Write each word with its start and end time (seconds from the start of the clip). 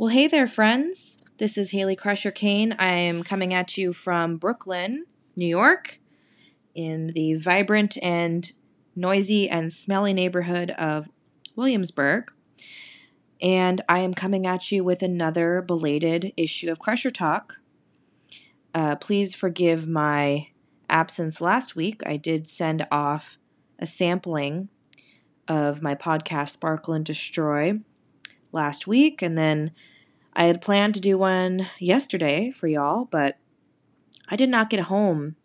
Well, 0.00 0.08
hey 0.08 0.28
there, 0.28 0.48
friends. 0.48 1.22
This 1.36 1.58
is 1.58 1.72
Hayley 1.72 1.94
Crusher 1.94 2.30
Cain. 2.30 2.74
I 2.78 2.86
am 2.86 3.22
coming 3.22 3.52
at 3.52 3.76
you 3.76 3.92
from 3.92 4.38
Brooklyn, 4.38 5.04
New 5.36 5.46
York, 5.46 6.00
in 6.74 7.08
the 7.08 7.34
vibrant 7.34 7.98
and 8.02 8.50
noisy 8.96 9.46
and 9.46 9.70
smelly 9.70 10.14
neighborhood 10.14 10.70
of 10.70 11.10
Williamsburg. 11.54 12.32
And 13.42 13.82
I 13.90 13.98
am 13.98 14.14
coming 14.14 14.46
at 14.46 14.72
you 14.72 14.82
with 14.82 15.02
another 15.02 15.60
belated 15.60 16.32
issue 16.34 16.72
of 16.72 16.78
Crusher 16.78 17.10
Talk. 17.10 17.60
Uh, 18.72 18.96
please 18.96 19.34
forgive 19.34 19.86
my 19.86 20.48
absence 20.88 21.42
last 21.42 21.76
week. 21.76 22.00
I 22.06 22.16
did 22.16 22.48
send 22.48 22.86
off 22.90 23.36
a 23.78 23.86
sampling 23.86 24.70
of 25.46 25.82
my 25.82 25.94
podcast, 25.94 26.48
Sparkle 26.48 26.94
and 26.94 27.04
Destroy, 27.04 27.80
last 28.50 28.86
week, 28.86 29.20
and 29.20 29.36
then 29.36 29.72
I 30.32 30.44
had 30.44 30.60
planned 30.60 30.94
to 30.94 31.00
do 31.00 31.18
one 31.18 31.68
yesterday 31.78 32.50
for 32.50 32.68
y'all, 32.68 33.06
but 33.06 33.38
I 34.28 34.36
did 34.36 34.48
not 34.48 34.70
get 34.70 34.80
home 34.80 35.36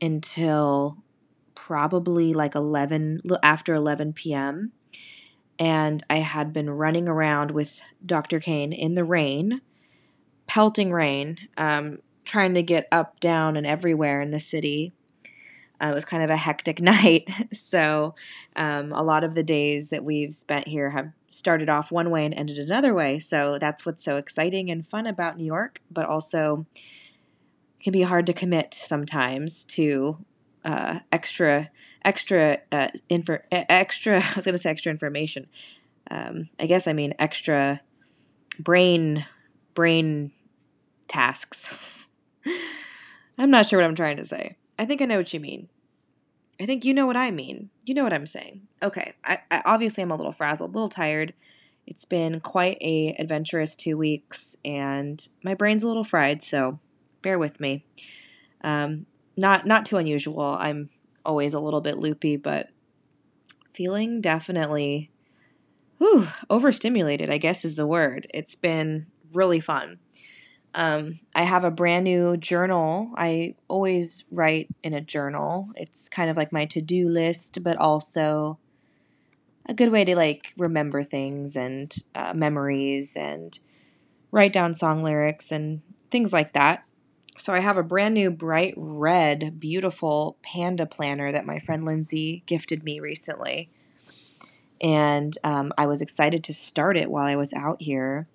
until 0.00 1.02
probably 1.54 2.34
like 2.34 2.54
11 2.54 3.20
after 3.42 3.74
11 3.74 4.12
p.m. 4.14 4.72
and 5.58 6.02
I 6.08 6.16
had 6.16 6.52
been 6.52 6.70
running 6.70 7.08
around 7.08 7.50
with 7.52 7.80
Dr. 8.04 8.40
Cain 8.40 8.72
in 8.72 8.94
the 8.94 9.04
rain, 9.04 9.60
pelting 10.46 10.92
rain, 10.92 11.38
um, 11.56 11.98
trying 12.24 12.54
to 12.54 12.62
get 12.62 12.86
up, 12.90 13.20
down, 13.20 13.56
and 13.56 13.66
everywhere 13.66 14.20
in 14.20 14.30
the 14.30 14.40
city. 14.40 14.92
Uh, 15.80 15.88
it 15.88 15.94
was 15.94 16.04
kind 16.04 16.22
of 16.22 16.30
a 16.30 16.36
hectic 16.36 16.80
night. 16.82 17.28
so, 17.52 18.14
um, 18.56 18.92
a 18.92 19.02
lot 19.02 19.24
of 19.24 19.34
the 19.34 19.42
days 19.44 19.90
that 19.90 20.04
we've 20.04 20.34
spent 20.34 20.68
here 20.68 20.90
have 20.90 21.12
started 21.30 21.68
off 21.68 21.92
one 21.92 22.10
way 22.10 22.24
and 22.24 22.34
ended 22.34 22.58
another 22.58 22.94
way. 22.94 23.18
So 23.18 23.58
that's 23.58 23.84
what's 23.84 24.02
so 24.02 24.16
exciting 24.16 24.70
and 24.70 24.86
fun 24.86 25.06
about 25.06 25.36
New 25.36 25.44
York, 25.44 25.80
but 25.90 26.06
also 26.06 26.66
can 27.80 27.92
be 27.92 28.02
hard 28.02 28.26
to 28.26 28.32
commit 28.32 28.74
sometimes 28.74 29.64
to 29.64 30.18
uh, 30.64 31.00
extra 31.12 31.70
extra 32.04 32.58
uh, 32.72 32.88
info 33.08 33.38
extra. 33.50 34.20
I 34.22 34.32
was 34.34 34.44
going 34.44 34.54
to 34.54 34.58
say 34.58 34.70
extra 34.70 34.90
information. 34.90 35.46
Um, 36.10 36.48
I 36.58 36.66
guess 36.66 36.86
I 36.86 36.92
mean 36.92 37.14
extra 37.18 37.80
brain 38.58 39.26
brain 39.74 40.32
tasks. 41.06 42.06
I'm 43.38 43.50
not 43.50 43.66
sure 43.66 43.78
what 43.78 43.86
I'm 43.86 43.94
trying 43.94 44.16
to 44.16 44.24
say. 44.24 44.56
I 44.78 44.84
think 44.84 45.02
I 45.02 45.04
know 45.04 45.18
what 45.18 45.32
you 45.32 45.40
mean. 45.40 45.68
I 46.60 46.66
think 46.66 46.84
you 46.84 46.92
know 46.92 47.06
what 47.06 47.16
I 47.16 47.30
mean. 47.30 47.70
You 47.84 47.94
know 47.94 48.02
what 48.02 48.12
I'm 48.12 48.26
saying. 48.26 48.62
Okay, 48.82 49.14
I, 49.24 49.38
I 49.50 49.62
obviously 49.64 50.02
I'm 50.02 50.10
a 50.10 50.16
little 50.16 50.32
frazzled, 50.32 50.70
a 50.70 50.72
little 50.72 50.88
tired. 50.88 51.34
It's 51.86 52.04
been 52.04 52.40
quite 52.40 52.78
a 52.80 53.14
adventurous 53.18 53.76
two 53.76 53.96
weeks, 53.96 54.56
and 54.64 55.26
my 55.42 55.54
brain's 55.54 55.82
a 55.82 55.88
little 55.88 56.04
fried. 56.04 56.42
So 56.42 56.80
bear 57.22 57.38
with 57.38 57.60
me. 57.60 57.84
Um, 58.62 59.06
not 59.36 59.66
not 59.66 59.86
too 59.86 59.96
unusual. 59.96 60.40
I'm 60.40 60.90
always 61.24 61.54
a 61.54 61.60
little 61.60 61.80
bit 61.80 61.96
loopy, 61.96 62.36
but 62.36 62.70
feeling 63.72 64.20
definitely 64.20 65.10
whew, 65.98 66.28
overstimulated. 66.50 67.30
I 67.30 67.38
guess 67.38 67.64
is 67.64 67.76
the 67.76 67.86
word. 67.86 68.26
It's 68.32 68.54
been 68.54 69.06
really 69.32 69.60
fun. 69.60 69.98
Um, 70.74 71.20
I 71.34 71.42
have 71.42 71.64
a 71.64 71.70
brand 71.70 72.04
new 72.04 72.36
journal. 72.36 73.12
I 73.16 73.54
always 73.68 74.24
write 74.30 74.68
in 74.82 74.94
a 74.94 75.00
journal. 75.00 75.70
It's 75.74 76.08
kind 76.08 76.30
of 76.30 76.36
like 76.36 76.52
my 76.52 76.66
to 76.66 76.80
do 76.80 77.08
list, 77.08 77.62
but 77.64 77.76
also 77.76 78.58
a 79.66 79.74
good 79.74 79.92
way 79.92 80.04
to 80.04 80.16
like 80.16 80.54
remember 80.56 81.02
things 81.02 81.56
and 81.56 81.94
uh, 82.14 82.32
memories 82.34 83.16
and 83.16 83.58
write 84.30 84.52
down 84.52 84.74
song 84.74 85.02
lyrics 85.02 85.52
and 85.52 85.82
things 86.10 86.32
like 86.32 86.52
that. 86.52 86.84
So 87.36 87.54
I 87.54 87.60
have 87.60 87.78
a 87.78 87.82
brand 87.82 88.14
new 88.14 88.30
bright 88.30 88.74
red, 88.76 89.60
beautiful 89.60 90.36
panda 90.42 90.86
planner 90.86 91.30
that 91.30 91.46
my 91.46 91.58
friend 91.58 91.84
Lindsay 91.84 92.42
gifted 92.46 92.82
me 92.82 92.98
recently. 92.98 93.68
And 94.80 95.36
um, 95.44 95.72
I 95.76 95.86
was 95.86 96.00
excited 96.00 96.42
to 96.44 96.54
start 96.54 96.96
it 96.96 97.10
while 97.10 97.24
I 97.26 97.36
was 97.36 97.52
out 97.52 97.82
here 97.82 98.26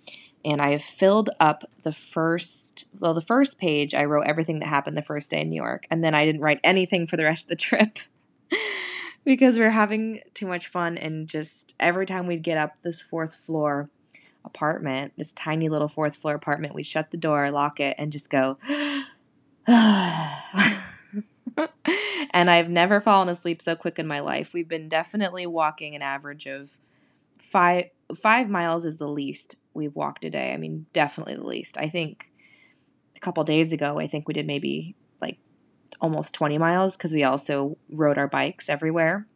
and 0.46 0.62
I 0.62 0.70
have 0.70 0.84
filled 0.84 1.30
up 1.40 1.64
the 1.84 1.92
first 1.92 2.86
well 3.00 3.14
the 3.14 3.22
first 3.22 3.60
page 3.60 3.94
I 3.94 4.06
wrote 4.06 4.28
everything 4.28 4.60
that 4.60 4.68
happened 4.68 4.98
the 4.98 5.02
first 5.02 5.32
day 5.32 5.42
in 5.42 5.50
New 5.50 5.56
York 5.56 5.86
and 5.90 6.04
then 6.04 6.14
I 6.16 6.26
didn't 6.26 6.42
write 6.42 6.60
anything 6.64 7.08
for 7.08 7.18
the 7.18 7.26
rest 7.26 7.46
of 7.46 7.50
the 7.50 7.56
trip 7.68 8.00
because 9.26 9.58
we 9.58 9.66
are 9.66 9.70
having 9.72 10.22
too 10.34 10.48
much 10.48 10.68
fun 10.68 10.98
and 10.98 11.28
just 11.28 11.76
every 11.80 12.06
time 12.06 12.28
we'd 12.28 12.44
get 12.44 12.58
up 12.58 12.82
this 12.82 13.02
fourth 13.02 13.36
floor 13.36 13.90
apartment 14.46 15.14
this 15.18 15.34
tiny 15.34 15.70
little 15.70 15.88
fourth 15.88 16.16
floor 16.16 16.36
apartment 16.36 16.76
we'd 16.76 16.86
shut 16.86 17.12
the 17.12 17.18
door 17.18 17.50
lock 17.50 17.80
it 17.80 17.96
and 17.98 18.12
just 18.12 18.30
go 18.30 18.58
and 22.34 22.50
I've 22.50 22.70
never 22.70 23.00
fallen 23.00 23.30
asleep 23.30 23.62
so 23.62 23.76
quick 23.76 24.00
in 24.00 24.08
my 24.08 24.20
life. 24.20 24.54
We've 24.54 24.68
been 24.68 24.90
definitely 24.90 25.46
walking 25.46 25.96
an 25.96 26.02
average 26.02 26.48
of 26.48 26.78
five 27.40 27.86
five 28.16 28.50
miles 28.50 28.86
is 28.86 28.98
the 28.98 29.08
least 29.08 29.56
we've 29.74 29.96
walked 29.96 30.26
a 30.26 30.30
day. 30.30 30.54
I 30.54 30.58
mean, 30.58 30.86
definitely 30.94 31.36
the 31.36 31.46
least. 31.46 31.78
I 31.78 31.88
think 31.88 32.32
a 33.16 33.20
couple 33.20 33.44
days 33.44 33.74
ago, 33.74 34.00
I 34.00 34.08
think 34.08 34.28
we 34.28 34.34
did 34.34 34.48
maybe 34.48 34.96
like 35.22 35.38
almost 36.02 36.34
20 36.34 36.58
miles 36.58 36.98
because 36.98 37.14
we 37.14 37.24
also 37.24 37.78
rode 37.90 38.18
our 38.18 38.28
bikes 38.28 38.70
everywhere. 38.70 39.28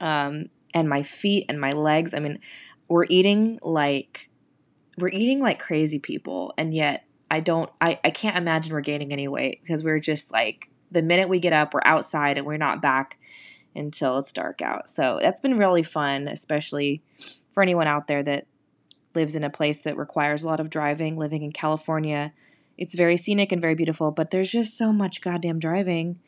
Um, 0.00 0.46
and 0.72 0.88
my 0.88 1.02
feet 1.02 1.46
and 1.48 1.60
my 1.60 1.72
legs, 1.72 2.14
I 2.14 2.20
mean, 2.20 2.38
we're 2.88 3.06
eating 3.08 3.58
like 3.62 4.30
we're 4.98 5.08
eating 5.08 5.40
like 5.40 5.58
crazy 5.58 5.98
people 5.98 6.52
and 6.58 6.74
yet 6.74 7.06
I 7.30 7.40
don't 7.40 7.70
I, 7.80 8.00
I 8.04 8.10
can't 8.10 8.36
imagine 8.36 8.74
we're 8.74 8.80
gaining 8.80 9.12
any 9.12 9.28
weight 9.28 9.60
because 9.62 9.84
we're 9.84 10.00
just 10.00 10.32
like 10.32 10.70
the 10.90 11.02
minute 11.02 11.28
we 11.28 11.38
get 11.38 11.52
up, 11.52 11.72
we're 11.72 11.80
outside 11.84 12.36
and 12.36 12.46
we're 12.46 12.56
not 12.56 12.82
back 12.82 13.18
until 13.74 14.18
it's 14.18 14.32
dark 14.32 14.60
out. 14.60 14.88
So 14.88 15.18
that's 15.22 15.40
been 15.40 15.56
really 15.56 15.84
fun, 15.84 16.26
especially 16.26 17.02
for 17.52 17.62
anyone 17.62 17.86
out 17.86 18.08
there 18.08 18.22
that 18.24 18.46
lives 19.14 19.34
in 19.34 19.44
a 19.44 19.50
place 19.50 19.80
that 19.80 19.96
requires 19.96 20.44
a 20.44 20.48
lot 20.48 20.60
of 20.60 20.70
driving, 20.70 21.16
living 21.16 21.42
in 21.42 21.52
California. 21.52 22.32
It's 22.78 22.94
very 22.94 23.16
scenic 23.16 23.52
and 23.52 23.60
very 23.60 23.74
beautiful, 23.74 24.10
but 24.10 24.30
there's 24.30 24.50
just 24.50 24.76
so 24.76 24.92
much 24.92 25.20
goddamn 25.20 25.58
driving. 25.58 26.18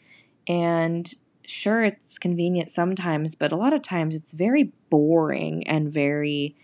And 0.48 1.12
sure, 1.47 1.84
it's 1.84 2.19
convenient 2.19 2.70
sometimes, 2.70 3.34
but 3.34 3.53
a 3.53 3.56
lot 3.56 3.72
of 3.72 3.82
times 3.82 4.16
it's 4.16 4.32
very 4.32 4.72
boring 4.91 5.66
and 5.66 5.93
very. 5.93 6.56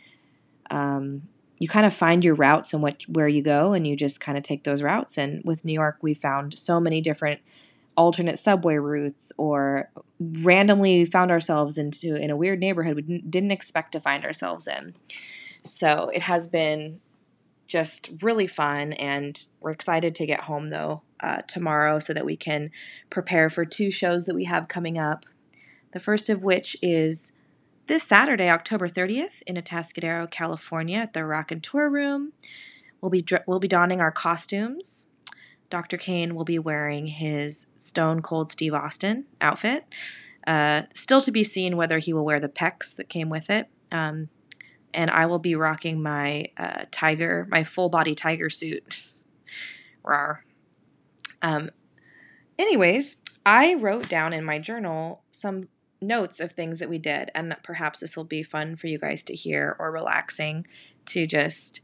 Um, 0.70 1.22
you 1.60 1.66
kind 1.66 1.86
of 1.86 1.92
find 1.92 2.24
your 2.24 2.34
routes 2.34 2.72
and 2.72 2.82
what 2.82 3.02
where 3.08 3.26
you 3.26 3.42
go, 3.42 3.72
and 3.72 3.86
you 3.86 3.96
just 3.96 4.20
kind 4.20 4.38
of 4.38 4.44
take 4.44 4.64
those 4.64 4.82
routes. 4.82 5.18
And 5.18 5.42
with 5.44 5.64
New 5.64 5.72
York, 5.72 5.98
we 6.02 6.14
found 6.14 6.56
so 6.56 6.78
many 6.78 7.00
different 7.00 7.40
alternate 7.96 8.38
subway 8.38 8.76
routes 8.76 9.32
or 9.36 9.90
randomly 10.20 11.04
found 11.04 11.32
ourselves 11.32 11.76
into 11.76 12.14
in 12.14 12.30
a 12.30 12.36
weird 12.36 12.60
neighborhood 12.60 12.94
we 12.94 13.02
didn't, 13.02 13.28
didn't 13.28 13.50
expect 13.50 13.90
to 13.90 13.98
find 13.98 14.24
ourselves 14.24 14.68
in 14.68 14.94
so 15.72 16.10
it 16.14 16.22
has 16.22 16.46
been 16.46 17.00
just 17.66 18.10
really 18.22 18.46
fun 18.46 18.92
and 18.94 19.46
we're 19.60 19.70
excited 19.70 20.14
to 20.14 20.26
get 20.26 20.40
home 20.40 20.70
though 20.70 21.02
uh, 21.20 21.38
tomorrow 21.42 21.98
so 21.98 22.14
that 22.14 22.24
we 22.24 22.36
can 22.36 22.70
prepare 23.10 23.50
for 23.50 23.64
two 23.64 23.90
shows 23.90 24.24
that 24.24 24.34
we 24.34 24.44
have 24.44 24.68
coming 24.68 24.98
up 24.98 25.26
the 25.92 25.98
first 25.98 26.30
of 26.30 26.42
which 26.42 26.76
is 26.82 27.36
this 27.86 28.02
saturday 28.02 28.48
october 28.48 28.88
30th 28.88 29.42
in 29.46 29.56
atascadero 29.56 30.30
california 30.30 30.98
at 30.98 31.12
the 31.12 31.24
Raconteur 31.24 31.90
room 31.90 32.32
we'll 33.00 33.10
be 33.10 33.24
we'll 33.46 33.58
be 33.58 33.68
donning 33.68 34.00
our 34.00 34.12
costumes 34.12 35.10
Dr. 35.70 35.96
Cain 35.96 36.34
will 36.34 36.44
be 36.44 36.58
wearing 36.58 37.08
his 37.08 37.70
Stone 37.76 38.22
Cold 38.22 38.50
Steve 38.50 38.74
Austin 38.74 39.26
outfit. 39.40 39.84
Uh, 40.46 40.82
still 40.94 41.20
to 41.20 41.30
be 41.30 41.44
seen 41.44 41.76
whether 41.76 41.98
he 41.98 42.12
will 42.12 42.24
wear 42.24 42.40
the 42.40 42.48
pecs 42.48 42.96
that 42.96 43.08
came 43.08 43.28
with 43.28 43.50
it. 43.50 43.68
Um, 43.92 44.30
and 44.94 45.10
I 45.10 45.26
will 45.26 45.38
be 45.38 45.54
rocking 45.54 46.02
my 46.02 46.46
uh, 46.56 46.84
tiger, 46.90 47.46
my 47.50 47.64
full 47.64 47.88
body 47.88 48.14
tiger 48.14 48.50
suit. 48.50 49.10
Rar. 50.02 50.44
Um, 51.42 51.70
anyways, 52.58 53.22
I 53.44 53.74
wrote 53.74 54.08
down 54.08 54.32
in 54.32 54.44
my 54.44 54.58
journal 54.58 55.22
some 55.30 55.62
notes 56.00 56.40
of 56.40 56.52
things 56.52 56.78
that 56.78 56.88
we 56.88 56.98
did, 56.98 57.30
and 57.34 57.56
perhaps 57.62 58.00
this 58.00 58.16
will 58.16 58.24
be 58.24 58.42
fun 58.42 58.76
for 58.76 58.86
you 58.86 58.98
guys 58.98 59.22
to 59.24 59.34
hear 59.34 59.76
or 59.78 59.90
relaxing 59.90 60.66
to 61.06 61.26
just 61.26 61.80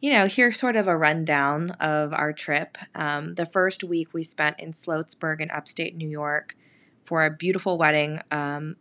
you 0.00 0.12
know, 0.12 0.26
hear 0.26 0.52
sort 0.52 0.76
of 0.76 0.88
a 0.88 0.96
rundown 0.96 1.70
of 1.72 2.12
our 2.12 2.32
trip. 2.32 2.76
Um, 2.94 3.34
the 3.34 3.46
first 3.46 3.82
week 3.82 4.12
we 4.12 4.22
spent 4.22 4.60
in 4.60 4.72
Sloatsburg 4.72 5.40
in 5.40 5.50
upstate 5.50 5.96
New 5.96 6.08
York 6.08 6.54
for 7.02 7.24
a 7.24 7.30
beautiful 7.30 7.78
wedding. 7.78 8.20
Um, 8.30 8.76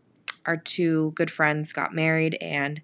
our 0.45 0.57
two 0.57 1.11
good 1.11 1.31
friends 1.31 1.71
got 1.71 1.95
married, 1.95 2.37
and 2.41 2.81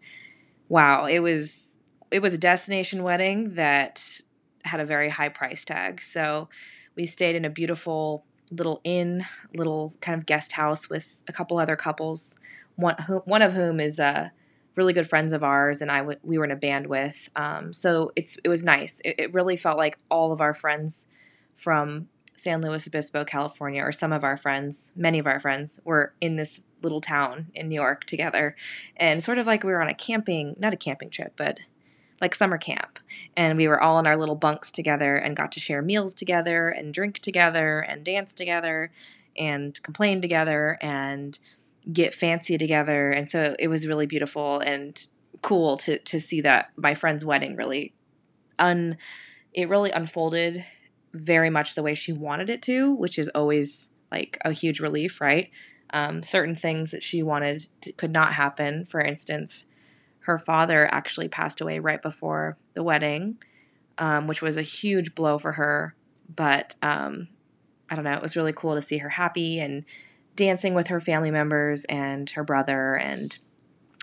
wow, 0.71 1.06
it 1.06 1.19
was 1.19 1.77
it 2.12 2.21
was 2.21 2.33
a 2.33 2.38
destination 2.38 3.03
wedding 3.03 3.56
that 3.56 4.21
had 4.63 4.79
a 4.79 4.85
very 4.85 5.09
high 5.09 5.27
price 5.27 5.65
tag. 5.65 6.01
So 6.01 6.47
we 6.95 7.06
stayed 7.06 7.35
in 7.35 7.44
a 7.44 7.50
beautiful 7.50 8.23
little 8.51 8.79
inn, 8.85 9.25
little 9.53 9.94
kind 10.00 10.18
of 10.18 10.25
guest 10.25 10.53
house 10.53 10.89
with 10.89 11.23
a 11.27 11.33
couple 11.33 11.57
other 11.59 11.75
couples. 11.75 12.39
One 12.77 12.95
one 13.25 13.41
of 13.41 13.51
whom 13.51 13.81
is 13.81 14.00
a 14.00 14.31
really 14.75 14.94
good 14.94 15.09
friends 15.09 15.33
of 15.33 15.44
ours, 15.44 15.81
and 15.81 15.91
I 15.91 16.00
w- 16.00 16.19
we 16.23 16.38
were 16.38 16.45
in 16.45 16.51
a 16.51 16.56
band 16.56 16.88
with. 16.88 17.29
Um, 17.35 17.73
so 17.73 18.13
it's 18.15 18.38
it 18.38 18.47
was 18.47 18.63
nice. 18.63 19.01
It, 19.01 19.15
it 19.18 19.33
really 19.33 19.57
felt 19.57 19.77
like 19.77 20.00
all 20.09 20.31
of 20.31 20.39
our 20.39 20.53
friends 20.53 21.12
from 21.53 22.07
San 22.42 22.60
Luis 22.62 22.88
Obispo, 22.88 23.24
California, 23.24 23.84
or 23.84 23.92
some 23.92 24.12
of 24.12 24.24
our 24.24 24.36
friends, 24.36 24.94
many 24.96 25.20
of 25.20 25.28
our 25.28 25.40
friends, 25.40 25.80
were 25.86 26.14
in 26.20 26.38
this 26.38 26.64
little 26.82 27.00
town 27.00 27.48
in 27.54 27.70
New 27.70 27.76
York 27.76 28.06
together, 28.06 28.56
and 28.98 29.24
sort 29.24 29.38
of 29.38 29.46
like 29.46 29.64
we 29.64 29.72
were 29.72 29.82
on 29.82 29.88
a 29.88 29.94
camping, 29.94 30.56
not 30.58 30.74
a 30.74 30.78
camping 30.78 31.12
trip, 31.12 31.34
but 31.36 31.60
like 32.20 32.34
summer 32.34 32.58
camp. 32.58 32.98
And 33.38 33.58
we 33.58 33.68
were 33.68 33.80
all 33.80 34.00
in 34.00 34.08
our 34.08 34.18
little 34.18 34.36
bunks 34.36 34.72
together 34.72 35.16
and 35.18 35.36
got 35.36 35.52
to 35.52 35.60
share 35.60 35.84
meals 35.84 36.16
together 36.16 36.70
and 36.70 36.92
drink 36.94 37.20
together 37.20 37.80
and 37.80 38.04
dance 38.04 38.34
together 38.34 38.92
and 39.38 39.82
complain 39.84 40.20
together 40.20 40.80
and 40.82 41.38
get 41.94 42.12
fancy 42.12 42.58
together. 42.58 43.12
And 43.12 43.30
so 43.30 43.56
it 43.60 43.68
was 43.68 43.88
really 43.88 44.08
beautiful 44.08 44.60
and 44.60 45.00
cool 45.44 45.78
to 45.78 46.00
to 46.00 46.20
see 46.20 46.42
that 46.42 46.72
my 46.76 46.94
friend's 46.96 47.26
wedding 47.26 47.56
really 47.56 47.94
un 48.60 48.98
it 49.54 49.70
really 49.70 49.92
unfolded 49.92 50.66
very 51.13 51.50
much 51.50 51.75
the 51.75 51.84
way 51.84 51.96
she 51.96 52.13
wanted 52.13 52.50
it 52.50 52.62
to, 52.63 52.92
which 52.94 53.19
is 53.19 53.30
always 53.30 53.94
like 54.12 54.38
a 54.44 54.52
huge 54.52 54.80
relief, 54.80 55.22
right? 55.22 55.50
Um, 55.94 56.24
certain 56.24 56.56
things 56.56 56.92
that 56.92 57.04
she 57.04 57.22
wanted 57.22 57.68
to, 57.81 57.92
could 57.94 58.12
not 58.12 58.34
happen. 58.34 58.86
For 58.86 59.02
instance, 59.02 59.68
her 60.22 60.38
father 60.38 60.88
actually 60.94 61.28
passed 61.28 61.62
away 61.62 61.80
right 61.80 62.02
before 62.02 62.58
the 62.74 62.84
wedding, 62.84 63.38
um, 63.98 64.28
which 64.28 64.42
was 64.42 64.58
a 64.58 64.62
huge 64.62 65.16
blow 65.16 65.38
for 65.38 65.54
her. 65.54 65.96
But 66.34 66.75
um, 66.81 67.28
I 67.90 67.96
don't 67.96 68.06
know, 68.06 68.14
it 68.14 68.22
was 68.22 68.38
really 68.38 68.54
cool 68.54 68.75
to 68.75 68.81
see 68.81 69.00
her 69.00 69.10
happy 69.10 69.60
and 69.60 69.84
dancing 70.36 70.74
with 70.74 70.88
her 70.88 71.02
family 71.02 71.31
members 71.31 71.86
and 71.86 72.30
her 72.31 72.44
brother 72.44 72.96
and 72.96 73.38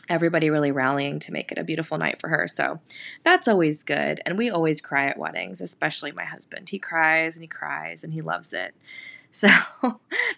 everybody 0.09 0.51
really 0.51 0.73
rallying 0.73 1.19
to 1.21 1.33
make 1.33 1.53
it 1.53 1.59
a 1.59 1.65
beautiful 1.65 1.99
night 1.99 2.21
for 2.21 2.29
her. 2.29 2.47
So 2.47 2.81
that's 3.23 3.49
always 3.49 3.83
good. 3.83 4.21
And 4.25 4.39
we 4.39 4.51
always 4.51 4.81
cry 4.81 5.07
at 5.07 5.19
weddings, 5.19 5.61
especially 5.61 6.13
my 6.13 6.25
husband. 6.25 6.71
He 6.71 6.79
cries 6.79 7.37
and 7.37 7.43
he 7.45 7.49
cries 7.49 8.03
and 8.03 8.13
he 8.13 8.23
loves 8.23 8.53
it. 8.53 8.75
So 9.31 9.47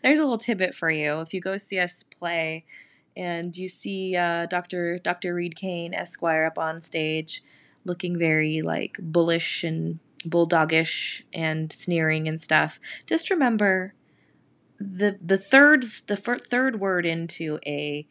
there's 0.03 0.19
a 0.19 0.23
little 0.23 0.37
tidbit 0.37 0.75
for 0.75 0.91
you. 0.91 1.21
If 1.21 1.33
you 1.33 1.41
go 1.41 1.57
see 1.57 1.79
us 1.79 2.03
play 2.03 2.65
and 3.17 3.57
you 3.57 3.69
see 3.69 4.17
uh, 4.17 4.47
Dr. 4.47 4.99
Dr. 4.99 5.33
Reed 5.33 5.55
Cain 5.55 5.95
Esquire 5.95 6.45
up 6.45 6.59
on 6.59 6.81
stage 6.81 7.41
looking 7.85 8.19
very 8.19 8.63
like 8.63 8.99
bullish 9.01 9.63
and 9.63 10.01
bulldogish 10.25 11.23
and 11.33 11.73
sneering 11.73 12.27
and 12.27 12.43
stuff, 12.43 12.81
just 13.07 13.31
remember 13.31 13.95
the 14.81 15.17
the 15.25 15.39
third 15.39 15.85
the 16.09 16.17
third 16.17 16.81
word 16.81 17.07
into 17.07 17.61
a 17.65 18.07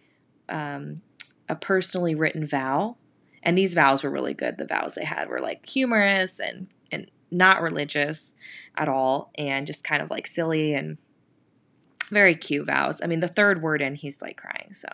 um, 0.47 1.01
a 1.49 1.55
personally 1.55 2.15
written 2.15 2.45
vow, 2.45 2.95
and 3.43 3.57
these 3.57 3.73
vows 3.73 4.03
were 4.03 4.11
really 4.11 4.33
good. 4.33 4.57
The 4.57 4.65
vows 4.65 4.95
they 4.95 5.05
had 5.05 5.27
were 5.27 5.41
like 5.41 5.65
humorous 5.65 6.39
and 6.39 6.67
and 6.91 7.09
not 7.31 7.61
religious 7.61 8.35
at 8.75 8.87
all, 8.87 9.31
and 9.35 9.67
just 9.67 9.83
kind 9.83 10.01
of 10.01 10.09
like 10.09 10.27
silly 10.27 10.73
and 10.73 10.97
very 12.09 12.35
cute 12.35 12.67
vows. 12.67 13.01
I 13.01 13.07
mean, 13.07 13.19
the 13.19 13.27
third 13.27 13.61
word 13.61 13.81
in, 13.81 13.95
he's 13.95 14.21
like 14.21 14.37
crying. 14.37 14.73
So, 14.73 14.87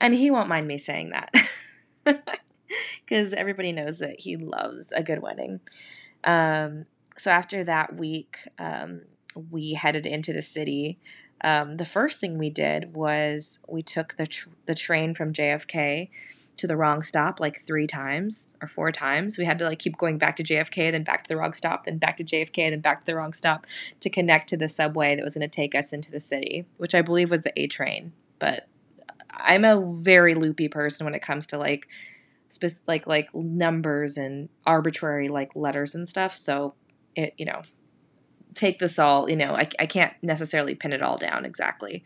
and 0.00 0.14
he 0.14 0.30
won't 0.30 0.48
mind 0.48 0.66
me 0.66 0.78
saying 0.78 1.10
that 1.10 1.34
because 3.00 3.32
everybody 3.32 3.72
knows 3.72 3.98
that 3.98 4.20
he 4.20 4.36
loves 4.36 4.92
a 4.92 5.02
good 5.02 5.20
wedding. 5.20 5.60
Um, 6.24 6.86
so 7.18 7.30
after 7.30 7.64
that 7.64 7.96
week, 7.96 8.38
um, 8.58 9.02
we 9.50 9.74
headed 9.74 10.06
into 10.06 10.32
the 10.32 10.42
city 10.42 10.98
um, 11.42 11.76
the 11.76 11.84
first 11.84 12.20
thing 12.20 12.38
we 12.38 12.50
did 12.50 12.94
was 12.94 13.60
we 13.68 13.82
took 13.82 14.16
the 14.16 14.26
tr- 14.26 14.48
the 14.66 14.74
train 14.74 15.14
from 15.14 15.32
JFK 15.32 16.08
to 16.56 16.66
the 16.66 16.76
wrong 16.76 17.02
stop 17.02 17.40
like 17.40 17.60
three 17.60 17.86
times 17.86 18.56
or 18.62 18.68
four 18.68 18.92
times. 18.92 19.38
We 19.38 19.44
had 19.44 19.58
to 19.58 19.64
like 19.64 19.80
keep 19.80 19.96
going 19.96 20.18
back 20.18 20.36
to 20.36 20.44
JFK, 20.44 20.92
then 20.92 21.02
back 21.02 21.24
to 21.24 21.28
the 21.28 21.36
wrong 21.36 21.52
stop, 21.52 21.84
then 21.84 21.98
back 21.98 22.16
to 22.18 22.24
JFK, 22.24 22.70
then 22.70 22.80
back 22.80 23.00
to 23.00 23.06
the 23.06 23.16
wrong 23.16 23.32
stop 23.32 23.66
to 24.00 24.08
connect 24.10 24.48
to 24.50 24.56
the 24.56 24.68
subway 24.68 25.16
that 25.16 25.24
was 25.24 25.34
going 25.34 25.48
to 25.48 25.54
take 25.54 25.74
us 25.74 25.92
into 25.92 26.10
the 26.10 26.20
city, 26.20 26.64
which 26.76 26.94
I 26.94 27.02
believe 27.02 27.30
was 27.30 27.42
the 27.42 27.58
A 27.58 27.66
train. 27.66 28.12
But 28.38 28.68
I'm 29.30 29.64
a 29.64 29.92
very 29.92 30.34
loopy 30.34 30.68
person 30.68 31.04
when 31.04 31.14
it 31.14 31.22
comes 31.22 31.46
to 31.48 31.58
like 31.58 31.88
spec- 32.48 32.86
like 32.86 33.06
like 33.06 33.34
numbers 33.34 34.16
and 34.16 34.48
arbitrary 34.64 35.26
like 35.26 35.56
letters 35.56 35.94
and 35.94 36.08
stuff. 36.08 36.32
So 36.34 36.74
it 37.16 37.34
you 37.36 37.46
know 37.46 37.62
take 38.54 38.78
this 38.78 38.98
all, 38.98 39.28
you 39.28 39.36
know, 39.36 39.54
I, 39.54 39.68
I 39.78 39.86
can't 39.86 40.14
necessarily 40.22 40.74
pin 40.74 40.92
it 40.92 41.02
all 41.02 41.16
down 41.16 41.44
exactly. 41.44 42.04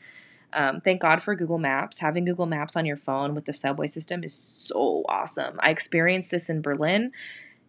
Um, 0.53 0.81
thank 0.81 1.01
God 1.01 1.21
for 1.21 1.35
Google 1.35 1.59
Maps. 1.59 2.01
Having 2.01 2.25
Google 2.25 2.47
Maps 2.47 2.77
on 2.77 2.87
your 2.87 2.97
phone 2.97 3.35
with 3.35 3.45
the 3.45 3.53
subway 3.53 3.87
system 3.87 4.25
is 4.25 4.35
so 4.35 5.05
awesome. 5.09 5.59
I 5.61 5.71
experienced 5.71 6.31
this 6.31 6.49
in 6.49 6.63
Berlin. 6.63 7.13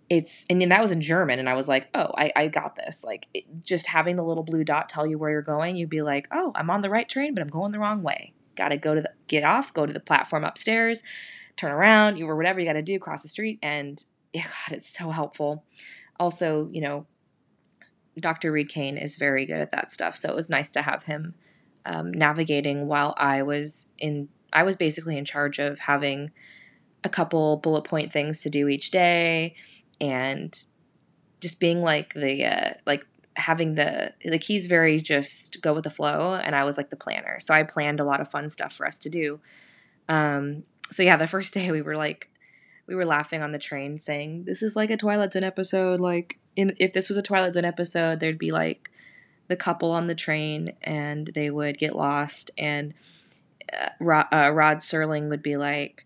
It's 0.10 0.46
and 0.50 0.62
that 0.72 0.82
was 0.82 0.92
in 0.94 1.02
German, 1.02 1.38
and 1.38 1.50
I 1.50 1.54
was 1.54 1.68
like, 1.68 1.90
oh, 1.94 2.12
I, 2.18 2.32
I 2.34 2.48
got 2.48 2.78
this. 2.78 3.04
Like 3.04 3.28
it, 3.34 3.44
just 3.66 3.88
having 3.88 4.16
the 4.16 4.24
little 4.24 4.44
blue 4.44 4.64
dot 4.64 4.88
tell 4.88 5.06
you 5.06 5.18
where 5.18 5.32
you're 5.32 5.42
going, 5.42 5.76
you'd 5.76 5.90
be 5.90 6.02
like, 6.02 6.30
oh, 6.32 6.54
I'm 6.56 6.70
on 6.70 6.80
the 6.80 6.90
right 6.90 7.10
train, 7.10 7.34
but 7.34 7.42
I'm 7.42 7.50
going 7.50 7.74
the 7.74 7.80
wrong 7.80 8.04
way. 8.04 8.32
Got 8.56 8.70
to 8.70 8.78
go 8.78 8.96
to 8.96 9.02
the 9.02 9.12
get 9.28 9.44
off, 9.44 9.74
go 9.74 9.86
to 9.86 9.92
the 9.92 10.00
platform 10.00 10.46
upstairs, 10.46 11.04
turn 11.58 11.74
around, 11.74 12.16
you 12.16 12.30
or 12.30 12.38
whatever 12.38 12.62
you 12.62 12.66
got 12.66 12.74
to 12.74 12.82
do, 12.82 13.00
cross 13.00 13.24
the 13.24 13.28
street, 13.28 13.60
and 13.62 14.02
yeah, 14.32 14.44
God, 14.44 14.78
it's 14.78 14.88
so 14.98 15.10
helpful. 15.12 15.66
Also, 16.20 16.70
you 16.72 16.80
know, 16.80 17.06
Dr. 18.20 18.52
Reed 18.52 18.70
Cain 18.70 18.98
is 18.98 19.16
very 19.16 19.46
good 19.46 19.60
at 19.60 19.72
that 19.72 19.92
stuff. 19.92 20.16
So 20.16 20.30
it 20.30 20.36
was 20.36 20.50
nice 20.50 20.72
to 20.74 20.82
have 20.82 21.04
him 21.04 21.36
um, 21.86 22.12
navigating 22.12 22.88
while 22.88 23.14
I 23.18 23.42
was 23.42 23.92
in. 23.98 24.30
I 24.54 24.64
was 24.64 24.76
basically 24.76 25.18
in 25.18 25.26
charge 25.26 25.60
of 25.60 25.80
having 25.80 26.32
a 27.04 27.10
couple 27.10 27.58
bullet 27.58 27.84
point 27.84 28.12
things 28.12 28.42
to 28.44 28.50
do 28.50 28.68
each 28.68 28.92
day, 28.92 29.56
and 30.00 30.54
just 31.42 31.60
being 31.60 31.82
like 31.82 32.14
the 32.14 32.46
uh, 32.46 32.74
like 32.86 33.06
having 33.36 33.76
the 33.76 34.14
the 34.26 34.40
keys 34.40 34.68
very 34.68 35.00
just 35.00 35.62
go 35.62 35.74
with 35.74 35.84
the 35.84 35.90
flow, 35.90 36.36
and 36.36 36.56
I 36.56 36.64
was 36.64 36.78
like 36.78 36.90
the 36.90 36.96
planner. 36.96 37.40
So 37.40 37.54
I 37.54 37.64
planned 37.64 38.00
a 38.00 38.06
lot 38.06 38.22
of 38.22 38.30
fun 38.30 38.50
stuff 38.50 38.74
for 38.74 38.86
us 38.86 39.00
to 39.00 39.10
do. 39.10 39.40
Um, 40.10 40.64
so 40.92 41.04
yeah, 41.04 41.18
the 41.18 41.28
first 41.28 41.54
day 41.54 41.72
we 41.72 41.82
were 41.82 41.98
like 41.98 42.30
we 42.88 42.96
were 42.96 43.06
laughing 43.06 43.42
on 43.42 43.52
the 43.52 43.60
train 43.60 43.98
saying 43.98 44.46
this 44.46 44.64
is 44.64 44.76
like 44.76 44.90
a 44.90 44.98
Twilight 44.98 45.34
Zone 45.34 45.44
episode 45.44 46.00
like 46.00 46.40
in, 46.58 46.76
if 46.78 46.92
this 46.92 47.08
was 47.08 47.18
a 47.18 47.22
Twilight 47.22 47.54
Zone 47.54 47.64
episode, 47.64 48.20
there'd 48.20 48.38
be 48.38 48.52
like 48.52 48.92
the 49.48 49.56
couple 49.56 49.92
on 49.92 50.08
the 50.08 50.16
train 50.16 50.74
and 50.84 51.28
they 51.28 51.50
would 51.50 51.78
get 51.78 51.96
lost, 51.96 52.52
and 52.58 52.94
uh, 53.72 53.90
Rod, 54.00 54.26
uh, 54.34 54.52
Rod 54.52 54.78
Serling 54.78 55.30
would 55.30 55.42
be 55.42 55.56
like, 55.56 56.06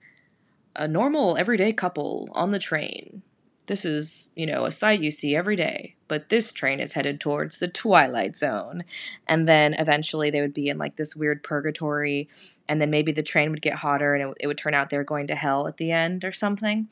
a 0.76 0.88
normal 0.88 1.38
everyday 1.38 1.74
couple 1.74 2.30
on 2.32 2.52
the 2.52 2.60
train. 2.60 3.24
This 3.72 3.86
is, 3.86 4.34
you 4.36 4.46
know, 4.46 4.66
a 4.66 4.72
sight 4.72 5.02
you 5.02 5.12
see 5.12 5.34
every 5.34 5.56
day 5.56 5.96
but 6.12 6.28
this 6.28 6.52
train 6.52 6.82
is 6.82 6.92
headed 6.92 7.22
towards 7.22 7.60
the 7.60 7.70
Twilight 7.70 8.36
Zone. 8.36 8.84
And 9.30 9.48
then 9.48 9.74
eventually 9.74 10.30
they 10.30 10.42
would 10.42 10.54
be 10.54 10.68
in 10.68 10.78
like 10.78 10.98
this 10.98 11.16
weird 11.16 11.42
purgatory, 11.42 12.28
and 12.68 12.82
then 12.82 12.90
maybe 12.90 13.14
the 13.14 13.24
train 13.24 13.50
would 13.50 13.62
get 13.62 13.76
hotter 13.76 14.14
and 14.14 14.32
it, 14.32 14.38
it 14.42 14.48
would 14.48 14.58
turn 14.58 14.74
out 14.74 14.90
they 14.90 14.98
were 14.98 15.06
going 15.06 15.28
to 15.28 15.36
hell 15.36 15.70
at 15.70 15.78
the 15.78 15.90
end 15.90 16.26
or 16.26 16.34
something. 16.34 16.90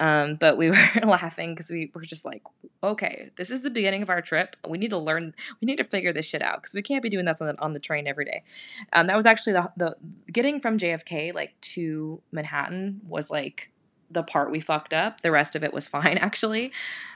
Um, 0.00 0.34
but 0.34 0.56
we 0.56 0.70
were 0.70 0.76
laughing 1.04 1.54
because 1.54 1.70
we 1.70 1.92
were 1.94 2.02
just 2.02 2.24
like, 2.24 2.42
okay, 2.82 3.30
this 3.36 3.52
is 3.52 3.62
the 3.62 3.70
beginning 3.70 4.02
of 4.02 4.10
our 4.10 4.20
trip. 4.20 4.56
We 4.68 4.78
need 4.78 4.90
to 4.90 4.98
learn, 4.98 5.36
we 5.60 5.66
need 5.66 5.76
to 5.76 5.84
figure 5.84 6.12
this 6.12 6.26
shit 6.26 6.42
out 6.42 6.60
because 6.60 6.74
we 6.74 6.82
can't 6.82 7.04
be 7.04 7.08
doing 7.08 7.24
this 7.24 7.40
on 7.40 7.46
the, 7.46 7.60
on 7.60 7.72
the 7.72 7.78
train 7.78 8.08
every 8.08 8.24
day. 8.24 8.42
Um, 8.92 9.06
that 9.06 9.16
was 9.16 9.26
actually 9.26 9.52
the, 9.52 9.70
the 9.76 9.96
getting 10.32 10.58
from 10.58 10.76
JFK 10.76 11.32
like 11.32 11.54
to 11.60 12.20
Manhattan 12.32 13.02
was 13.06 13.30
like 13.30 13.70
the 14.10 14.22
part 14.22 14.50
we 14.50 14.60
fucked 14.60 14.92
up. 14.92 15.20
The 15.20 15.30
rest 15.30 15.56
of 15.56 15.64
it 15.64 15.72
was 15.72 15.88
fine, 15.96 16.18
actually. 16.18 16.72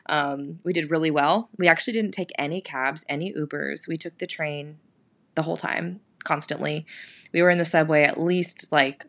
Um, 0.08 0.60
we 0.64 0.72
did 0.72 0.90
really 0.90 1.10
well. 1.10 1.48
We 1.58 1.68
actually 1.68 1.94
didn't 1.94 2.12
take 2.12 2.30
any 2.38 2.60
cabs, 2.60 3.04
any 3.08 3.32
Ubers. 3.32 3.88
We 3.88 3.96
took 3.96 4.18
the 4.18 4.26
train 4.26 4.78
the 5.34 5.42
whole 5.42 5.56
time, 5.56 6.00
constantly. 6.24 6.86
We 7.32 7.42
were 7.42 7.50
in 7.50 7.58
the 7.58 7.64
subway 7.64 8.02
at 8.02 8.20
least 8.20 8.72
like, 8.72 9.04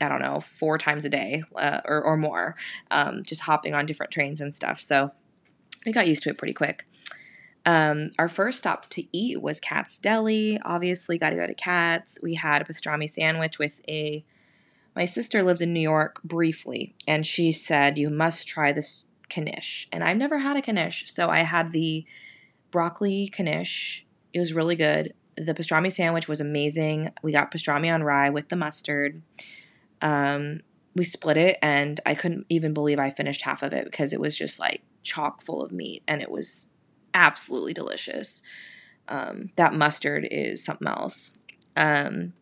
I 0.00 0.08
don't 0.08 0.22
know, 0.22 0.40
four 0.40 0.78
times 0.78 1.04
a 1.04 1.08
day 1.08 1.42
uh, 1.56 1.80
or, 1.84 2.02
or 2.02 2.16
more, 2.16 2.54
um, 2.90 3.22
just 3.24 3.42
hopping 3.42 3.74
on 3.74 3.86
different 3.86 4.12
trains 4.12 4.40
and 4.40 4.54
stuff. 4.54 4.80
So 4.80 5.12
we 5.84 5.92
got 5.92 6.06
used 6.06 6.22
to 6.24 6.30
it 6.30 6.38
pretty 6.38 6.54
quick. 6.54 6.86
Um, 7.64 8.12
our 8.16 8.28
first 8.28 8.58
stop 8.58 8.88
to 8.90 9.04
eat 9.12 9.42
was 9.42 9.58
Katz's 9.58 9.98
Deli. 9.98 10.58
Obviously, 10.64 11.18
got 11.18 11.30
to 11.30 11.36
go 11.36 11.48
to 11.48 11.54
Katz's. 11.54 12.20
We 12.22 12.34
had 12.34 12.62
a 12.62 12.64
pastrami 12.64 13.08
sandwich 13.08 13.58
with 13.58 13.80
a 13.88 14.24
my 14.96 15.04
sister 15.04 15.42
lived 15.42 15.60
in 15.60 15.74
New 15.74 15.80
York 15.80 16.22
briefly, 16.24 16.94
and 17.06 17.26
she 17.26 17.52
said, 17.52 17.98
You 17.98 18.08
must 18.08 18.48
try 18.48 18.72
this 18.72 19.10
knish. 19.36 19.88
And 19.92 20.02
I've 20.02 20.16
never 20.16 20.38
had 20.38 20.56
a 20.56 20.72
knish, 20.72 21.04
so 21.10 21.28
I 21.28 21.40
had 21.40 21.72
the 21.72 22.06
broccoli 22.70 23.30
knish. 23.38 24.06
It 24.32 24.38
was 24.38 24.54
really 24.54 24.74
good. 24.74 25.12
The 25.36 25.52
pastrami 25.52 25.92
sandwich 25.92 26.28
was 26.28 26.40
amazing. 26.40 27.12
We 27.22 27.30
got 27.30 27.50
pastrami 27.50 27.92
on 27.92 28.02
rye 28.02 28.30
with 28.30 28.48
the 28.48 28.56
mustard. 28.56 29.20
Um, 30.00 30.62
we 30.94 31.04
split 31.04 31.36
it, 31.36 31.58
and 31.60 32.00
I 32.06 32.14
couldn't 32.14 32.46
even 32.48 32.72
believe 32.72 32.98
I 32.98 33.10
finished 33.10 33.42
half 33.42 33.62
of 33.62 33.74
it 33.74 33.84
because 33.84 34.14
it 34.14 34.20
was 34.20 34.36
just 34.36 34.58
like 34.58 34.82
chock 35.02 35.42
full 35.42 35.62
of 35.62 35.72
meat, 35.72 36.04
and 36.08 36.22
it 36.22 36.30
was 36.30 36.72
absolutely 37.12 37.74
delicious. 37.74 38.42
Um, 39.08 39.50
that 39.56 39.74
mustard 39.74 40.26
is 40.30 40.64
something 40.64 40.88
else. 40.88 41.38
Um, 41.76 42.32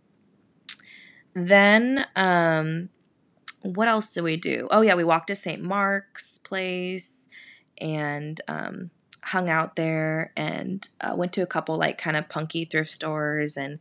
then 1.34 2.06
um, 2.16 2.88
what 3.62 3.88
else 3.88 4.12
did 4.12 4.22
we 4.22 4.36
do? 4.36 4.68
Oh 4.70 4.82
yeah, 4.82 4.94
we 4.94 5.04
walked 5.04 5.28
to 5.28 5.34
St. 5.34 5.62
Mark's 5.62 6.38
Place 6.38 7.28
and 7.78 8.40
um, 8.46 8.90
hung 9.22 9.48
out 9.48 9.76
there 9.76 10.32
and 10.36 10.86
uh, 11.00 11.14
went 11.16 11.32
to 11.34 11.42
a 11.42 11.46
couple 11.46 11.76
like 11.76 11.98
kind 11.98 12.16
of 12.16 12.28
punky 12.28 12.64
thrift 12.64 12.90
stores 12.90 13.56
and 13.56 13.78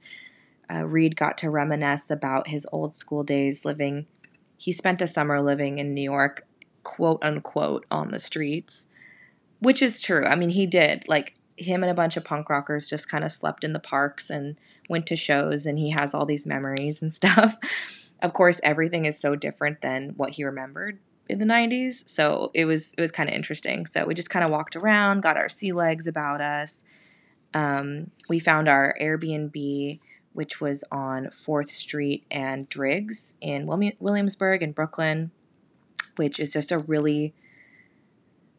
uh, 0.74 0.86
Reed 0.86 1.16
got 1.16 1.38
to 1.40 1.50
reminisce 1.50 2.10
about 2.10 2.48
his 2.48 2.68
old 2.72 2.94
school 2.94 3.24
days 3.24 3.66
living. 3.66 4.08
He 4.58 4.72
spent 4.72 5.02
a 5.02 5.08
summer 5.08 5.42
living 5.42 5.78
in 5.78 5.94
New 5.94 6.02
York, 6.02 6.48
quote 6.84 7.20
unquote, 7.22 7.86
on 7.92 8.12
the 8.12 8.20
streets, 8.20 8.88
which 9.60 9.82
is 9.82 10.02
true. 10.02 10.26
I 10.26 10.36
mean, 10.36 10.50
he 10.50 10.66
did. 10.66 11.08
Like, 11.08 11.36
him 11.58 11.84
and 11.84 11.92
a 11.92 11.96
bunch 11.96 12.18
of 12.18 12.24
punk 12.24 12.50
rockers 12.50 12.90
just 12.90 13.12
kind 13.12 13.24
of 13.24 13.32
slept 13.32 13.64
in 13.64 13.74
the 13.74 13.80
parks 13.80 14.30
and 14.30 14.56
went 14.90 15.08
to 15.08 15.16
shows, 15.16 15.66
and 15.66 15.80
he 15.80 15.92
has 15.92 16.14
all 16.14 16.26
these 16.26 16.48
memories 16.48 17.02
and 17.02 17.14
stuff. 17.22 17.58
of 18.22 18.34
course, 18.34 18.62
everything 18.64 19.06
is 19.06 19.20
so 19.20 19.36
different 19.36 19.82
than 19.82 20.10
what 20.18 20.32
he 20.32 20.44
remembered 20.44 21.00
in 21.30 21.40
the 21.40 21.46
90s 21.46 22.06
so 22.06 22.52
it 22.54 22.66
was 22.66 22.94
it 22.98 23.00
was 23.00 23.10
kind 23.10 23.30
of 23.30 23.34
interesting 23.34 23.86
so 23.86 24.04
we 24.06 24.14
just 24.14 24.30
kind 24.30 24.44
of 24.44 24.52
walked 24.52 24.76
around 24.76 25.22
got 25.22 25.38
our 25.38 25.48
sea 25.48 25.72
legs 25.72 26.06
about 26.06 26.42
us 26.42 26.84
um, 27.54 28.12
we 28.28 28.40
found 28.40 28.68
our 28.68 28.94
airbnb 29.02 30.00
which 30.34 30.60
was 30.60 30.84
on 30.92 31.28
4th 31.28 31.70
Street 31.70 32.26
and 32.30 32.68
Driggs 32.68 33.38
in 33.40 33.68
Williamsburg 34.00 34.62
in 34.62 34.72
Brooklyn, 34.72 35.32
which 36.16 36.40
is 36.40 36.54
just 36.54 36.72
a 36.72 36.80
really 36.80 37.34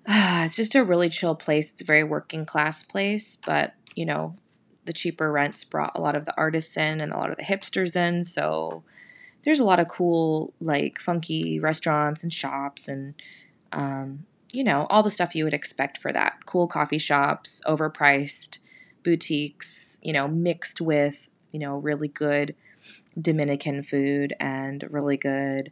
uh, 0.07 0.43
it's 0.47 0.57
just 0.57 0.75
a 0.75 0.85
really 0.85 1.09
chill 1.09 1.35
place. 1.35 1.73
It's 1.73 1.83
a 1.83 1.85
very 1.85 2.04
working 2.04 2.47
class 2.47 2.83
place, 2.83 3.37
but 3.37 3.75
you 3.95 4.07
know, 4.07 4.37
the 4.85 4.93
cheaper 4.93 5.31
rents 5.31 5.64
brought 5.64 5.93
a 5.95 6.00
lot 6.00 6.17
of 6.17 6.25
the 6.25 6.37
artists 6.37 6.76
in 6.76 7.00
and 7.00 7.12
a 7.12 7.17
lot 7.17 7.31
of 7.31 7.37
the 7.37 7.45
hipsters 7.45 7.97
in, 7.97 8.25
so 8.25 8.83
there's 9.45 9.61
a 9.61 9.64
lot 9.64 9.81
of 9.81 9.88
cool 9.88 10.53
like 10.61 10.99
funky 10.99 11.61
restaurants 11.61 12.23
and 12.23 12.33
shops 12.33 12.88
and 12.88 13.14
um, 13.73 14.26
you 14.53 14.62
know, 14.62 14.87
all 14.88 15.03
the 15.03 15.11
stuff 15.11 15.35
you 15.35 15.45
would 15.45 15.55
expect 15.55 15.99
for 15.99 16.12
that. 16.12 16.47
Cool 16.47 16.69
coffee 16.69 16.99
shops, 16.99 17.61
overpriced 17.67 18.59
boutiques, 19.03 19.99
you 20.03 20.12
know, 20.12 20.29
mixed 20.29 20.81
with 20.81 21.29
you 21.55 21.61
know, 21.61 21.76
really 21.76 22.09
good 22.09 22.57
Dominican 23.19 23.85
food 23.85 24.35
and 24.41 24.85
really 24.91 25.17
good. 25.17 25.71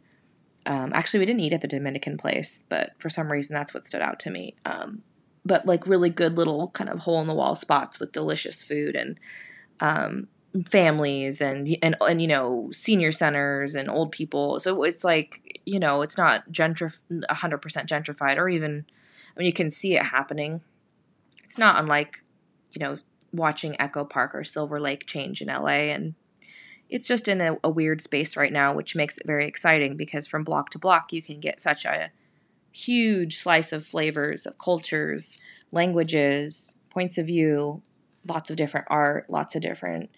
Um, 0.65 0.93
actually, 0.93 1.19
we 1.19 1.25
didn't 1.25 1.41
eat 1.41 1.51
at 1.51 1.61
the 1.61 1.67
Dominican 1.67 2.17
place, 2.17 2.63
but 2.69 2.93
for 2.97 3.09
some 3.09 3.29
reason 3.29 3.53
that's 3.53 3.73
what 3.73 3.85
stood 3.85 4.01
out 4.01 4.17
to 4.21 4.31
me. 4.31 4.55
Um, 4.65 5.03
but 5.45 5.65
like 5.65 5.87
really 5.87 6.09
good 6.09 6.37
little 6.37 6.69
kind 6.69 6.89
of 6.89 6.99
hole 6.99 7.19
in 7.21 7.27
the 7.27 7.33
wall 7.33 7.55
spots 7.55 7.99
with 7.99 8.11
delicious 8.11 8.63
food 8.63 8.95
and 8.95 9.19
um, 9.79 10.27
families 10.67 11.41
and 11.41 11.67
and 11.81 11.95
and 12.01 12.21
you 12.21 12.27
know 12.27 12.69
senior 12.71 13.11
centers 13.11 13.75
and 13.75 13.89
old 13.89 14.11
people. 14.11 14.59
So 14.59 14.83
it's 14.83 15.03
like 15.03 15.61
you 15.65 15.79
know 15.79 16.01
it's 16.01 16.17
not 16.17 16.51
gentrif 16.51 17.01
hundred 17.29 17.59
percent 17.59 17.89
gentrified 17.89 18.37
or 18.37 18.49
even 18.49 18.85
I 19.35 19.39
mean 19.39 19.45
you 19.45 19.53
can 19.53 19.69
see 19.69 19.95
it 19.95 20.03
happening. 20.03 20.61
It's 21.43 21.57
not 21.57 21.79
unlike 21.79 22.23
you 22.71 22.79
know 22.79 22.99
watching 23.33 23.79
Echo 23.81 24.05
Park 24.05 24.35
or 24.35 24.43
Silver 24.43 24.79
Lake 24.79 25.07
change 25.07 25.41
in 25.41 25.47
LA. 25.47 25.89
And 25.91 26.13
it's 26.89 27.07
just 27.07 27.27
in 27.27 27.41
a, 27.41 27.57
a, 27.63 27.69
weird 27.69 27.99
space 27.99 28.37
right 28.37 28.53
now, 28.53 28.73
which 28.73 28.95
makes 28.95 29.17
it 29.17 29.25
very 29.25 29.47
exciting 29.47 29.97
because 29.97 30.27
from 30.27 30.43
block 30.43 30.69
to 30.69 30.79
block, 30.79 31.11
you 31.11 31.21
can 31.21 31.39
get 31.39 31.59
such 31.59 31.85
a 31.85 32.11
huge 32.73 33.35
slice 33.37 33.71
of 33.71 33.85
flavors, 33.85 34.45
of 34.45 34.57
cultures, 34.57 35.37
languages, 35.71 36.79
points 36.89 37.17
of 37.17 37.27
view, 37.27 37.81
lots 38.27 38.49
of 38.49 38.57
different 38.57 38.87
art, 38.89 39.29
lots 39.29 39.55
of 39.55 39.61
different 39.61 40.09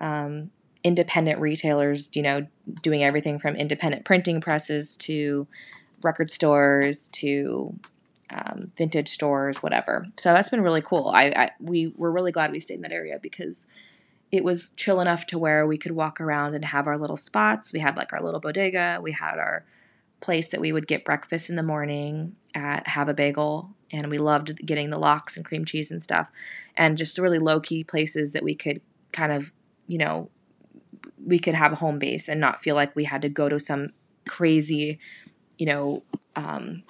um, 0.00 0.50
independent 0.84 1.40
retailers, 1.40 2.10
you 2.14 2.22
know, 2.22 2.46
doing 2.82 3.02
everything 3.02 3.38
from 3.38 3.56
independent 3.56 4.04
printing 4.04 4.40
presses 4.40 4.96
to 4.96 5.46
record 6.02 6.30
stores 6.30 7.08
to 7.08 7.74
um, 8.30 8.70
vintage 8.76 9.08
stores, 9.08 9.62
whatever. 9.62 10.06
So 10.16 10.32
that's 10.32 10.48
been 10.48 10.60
really 10.60 10.82
cool. 10.82 11.08
I, 11.08 11.32
I 11.34 11.50
we 11.60 11.92
were 11.96 12.12
really 12.12 12.32
glad 12.32 12.52
we 12.52 12.60
stayed 12.60 12.74
in 12.74 12.82
that 12.82 12.92
area 12.92 13.18
because 13.20 13.68
it 14.30 14.44
was 14.44 14.70
chill 14.70 15.00
enough 15.00 15.26
to 15.26 15.38
where 15.38 15.66
we 15.66 15.78
could 15.78 15.92
walk 15.92 16.20
around 16.20 16.54
and 16.54 16.64
have 16.64 16.86
our 16.86 16.98
little 16.98 17.16
spots. 17.16 17.72
We 17.72 17.80
had 17.80 17.96
like 17.96 18.12
our 18.12 18.22
little 18.22 18.40
bodega. 18.40 18.98
We 19.00 19.12
had 19.12 19.38
our 19.38 19.64
place 20.20 20.48
that 20.48 20.60
we 20.60 20.72
would 20.72 20.86
get 20.86 21.04
breakfast 21.04 21.50
in 21.50 21.56
the 21.56 21.62
morning 21.62 22.36
at 22.54 22.88
Have 22.88 23.08
a 23.08 23.14
Bagel, 23.14 23.70
and 23.92 24.08
we 24.08 24.18
loved 24.18 24.64
getting 24.66 24.90
the 24.90 24.98
lox 24.98 25.36
and 25.36 25.44
cream 25.44 25.64
cheese 25.64 25.90
and 25.90 26.02
stuff, 26.02 26.30
and 26.76 26.96
just 26.96 27.18
really 27.18 27.38
low 27.38 27.60
key 27.60 27.84
places 27.84 28.32
that 28.32 28.42
we 28.42 28.54
could 28.54 28.80
kind 29.12 29.32
of, 29.32 29.52
you 29.86 29.98
know, 29.98 30.30
we 31.24 31.38
could 31.38 31.54
have 31.54 31.72
a 31.72 31.76
home 31.76 31.98
base 31.98 32.28
and 32.28 32.40
not 32.40 32.60
feel 32.60 32.74
like 32.74 32.94
we 32.94 33.04
had 33.04 33.22
to 33.22 33.28
go 33.28 33.48
to 33.48 33.58
some 33.58 33.90
crazy, 34.28 34.98
you 35.58 35.66
know, 35.66 36.02
um, 36.34 36.82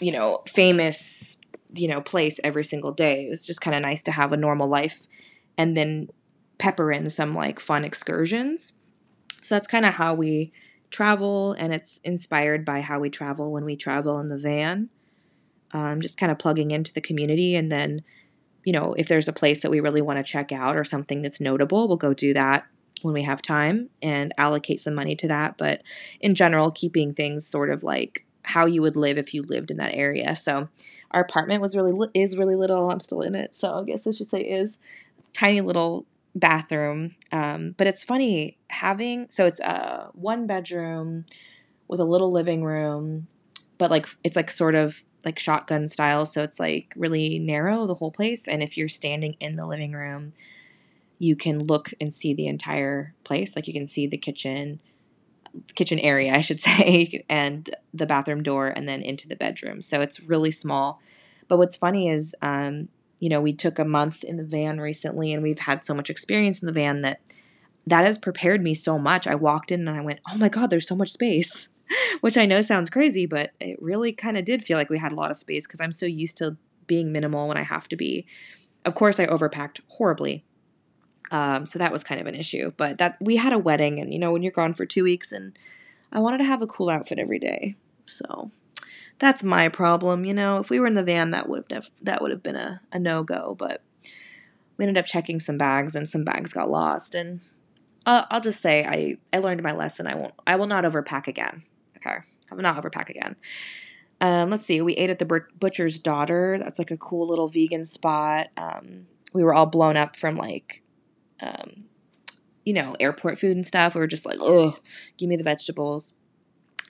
you 0.00 0.12
know, 0.12 0.42
famous, 0.46 1.40
you 1.74 1.88
know, 1.88 2.00
place 2.00 2.40
every 2.42 2.64
single 2.64 2.92
day. 2.92 3.26
It 3.26 3.30
was 3.30 3.46
just 3.46 3.60
kind 3.60 3.76
of 3.76 3.82
nice 3.82 4.02
to 4.04 4.12
have 4.12 4.32
a 4.32 4.36
normal 4.36 4.68
life 4.68 5.06
and 5.56 5.76
then 5.76 6.08
pepper 6.58 6.90
in 6.90 7.08
some 7.08 7.34
like 7.34 7.60
fun 7.60 7.84
excursions. 7.84 8.78
So 9.42 9.54
that's 9.54 9.68
kind 9.68 9.86
of 9.86 9.94
how 9.94 10.14
we 10.14 10.52
travel, 10.90 11.52
and 11.52 11.74
it's 11.74 11.98
inspired 12.04 12.64
by 12.64 12.80
how 12.80 12.98
we 12.98 13.10
travel 13.10 13.52
when 13.52 13.64
we 13.64 13.76
travel 13.76 14.18
in 14.20 14.28
the 14.28 14.38
van. 14.38 14.88
Um, 15.72 16.00
just 16.00 16.18
kind 16.18 16.32
of 16.32 16.38
plugging 16.38 16.70
into 16.70 16.94
the 16.94 17.00
community, 17.00 17.54
and 17.54 17.70
then, 17.70 18.02
you 18.64 18.72
know, 18.72 18.94
if 18.94 19.08
there's 19.08 19.28
a 19.28 19.32
place 19.32 19.62
that 19.62 19.70
we 19.70 19.80
really 19.80 20.00
want 20.00 20.18
to 20.18 20.32
check 20.32 20.50
out 20.50 20.76
or 20.76 20.84
something 20.84 21.20
that's 21.22 21.40
notable, 21.40 21.88
we'll 21.88 21.96
go 21.96 22.14
do 22.14 22.32
that 22.34 22.66
when 23.02 23.14
we 23.14 23.22
have 23.22 23.42
time 23.42 23.90
and 24.02 24.32
allocate 24.38 24.80
some 24.80 24.94
money 24.94 25.14
to 25.16 25.28
that. 25.28 25.56
But 25.58 25.82
in 26.20 26.34
general, 26.34 26.70
keeping 26.70 27.14
things 27.14 27.46
sort 27.46 27.70
of 27.70 27.82
like 27.82 28.24
how 28.42 28.64
you 28.64 28.80
would 28.80 28.96
live 28.96 29.18
if 29.18 29.34
you 29.34 29.42
lived 29.42 29.70
in 29.70 29.76
that 29.76 29.94
area. 29.94 30.34
So 30.34 30.68
our 31.10 31.20
apartment 31.20 31.60
was 31.60 31.76
really 31.76 32.08
is 32.14 32.36
really 32.36 32.56
little. 32.56 32.90
I'm 32.90 33.00
still 33.00 33.20
in 33.20 33.34
it, 33.34 33.54
so 33.54 33.80
I 33.80 33.84
guess 33.84 34.06
I 34.06 34.10
should 34.12 34.30
say 34.30 34.40
is 34.40 34.78
tiny 35.34 35.60
little 35.60 36.06
bathroom. 36.34 37.16
Um, 37.32 37.74
but 37.76 37.86
it's 37.86 38.04
funny 38.04 38.58
having 38.68 39.26
so 39.30 39.46
it's 39.46 39.60
a 39.60 40.10
one 40.12 40.46
bedroom 40.46 41.24
with 41.88 42.00
a 42.00 42.04
little 42.04 42.30
living 42.30 42.62
room, 42.62 43.26
but 43.78 43.90
like 43.90 44.06
it's 44.22 44.36
like 44.36 44.50
sort 44.50 44.74
of 44.74 45.04
like 45.24 45.38
shotgun 45.38 45.88
style, 45.88 46.26
so 46.26 46.42
it's 46.42 46.60
like 46.60 46.92
really 46.96 47.38
narrow 47.38 47.86
the 47.86 47.94
whole 47.94 48.12
place. 48.12 48.46
And 48.46 48.62
if 48.62 48.76
you're 48.76 48.88
standing 48.88 49.36
in 49.40 49.56
the 49.56 49.66
living 49.66 49.92
room, 49.92 50.32
you 51.18 51.34
can 51.34 51.58
look 51.58 51.90
and 52.00 52.14
see 52.14 52.34
the 52.34 52.46
entire 52.46 53.14
place. 53.24 53.56
Like 53.56 53.66
you 53.66 53.72
can 53.72 53.86
see 53.86 54.06
the 54.06 54.18
kitchen, 54.18 54.80
kitchen 55.74 55.98
area, 55.98 56.34
I 56.34 56.40
should 56.40 56.60
say, 56.68 57.24
and 57.28 57.68
the 57.92 58.06
bathroom 58.06 58.42
door, 58.42 58.68
and 58.68 58.88
then 58.88 59.02
into 59.02 59.26
the 59.28 59.36
bedroom. 59.36 59.82
So 59.82 60.00
it's 60.00 60.22
really 60.22 60.52
small. 60.52 61.00
But 61.48 61.56
what's 61.56 61.76
funny 61.76 62.08
is, 62.08 62.34
um, 62.42 62.88
you 63.20 63.28
know, 63.28 63.40
we 63.40 63.52
took 63.52 63.78
a 63.78 63.84
month 63.84 64.24
in 64.24 64.36
the 64.36 64.44
van 64.44 64.80
recently, 64.80 65.32
and 65.32 65.42
we've 65.42 65.58
had 65.60 65.84
so 65.84 65.94
much 65.94 66.10
experience 66.10 66.62
in 66.62 66.66
the 66.66 66.72
van 66.72 67.02
that 67.02 67.20
that 67.86 68.04
has 68.04 68.18
prepared 68.18 68.62
me 68.62 68.74
so 68.74 68.98
much. 68.98 69.26
I 69.26 69.34
walked 69.34 69.72
in 69.72 69.86
and 69.86 69.96
I 69.96 70.02
went, 70.02 70.20
"Oh 70.30 70.36
my 70.38 70.48
god, 70.48 70.70
there's 70.70 70.88
so 70.88 70.96
much 70.96 71.10
space," 71.10 71.70
which 72.20 72.36
I 72.36 72.46
know 72.46 72.60
sounds 72.60 72.90
crazy, 72.90 73.26
but 73.26 73.52
it 73.60 73.80
really 73.80 74.12
kind 74.12 74.36
of 74.36 74.44
did 74.44 74.64
feel 74.64 74.76
like 74.76 74.90
we 74.90 74.98
had 74.98 75.12
a 75.12 75.16
lot 75.16 75.30
of 75.30 75.36
space 75.36 75.66
because 75.66 75.80
I'm 75.80 75.92
so 75.92 76.06
used 76.06 76.38
to 76.38 76.56
being 76.86 77.12
minimal 77.12 77.48
when 77.48 77.56
I 77.56 77.64
have 77.64 77.88
to 77.88 77.96
be. 77.96 78.26
Of 78.84 78.94
course, 78.94 79.20
I 79.20 79.26
overpacked 79.26 79.80
horribly 79.88 80.44
um, 81.30 81.66
so 81.66 81.78
that 81.78 81.92
was 81.92 82.04
kind 82.04 82.20
of 82.20 82.26
an 82.26 82.34
issue. 82.34 82.72
But 82.76 82.98
that 82.98 83.16
we 83.20 83.36
had 83.36 83.52
a 83.52 83.58
wedding, 83.58 83.98
and 83.98 84.12
you 84.12 84.18
know, 84.18 84.32
when 84.32 84.42
you're 84.42 84.52
gone 84.52 84.74
for 84.74 84.86
two 84.86 85.04
weeks, 85.04 85.32
and 85.32 85.58
I 86.12 86.20
wanted 86.20 86.38
to 86.38 86.44
have 86.44 86.62
a 86.62 86.66
cool 86.66 86.90
outfit 86.90 87.18
every 87.18 87.38
day. 87.38 87.76
So 88.06 88.50
that's 89.18 89.42
my 89.42 89.68
problem. 89.68 90.24
You 90.24 90.34
know, 90.34 90.58
if 90.58 90.70
we 90.70 90.78
were 90.78 90.86
in 90.86 90.94
the 90.94 91.02
van, 91.02 91.30
that 91.32 91.48
would 91.48 91.64
have 91.70 91.90
that 92.02 92.22
would 92.22 92.30
have 92.30 92.42
been 92.42 92.56
a, 92.56 92.80
a 92.92 92.98
no 92.98 93.22
go. 93.22 93.54
But 93.58 93.82
we 94.76 94.84
ended 94.84 94.98
up 94.98 95.06
checking 95.06 95.40
some 95.40 95.58
bags, 95.58 95.94
and 95.94 96.08
some 96.08 96.24
bags 96.24 96.52
got 96.52 96.70
lost. 96.70 97.14
And 97.14 97.40
I'll, 98.06 98.26
I'll 98.30 98.40
just 98.40 98.60
say 98.60 98.84
I 98.84 99.16
I 99.36 99.40
learned 99.40 99.62
my 99.62 99.72
lesson. 99.72 100.06
I 100.06 100.14
won't 100.14 100.34
I 100.46 100.56
will 100.56 100.66
not 100.66 100.84
overpack 100.84 101.26
again. 101.26 101.64
Okay, 101.96 102.18
I 102.50 102.54
will 102.54 102.62
not 102.62 102.82
overpack 102.82 103.08
again. 103.08 103.36
Um, 104.20 104.50
let's 104.50 104.66
see. 104.66 104.80
We 104.80 104.94
ate 104.94 105.10
at 105.10 105.20
the 105.20 105.44
butcher's 105.58 106.00
daughter. 106.00 106.58
That's 106.58 106.78
like 106.78 106.90
a 106.90 106.96
cool 106.96 107.28
little 107.28 107.48
vegan 107.48 107.84
spot. 107.84 108.48
Um, 108.56 109.06
we 109.32 109.44
were 109.44 109.54
all 109.54 109.66
blown 109.66 109.96
up 109.96 110.16
from 110.16 110.36
like 110.36 110.82
um, 111.40 111.84
you 112.64 112.74
know, 112.74 112.94
airport 113.00 113.38
food 113.38 113.56
and 113.56 113.64
stuff. 113.64 113.94
We 113.94 114.00
were 114.00 114.06
just 114.06 114.26
like, 114.26 114.38
oh, 114.40 114.76
give 115.16 115.28
me 115.28 115.36
the 115.36 115.42
vegetables. 115.42 116.18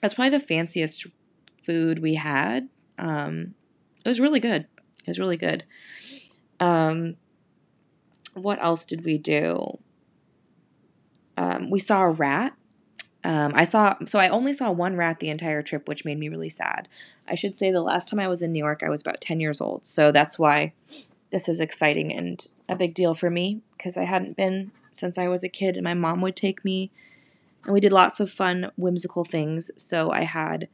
That's 0.01 0.13
probably 0.13 0.31
the 0.31 0.39
fanciest 0.39 1.07
food 1.63 1.99
we 1.99 2.15
had. 2.15 2.69
Um, 2.97 3.55
it 4.03 4.09
was 4.09 4.19
really 4.19 4.39
good. 4.39 4.67
It 4.99 5.07
was 5.07 5.19
really 5.19 5.37
good. 5.37 5.63
Um, 6.59 7.15
what 8.33 8.61
else 8.61 8.85
did 8.85 9.03
we 9.03 9.17
do? 9.17 9.79
Um, 11.37 11.69
we 11.69 11.79
saw 11.79 12.03
a 12.03 12.11
rat. 12.11 12.53
Um, 13.23 13.51
I 13.53 13.65
saw, 13.65 13.95
so 14.05 14.19
I 14.19 14.29
only 14.29 14.53
saw 14.53 14.71
one 14.71 14.95
rat 14.95 15.19
the 15.19 15.29
entire 15.29 15.61
trip, 15.61 15.87
which 15.87 16.05
made 16.05 16.17
me 16.17 16.29
really 16.29 16.49
sad. 16.49 16.87
I 17.27 17.35
should 17.35 17.55
say 17.55 17.71
the 17.71 17.81
last 17.81 18.09
time 18.09 18.19
I 18.19 18.27
was 18.27 18.41
in 18.41 18.51
New 18.51 18.59
York, 18.63 18.81
I 18.83 18.89
was 18.89 19.01
about 19.01 19.21
10 19.21 19.39
years 19.39 19.59
old. 19.59 19.85
So 19.85 20.11
that's 20.11 20.39
why 20.39 20.73
this 21.31 21.49
is 21.49 21.59
exciting 21.59 22.13
and 22.13 22.45
a 22.67 22.75
big 22.75 22.93
deal 22.93 23.13
for 23.13 23.29
me 23.29 23.61
because 23.71 23.97
I 23.97 24.03
hadn't 24.03 24.37
been 24.37 24.71
since 24.91 25.17
I 25.17 25.27
was 25.27 25.43
a 25.43 25.49
kid, 25.49 25.77
and 25.77 25.83
my 25.83 25.93
mom 25.93 26.21
would 26.21 26.35
take 26.35 26.65
me 26.65 26.91
and 27.65 27.73
we 27.73 27.79
did 27.79 27.91
lots 27.91 28.19
of 28.19 28.31
fun, 28.31 28.71
whimsical 28.77 29.23
things. 29.23 29.71
So 29.77 30.11
I 30.11 30.23
had 30.23 30.67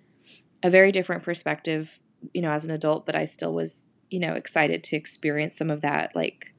a 0.63 0.69
very 0.69 0.91
different 0.91 1.23
perspective, 1.23 1.99
you 2.33 2.41
know, 2.41 2.51
as 2.51 2.65
an 2.65 2.71
adult, 2.71 3.05
but 3.05 3.15
I 3.15 3.25
still 3.25 3.53
was, 3.53 3.87
you 4.09 4.19
know, 4.19 4.33
excited 4.33 4.83
to 4.85 4.95
experience 4.95 5.57
some 5.57 5.69
of 5.69 5.81
that, 5.81 6.15
like 6.15 6.53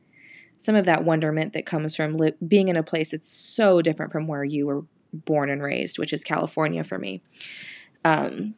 some 0.59 0.75
of 0.75 0.85
that 0.87 1.05
wonderment 1.05 1.53
that 1.53 1.67
comes 1.67 1.95
from 1.97 2.17
li- 2.17 2.35
being 2.47 2.69
in 2.69 2.76
a 2.76 2.83
place 2.83 3.11
that's 3.11 3.31
so 3.31 3.83
different 3.83 4.12
from 4.12 4.26
where 4.26 4.45
you 4.45 4.67
were 4.67 4.85
born 5.12 5.50
and 5.50 5.62
raised, 5.62 5.99
which 5.99 6.12
is 6.12 6.25
California 6.25 6.85
for 6.85 6.99
me. 6.99 7.23
Um, 8.05 8.55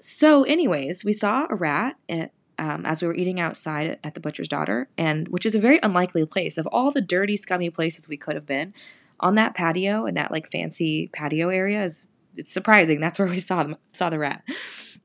so, 0.00 0.44
anyways, 0.44 1.04
we 1.04 1.12
saw 1.12 1.46
a 1.50 1.54
rat 1.54 1.96
at, 2.08 2.32
um, 2.58 2.84
as 2.84 3.02
we 3.02 3.08
were 3.08 3.14
eating 3.14 3.40
outside 3.40 3.98
at 4.02 4.14
the 4.14 4.20
Butcher's 4.20 4.48
Daughter, 4.48 4.88
and 4.96 5.28
which 5.28 5.46
is 5.46 5.54
a 5.54 5.60
very 5.60 5.78
unlikely 5.82 6.24
place. 6.26 6.58
Of 6.58 6.66
all 6.68 6.90
the 6.90 7.00
dirty, 7.00 7.36
scummy 7.36 7.70
places 7.70 8.08
we 8.08 8.16
could 8.16 8.34
have 8.34 8.46
been, 8.46 8.74
on 9.20 9.34
that 9.34 9.54
patio 9.54 10.06
and 10.06 10.16
that 10.16 10.30
like 10.30 10.48
fancy 10.48 11.10
patio 11.12 11.48
area 11.48 11.82
is 11.82 12.06
it's 12.38 12.52
surprising. 12.52 13.00
That's 13.00 13.18
where 13.18 13.28
we 13.28 13.40
saw 13.40 13.62
them, 13.64 13.76
saw 13.92 14.08
the 14.08 14.18
rat. 14.18 14.44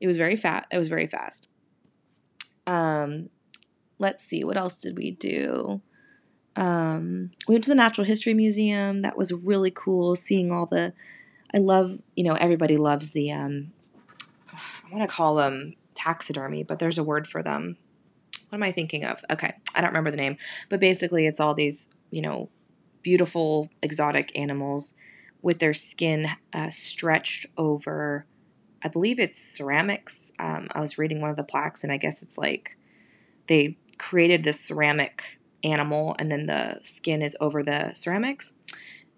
It 0.00 0.06
was 0.06 0.16
very 0.16 0.36
fat. 0.36 0.66
It 0.70 0.78
was 0.78 0.88
very 0.88 1.06
fast. 1.06 1.48
Um, 2.66 3.28
let's 3.98 4.24
see, 4.24 4.44
what 4.44 4.56
else 4.56 4.80
did 4.80 4.96
we 4.96 5.10
do? 5.10 5.82
Um, 6.56 7.32
we 7.48 7.56
went 7.56 7.64
to 7.64 7.70
the 7.70 7.76
Natural 7.76 8.06
History 8.06 8.32
Museum. 8.32 9.00
That 9.00 9.18
was 9.18 9.32
really 9.32 9.72
cool. 9.72 10.14
Seeing 10.14 10.52
all 10.52 10.66
the, 10.66 10.94
I 11.52 11.58
love, 11.58 11.98
you 12.14 12.24
know, 12.24 12.34
everybody 12.34 12.76
loves 12.76 13.10
the, 13.10 13.32
um, 13.32 13.72
I 14.52 14.92
want 14.92 15.08
to 15.08 15.14
call 15.14 15.34
them 15.34 15.74
taxidermy, 15.94 16.62
but 16.62 16.78
there's 16.78 16.98
a 16.98 17.04
word 17.04 17.26
for 17.26 17.42
them. 17.42 17.76
What 18.48 18.58
am 18.58 18.62
I 18.62 18.70
thinking 18.70 19.04
of? 19.04 19.24
Okay, 19.28 19.52
I 19.74 19.80
don't 19.80 19.90
remember 19.90 20.12
the 20.12 20.16
name, 20.16 20.36
but 20.68 20.78
basically 20.78 21.26
it's 21.26 21.40
all 21.40 21.54
these, 21.54 21.92
you 22.12 22.22
know, 22.22 22.48
beautiful 23.02 23.68
exotic 23.82 24.30
animals 24.38 24.96
with 25.44 25.58
their 25.58 25.74
skin 25.74 26.26
uh, 26.54 26.70
stretched 26.70 27.44
over, 27.58 28.24
I 28.82 28.88
believe 28.88 29.20
it's 29.20 29.38
ceramics. 29.38 30.32
Um, 30.38 30.68
I 30.72 30.80
was 30.80 30.96
reading 30.96 31.20
one 31.20 31.28
of 31.28 31.36
the 31.36 31.44
plaques, 31.44 31.84
and 31.84 31.92
I 31.92 31.98
guess 31.98 32.22
it's 32.22 32.38
like 32.38 32.78
they 33.46 33.76
created 33.98 34.42
this 34.42 34.58
ceramic 34.58 35.38
animal, 35.62 36.16
and 36.18 36.32
then 36.32 36.46
the 36.46 36.78
skin 36.80 37.20
is 37.20 37.36
over 37.40 37.62
the 37.62 37.92
ceramics. 37.92 38.58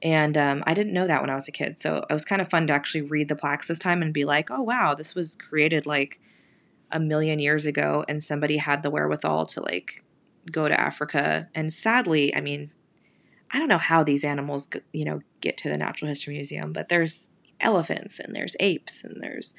And 0.02 0.36
um, 0.36 0.64
I 0.66 0.74
didn't 0.74 0.92
know 0.92 1.06
that 1.06 1.20
when 1.20 1.30
I 1.30 1.36
was 1.36 1.46
a 1.46 1.52
kid. 1.52 1.78
So 1.78 2.04
it 2.10 2.12
was 2.12 2.24
kind 2.24 2.42
of 2.42 2.50
fun 2.50 2.66
to 2.66 2.72
actually 2.72 3.02
read 3.02 3.28
the 3.28 3.36
plaques 3.36 3.68
this 3.68 3.78
time 3.78 4.02
and 4.02 4.12
be 4.12 4.24
like, 4.24 4.50
oh, 4.50 4.62
wow, 4.62 4.94
this 4.94 5.14
was 5.14 5.36
created 5.36 5.86
like 5.86 6.20
a 6.90 6.98
million 6.98 7.38
years 7.38 7.66
ago, 7.66 8.04
and 8.08 8.20
somebody 8.20 8.56
had 8.56 8.82
the 8.82 8.90
wherewithal 8.90 9.46
to 9.46 9.60
like 9.60 10.02
go 10.50 10.66
to 10.66 10.80
Africa. 10.80 11.48
And 11.54 11.72
sadly, 11.72 12.34
I 12.34 12.40
mean, 12.40 12.72
I 13.50 13.58
don't 13.58 13.68
know 13.68 13.78
how 13.78 14.02
these 14.02 14.24
animals, 14.24 14.68
you 14.92 15.04
know, 15.04 15.20
get 15.40 15.56
to 15.58 15.68
the 15.68 15.78
Natural 15.78 16.08
History 16.08 16.34
Museum, 16.34 16.72
but 16.72 16.88
there's 16.88 17.30
elephants 17.60 18.18
and 18.20 18.34
there's 18.34 18.56
apes 18.60 19.04
and 19.04 19.22
there's 19.22 19.54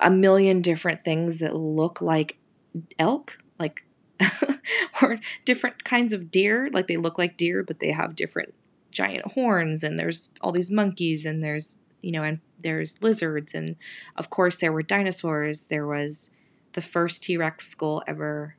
a 0.00 0.10
million 0.10 0.60
different 0.60 1.02
things 1.02 1.38
that 1.40 1.56
look 1.56 2.00
like 2.00 2.38
elk, 2.98 3.38
like 3.58 3.86
or 5.02 5.20
different 5.44 5.84
kinds 5.84 6.12
of 6.12 6.30
deer, 6.30 6.70
like 6.72 6.86
they 6.86 6.96
look 6.96 7.18
like 7.18 7.36
deer, 7.36 7.62
but 7.62 7.80
they 7.80 7.92
have 7.92 8.16
different 8.16 8.54
giant 8.90 9.32
horns 9.32 9.82
and 9.82 9.98
there's 9.98 10.34
all 10.40 10.52
these 10.52 10.70
monkeys 10.70 11.26
and 11.26 11.42
there's, 11.42 11.80
you 12.02 12.12
know, 12.12 12.22
and 12.22 12.40
there's 12.58 13.02
lizards 13.02 13.54
and 13.54 13.76
of 14.16 14.30
course 14.30 14.58
there 14.58 14.72
were 14.72 14.82
dinosaurs. 14.82 15.68
There 15.68 15.86
was 15.86 16.34
the 16.72 16.82
first 16.82 17.22
T-Rex 17.22 17.66
skull 17.66 18.02
ever 18.06 18.56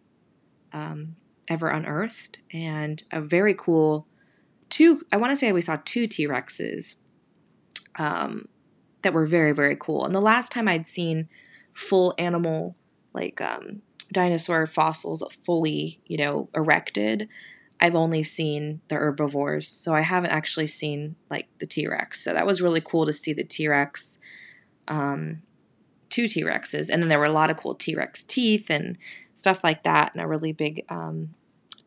um, 0.73 1.15
ever 1.47 1.69
unearthed 1.69 2.39
and 2.51 3.03
a 3.11 3.21
very 3.21 3.53
cool 3.53 4.05
two, 4.69 5.01
I 5.11 5.17
want 5.17 5.31
to 5.31 5.35
say 5.35 5.51
we 5.51 5.61
saw 5.61 5.77
two 5.83 6.07
T 6.07 6.27
Rexes 6.27 7.01
um, 7.97 8.47
that 9.01 9.13
were 9.13 9.25
very, 9.25 9.53
very 9.53 9.75
cool. 9.75 10.05
And 10.05 10.13
the 10.13 10.21
last 10.21 10.51
time 10.51 10.67
I'd 10.67 10.87
seen 10.87 11.29
full 11.73 12.13
animal, 12.17 12.75
like 13.13 13.41
um, 13.41 13.81
dinosaur 14.11 14.67
fossils 14.67 15.23
fully, 15.43 15.99
you 16.05 16.17
know, 16.17 16.49
erected, 16.53 17.27
I've 17.79 17.95
only 17.95 18.23
seen 18.23 18.81
the 18.87 18.95
herbivores. 18.95 19.67
So 19.67 19.93
I 19.93 20.01
haven't 20.01 20.31
actually 20.31 20.67
seen 20.67 21.15
like 21.29 21.47
the 21.59 21.65
T 21.65 21.87
Rex. 21.87 22.23
So 22.23 22.33
that 22.33 22.45
was 22.45 22.61
really 22.61 22.81
cool 22.81 23.05
to 23.05 23.13
see 23.13 23.33
the 23.33 23.43
T 23.43 23.67
Rex. 23.67 24.19
Um, 24.87 25.41
two 26.09 26.29
T 26.29 26.41
Rexes, 26.43 26.89
and 26.89 27.03
then 27.03 27.09
there 27.09 27.19
were 27.19 27.25
a 27.25 27.31
lot 27.31 27.49
of 27.49 27.57
cool 27.57 27.75
T 27.75 27.93
Rex 27.93 28.23
teeth 28.23 28.71
and 28.71 28.97
stuff 29.35 29.61
like 29.61 29.83
that, 29.83 30.13
and 30.13 30.21
a 30.21 30.25
really 30.25 30.53
big 30.53 30.85
um, 30.87 31.35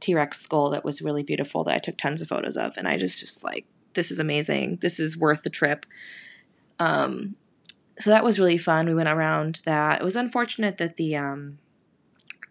T 0.01 0.15
Rex 0.15 0.41
skull 0.41 0.71
that 0.71 0.85
was 0.85 1.03
really 1.03 1.23
beautiful 1.23 1.65
that 1.65 1.75
I 1.75 1.79
took 1.79 1.97
tons 1.97 2.23
of 2.23 2.29
photos 2.29 2.57
of. 2.57 2.77
And 2.77 2.89
I 2.89 2.97
just, 2.97 3.21
just 3.21 3.45
like, 3.45 3.67
this 3.95 4.11
is 4.11 4.19
amazing. 4.19 4.79
This 4.81 4.99
is 4.99 5.19
worth 5.19 5.43
the 5.43 5.51
trip. 5.51 5.87
Um, 6.79 7.37
so 7.99 8.11
that 8.11 8.25
was 8.25 8.39
really 8.39 8.59
fun. 8.59 8.87
We 8.87 8.95
went 8.95 9.09
around 9.09 9.61
that. 9.67 10.01
It 10.01 10.05
was 10.05 10.17
unfortunate 10.17 10.79
that 10.79 10.97
the 10.97 11.17
um, 11.17 11.59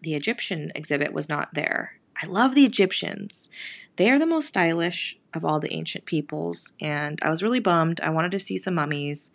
the 0.00 0.14
Egyptian 0.14 0.70
exhibit 0.74 1.12
was 1.12 1.28
not 1.28 1.54
there. 1.54 1.98
I 2.22 2.26
love 2.26 2.54
the 2.54 2.64
Egyptians. 2.64 3.50
They 3.96 4.10
are 4.10 4.18
the 4.18 4.26
most 4.26 4.48
stylish 4.48 5.18
of 5.34 5.44
all 5.44 5.60
the 5.60 5.72
ancient 5.72 6.04
peoples, 6.04 6.76
and 6.80 7.18
I 7.22 7.30
was 7.30 7.42
really 7.42 7.60
bummed. 7.60 8.00
I 8.00 8.10
wanted 8.10 8.30
to 8.30 8.38
see 8.38 8.56
some 8.56 8.74
mummies. 8.74 9.32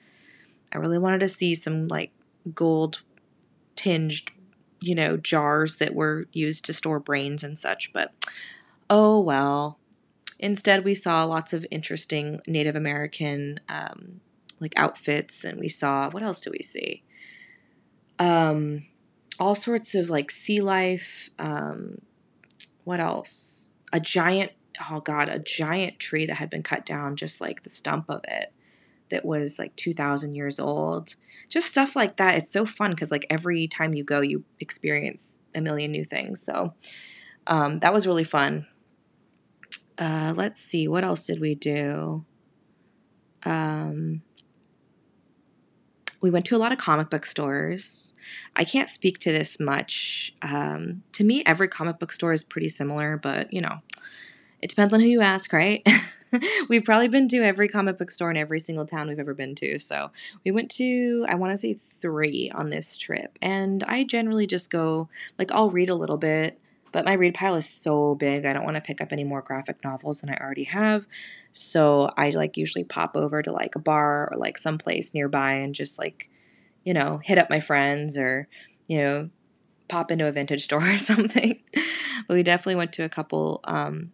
I 0.71 0.77
really 0.77 0.97
wanted 0.97 1.19
to 1.19 1.27
see 1.27 1.53
some 1.53 1.87
like 1.87 2.11
gold 2.53 3.03
tinged 3.75 4.31
you 4.81 4.95
know, 4.95 5.17
jars 5.17 5.77
that 5.77 5.95
were 5.95 6.27
used 6.31 6.65
to 6.65 6.73
store 6.73 6.99
brains 6.99 7.43
and 7.43 7.57
such, 7.57 7.93
but 7.93 8.13
oh 8.89 9.19
well. 9.19 9.79
Instead, 10.37 10.83
we 10.83 10.93
saw 10.93 11.23
lots 11.23 11.53
of 11.53 11.65
interesting 11.71 12.41
Native 12.45 12.75
American 12.75 13.59
um, 13.69 14.19
like 14.59 14.73
outfits, 14.75 15.43
and 15.43 15.59
we 15.59 15.69
saw 15.69 16.09
what 16.09 16.23
else 16.23 16.41
do 16.41 16.51
we 16.51 16.63
see? 16.63 17.03
Um, 18.19 18.83
all 19.39 19.55
sorts 19.55 19.95
of 19.95 20.09
like 20.09 20.31
sea 20.31 20.61
life. 20.61 21.29
Um, 21.39 22.01
what 22.83 22.99
else? 22.99 23.73
A 23.93 23.99
giant, 23.99 24.51
oh 24.91 24.99
god, 24.99 25.29
a 25.29 25.39
giant 25.39 25.99
tree 25.99 26.25
that 26.25 26.35
had 26.35 26.49
been 26.49 26.63
cut 26.63 26.85
down, 26.85 27.15
just 27.15 27.41
like 27.41 27.63
the 27.63 27.69
stump 27.69 28.05
of 28.09 28.21
it, 28.27 28.51
that 29.09 29.25
was 29.25 29.59
like 29.59 29.75
two 29.75 29.93
thousand 29.93 30.35
years 30.35 30.59
old 30.59 31.15
just 31.49 31.67
stuff 31.67 31.95
like 31.95 32.17
that. 32.17 32.35
It's 32.35 32.51
so 32.51 32.65
fun 32.65 32.91
because 32.91 33.11
like 33.11 33.25
every 33.29 33.67
time 33.67 33.93
you 33.93 34.03
go, 34.03 34.21
you 34.21 34.43
experience 34.59 35.39
a 35.53 35.61
million 35.61 35.91
new 35.91 36.03
things. 36.03 36.41
So 36.41 36.73
um, 37.47 37.79
that 37.79 37.93
was 37.93 38.07
really 38.07 38.23
fun. 38.23 38.67
Uh, 39.97 40.33
let's 40.35 40.61
see, 40.61 40.87
what 40.87 41.03
else 41.03 41.25
did 41.25 41.39
we 41.39 41.55
do? 41.55 42.25
Um, 43.43 44.21
we 46.21 46.31
went 46.31 46.45
to 46.45 46.55
a 46.55 46.57
lot 46.57 46.71
of 46.71 46.77
comic 46.77 47.09
book 47.09 47.25
stores. 47.25 48.13
I 48.55 48.63
can't 48.63 48.89
speak 48.89 49.19
to 49.19 49.31
this 49.31 49.59
much. 49.59 50.35
Um, 50.41 51.03
to 51.13 51.23
me, 51.23 51.43
every 51.45 51.67
comic 51.67 51.99
book 51.99 52.11
store 52.11 52.33
is 52.33 52.43
pretty 52.43 52.67
similar, 52.67 53.15
but 53.15 53.53
you 53.53 53.61
know, 53.61 53.79
it 54.61 54.69
depends 54.69 54.93
on 54.93 54.99
who 54.99 55.07
you 55.07 55.21
ask, 55.21 55.53
right? 55.53 55.87
we've 56.69 56.83
probably 56.83 57.07
been 57.07 57.27
to 57.29 57.37
every 57.37 57.67
comic 57.67 57.97
book 57.97 58.11
store 58.11 58.31
in 58.31 58.37
every 58.37 58.59
single 58.59 58.85
town 58.85 59.07
we've 59.07 59.19
ever 59.19 59.33
been 59.33 59.55
to. 59.55 59.79
So 59.79 60.11
we 60.43 60.51
went 60.51 60.69
to, 60.71 61.25
I 61.27 61.35
want 61.35 61.51
to 61.51 61.57
say 61.57 61.73
three 61.73 62.51
on 62.53 62.69
this 62.69 62.97
trip. 62.97 63.37
And 63.41 63.83
I 63.83 64.03
generally 64.03 64.47
just 64.47 64.71
go, 64.71 65.09
like, 65.37 65.51
I'll 65.51 65.69
read 65.69 65.89
a 65.89 65.95
little 65.95 66.17
bit, 66.17 66.59
but 66.91 67.05
my 67.05 67.13
read 67.13 67.33
pile 67.33 67.55
is 67.55 67.67
so 67.67 68.15
big. 68.15 68.45
I 68.45 68.53
don't 68.53 68.63
want 68.65 68.75
to 68.75 68.81
pick 68.81 69.01
up 69.01 69.11
any 69.11 69.23
more 69.23 69.41
graphic 69.41 69.83
novels 69.83 70.21
than 70.21 70.29
I 70.29 70.37
already 70.37 70.65
have. 70.65 71.05
So 71.51 72.11
I 72.17 72.31
like 72.31 72.57
usually 72.57 72.83
pop 72.83 73.15
over 73.15 73.41
to 73.41 73.51
like 73.51 73.75
a 73.75 73.79
bar 73.79 74.29
or 74.31 74.37
like 74.37 74.57
someplace 74.57 75.13
nearby 75.13 75.53
and 75.53 75.73
just 75.73 75.97
like, 75.97 76.29
you 76.83 76.93
know, 76.93 77.19
hit 77.23 77.37
up 77.37 77.49
my 77.49 77.59
friends 77.59 78.17
or, 78.17 78.47
you 78.87 78.97
know, 78.97 79.29
pop 79.87 80.11
into 80.11 80.27
a 80.27 80.31
vintage 80.31 80.63
store 80.63 80.83
or 80.89 80.97
something. 80.97 81.59
but 82.27 82.35
we 82.35 82.43
definitely 82.43 82.75
went 82.75 82.93
to 82.93 83.03
a 83.03 83.09
couple 83.09 83.61
um, 83.63 84.11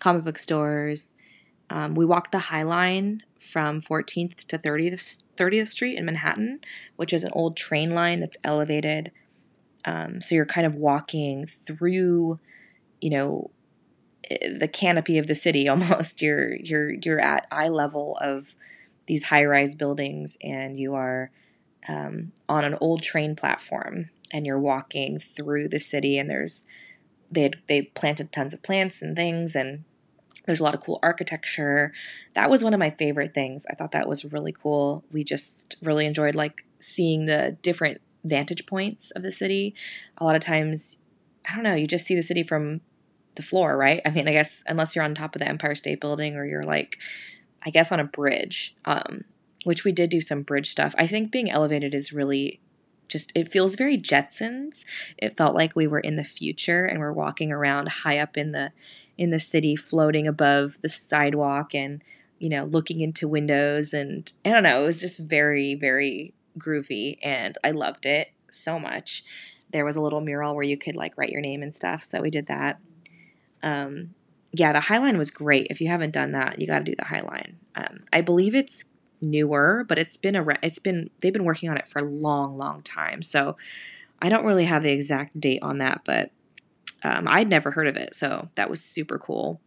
comic 0.00 0.24
book 0.24 0.38
stores 0.38 1.14
um, 1.70 1.94
we 1.94 2.04
walked 2.04 2.32
the 2.32 2.38
High 2.38 2.64
Line 2.64 3.22
from 3.38 3.80
14th 3.80 4.46
to 4.48 4.58
30th, 4.58 5.24
30th 5.36 5.68
Street 5.68 5.96
in 5.96 6.04
Manhattan, 6.04 6.60
which 6.96 7.12
is 7.12 7.24
an 7.24 7.30
old 7.32 7.56
train 7.56 7.94
line 7.94 8.20
that's 8.20 8.36
elevated. 8.44 9.12
Um, 9.84 10.20
so 10.20 10.34
you're 10.34 10.44
kind 10.44 10.66
of 10.66 10.74
walking 10.74 11.46
through, 11.46 12.40
you 13.00 13.10
know, 13.10 13.50
the 14.28 14.68
canopy 14.68 15.16
of 15.16 15.28
the 15.28 15.34
city 15.34 15.68
almost. 15.68 16.20
You're 16.20 16.56
you're 16.56 16.90
you're 16.90 17.20
at 17.20 17.46
eye 17.50 17.68
level 17.68 18.18
of 18.20 18.56
these 19.06 19.24
high-rise 19.24 19.74
buildings, 19.74 20.36
and 20.42 20.78
you 20.78 20.94
are 20.94 21.30
um, 21.88 22.32
on 22.48 22.64
an 22.64 22.76
old 22.80 23.02
train 23.02 23.34
platform, 23.34 24.10
and 24.32 24.44
you're 24.44 24.58
walking 24.58 25.18
through 25.18 25.68
the 25.68 25.80
city. 25.80 26.18
And 26.18 26.28
there's 26.28 26.66
they 27.30 27.52
they 27.68 27.82
planted 27.82 28.32
tons 28.32 28.52
of 28.52 28.62
plants 28.62 29.02
and 29.02 29.16
things, 29.16 29.54
and 29.54 29.84
there's 30.50 30.60
a 30.60 30.64
lot 30.64 30.74
of 30.74 30.80
cool 30.80 30.98
architecture. 31.02 31.92
That 32.34 32.50
was 32.50 32.64
one 32.64 32.74
of 32.74 32.80
my 32.80 32.90
favorite 32.90 33.34
things. 33.34 33.66
I 33.70 33.74
thought 33.74 33.92
that 33.92 34.08
was 34.08 34.24
really 34.24 34.52
cool. 34.52 35.04
We 35.12 35.24
just 35.24 35.76
really 35.80 36.06
enjoyed 36.06 36.34
like 36.34 36.64
seeing 36.80 37.26
the 37.26 37.56
different 37.62 38.00
vantage 38.24 38.66
points 38.66 39.10
of 39.12 39.22
the 39.22 39.32
city. 39.32 39.74
A 40.18 40.24
lot 40.24 40.36
of 40.36 40.42
times, 40.42 41.02
I 41.48 41.54
don't 41.54 41.64
know, 41.64 41.74
you 41.74 41.86
just 41.86 42.06
see 42.06 42.14
the 42.16 42.22
city 42.22 42.42
from 42.42 42.80
the 43.36 43.42
floor, 43.42 43.76
right? 43.76 44.02
I 44.04 44.10
mean, 44.10 44.28
I 44.28 44.32
guess 44.32 44.62
unless 44.66 44.94
you're 44.94 45.04
on 45.04 45.14
top 45.14 45.34
of 45.34 45.40
the 45.40 45.48
Empire 45.48 45.74
State 45.74 46.00
Building 46.00 46.36
or 46.36 46.44
you're 46.44 46.64
like 46.64 46.98
I 47.62 47.70
guess, 47.70 47.92
on 47.92 48.00
a 48.00 48.04
bridge, 48.04 48.74
um, 48.84 49.24
which 49.64 49.84
we 49.84 49.92
did 49.92 50.10
do 50.10 50.20
some 50.20 50.42
bridge 50.42 50.70
stuff. 50.70 50.94
I 50.96 51.06
think 51.06 51.30
being 51.30 51.50
elevated 51.50 51.94
is 51.94 52.12
really 52.12 52.60
just 53.08 53.32
it 53.36 53.50
feels 53.50 53.74
very 53.74 53.98
Jetsons. 53.98 54.84
It 55.18 55.36
felt 55.36 55.54
like 55.54 55.74
we 55.74 55.86
were 55.86 55.98
in 55.98 56.16
the 56.16 56.24
future 56.24 56.84
and 56.84 57.00
we're 57.00 57.12
walking 57.12 57.50
around 57.50 57.88
high 57.88 58.18
up 58.18 58.36
in 58.36 58.52
the 58.52 58.72
in 59.20 59.30
the 59.30 59.38
city, 59.38 59.76
floating 59.76 60.26
above 60.26 60.78
the 60.80 60.88
sidewalk 60.88 61.74
and 61.74 62.02
you 62.38 62.48
know 62.48 62.64
looking 62.64 63.00
into 63.02 63.28
windows 63.28 63.92
and 63.92 64.32
I 64.44 64.50
don't 64.50 64.62
know. 64.62 64.82
It 64.82 64.86
was 64.86 65.00
just 65.00 65.20
very 65.20 65.74
very 65.74 66.32
groovy 66.58 67.18
and 67.22 67.56
I 67.62 67.70
loved 67.70 68.06
it 68.06 68.32
so 68.50 68.80
much. 68.80 69.22
There 69.70 69.84
was 69.84 69.94
a 69.94 70.00
little 70.00 70.22
mural 70.22 70.54
where 70.54 70.64
you 70.64 70.78
could 70.78 70.96
like 70.96 71.16
write 71.16 71.30
your 71.30 71.42
name 71.42 71.62
and 71.62 71.74
stuff, 71.74 72.02
so 72.02 72.22
we 72.22 72.30
did 72.30 72.46
that. 72.46 72.80
Um, 73.62 74.14
yeah, 74.52 74.72
the 74.72 74.80
Highline 74.80 75.18
was 75.18 75.30
great. 75.30 75.68
If 75.70 75.80
you 75.82 75.88
haven't 75.88 76.12
done 76.12 76.32
that, 76.32 76.58
you 76.58 76.66
got 76.66 76.78
to 76.78 76.84
do 76.84 76.96
the 76.96 77.04
Highline. 77.04 77.54
Um, 77.76 78.00
I 78.12 78.22
believe 78.22 78.54
it's 78.54 78.90
newer, 79.20 79.84
but 79.86 79.98
it's 79.98 80.16
been 80.16 80.34
a 80.34 80.42
re- 80.42 80.58
it's 80.62 80.78
been 80.78 81.10
they've 81.20 81.32
been 81.32 81.44
working 81.44 81.68
on 81.68 81.76
it 81.76 81.86
for 81.86 81.98
a 81.98 82.04
long, 82.04 82.56
long 82.56 82.80
time. 82.82 83.20
So 83.20 83.58
I 84.22 84.30
don't 84.30 84.46
really 84.46 84.64
have 84.64 84.82
the 84.82 84.92
exact 84.92 85.38
date 85.38 85.62
on 85.62 85.76
that, 85.78 86.00
but 86.06 86.32
um, 87.02 87.26
I'd 87.28 87.48
never 87.48 87.70
heard 87.70 87.86
of 87.86 87.96
it, 87.96 88.14
so 88.14 88.48
that 88.54 88.70
was 88.70 88.82
super 88.82 89.18
cool. 89.18 89.60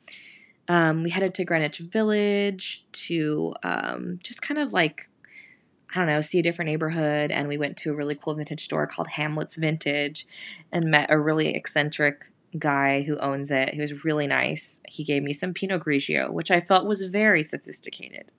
Um, 0.67 1.03
we 1.03 1.09
headed 1.09 1.33
to 1.35 1.45
Greenwich 1.45 1.79
Village 1.79 2.85
to 2.93 3.53
um, 3.63 4.19
just 4.23 4.41
kind 4.41 4.59
of 4.59 4.71
like 4.71 5.09
I 5.93 5.99
don't 5.99 6.07
know, 6.07 6.21
see 6.21 6.39
a 6.39 6.43
different 6.43 6.69
neighborhood, 6.71 7.29
and 7.29 7.47
we 7.47 7.57
went 7.57 7.77
to 7.77 7.91
a 7.91 7.95
really 7.95 8.15
cool 8.15 8.33
vintage 8.33 8.63
store 8.63 8.87
called 8.87 9.09
Hamlet's 9.09 9.57
Vintage, 9.57 10.25
and 10.71 10.89
met 10.89 11.11
a 11.11 11.19
really 11.19 11.53
eccentric 11.53 12.25
guy 12.57 13.03
who 13.03 13.17
owns 13.19 13.51
it. 13.51 13.73
He 13.73 13.81
was 13.81 14.03
really 14.03 14.27
nice. 14.27 14.81
He 14.87 15.03
gave 15.03 15.23
me 15.23 15.33
some 15.33 15.53
Pinot 15.53 15.83
Grigio, 15.83 16.31
which 16.31 16.51
I 16.51 16.59
felt 16.59 16.85
was 16.85 17.03
very 17.03 17.43
sophisticated 17.43 18.31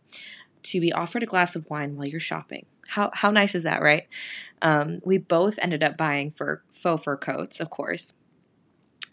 to 0.65 0.81
be 0.81 0.93
offered 0.93 1.23
a 1.23 1.27
glass 1.27 1.55
of 1.55 1.69
wine 1.71 1.97
while 1.97 2.07
you're 2.07 2.21
shopping. 2.21 2.67
How, 2.89 3.11
how 3.13 3.31
nice 3.31 3.55
is 3.55 3.63
that, 3.65 3.83
right? 3.83 4.07
Um, 4.63 5.01
we 5.05 5.19
both 5.19 5.59
ended 5.61 5.83
up 5.83 5.97
buying 5.97 6.31
for 6.31 6.63
faux 6.73 7.05
fur 7.05 7.17
coats, 7.17 7.61
of 7.61 7.71
course. 7.71 8.15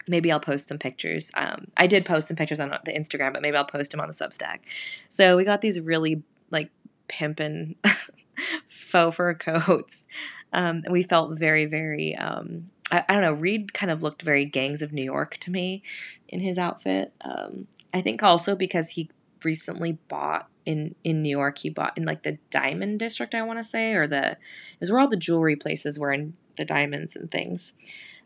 Maybe 0.08 0.32
I'll 0.32 0.40
post 0.40 0.68
some 0.68 0.78
pictures. 0.78 1.30
Um, 1.34 1.68
I 1.76 1.86
did 1.86 2.04
post 2.04 2.28
some 2.28 2.36
pictures 2.36 2.60
on 2.60 2.70
the 2.84 2.92
Instagram, 2.92 3.32
but 3.32 3.42
maybe 3.42 3.56
I'll 3.56 3.64
post 3.64 3.92
them 3.92 4.00
on 4.00 4.08
the 4.08 4.14
Substack. 4.14 4.60
So 5.08 5.36
we 5.36 5.44
got 5.44 5.60
these 5.60 5.80
really 5.80 6.22
like 6.50 6.70
pimping 7.08 7.76
faux 8.68 9.16
fur 9.16 9.34
coats. 9.34 10.06
Um, 10.52 10.82
and 10.84 10.92
we 10.92 11.02
felt 11.02 11.38
very, 11.38 11.64
very, 11.64 12.14
um, 12.16 12.66
I, 12.90 13.04
I, 13.08 13.12
don't 13.14 13.22
know, 13.22 13.32
Reed 13.32 13.72
kind 13.72 13.90
of 13.90 14.02
looked 14.02 14.22
very 14.22 14.44
Gangs 14.44 14.82
of 14.82 14.92
New 14.92 15.04
York 15.04 15.38
to 15.38 15.50
me 15.50 15.82
in 16.28 16.40
his 16.40 16.58
outfit. 16.58 17.12
Um, 17.22 17.68
I 17.94 18.00
think 18.00 18.22
also 18.22 18.54
because 18.54 18.90
he 18.90 19.10
recently 19.44 19.98
bought 20.08 20.48
in 20.64 20.94
in 21.04 21.22
New 21.22 21.30
York. 21.30 21.58
He 21.58 21.70
bought 21.70 21.96
in 21.96 22.04
like 22.04 22.22
the 22.22 22.38
Diamond 22.50 22.98
District, 22.98 23.34
I 23.34 23.42
want 23.42 23.58
to 23.58 23.64
say, 23.64 23.94
or 23.94 24.06
the 24.06 24.36
is 24.80 24.90
where 24.90 25.00
all 25.00 25.08
the 25.08 25.16
jewelry 25.16 25.56
places 25.56 25.98
were 25.98 26.12
in 26.12 26.34
the 26.56 26.64
diamonds 26.64 27.16
and 27.16 27.30
things. 27.30 27.74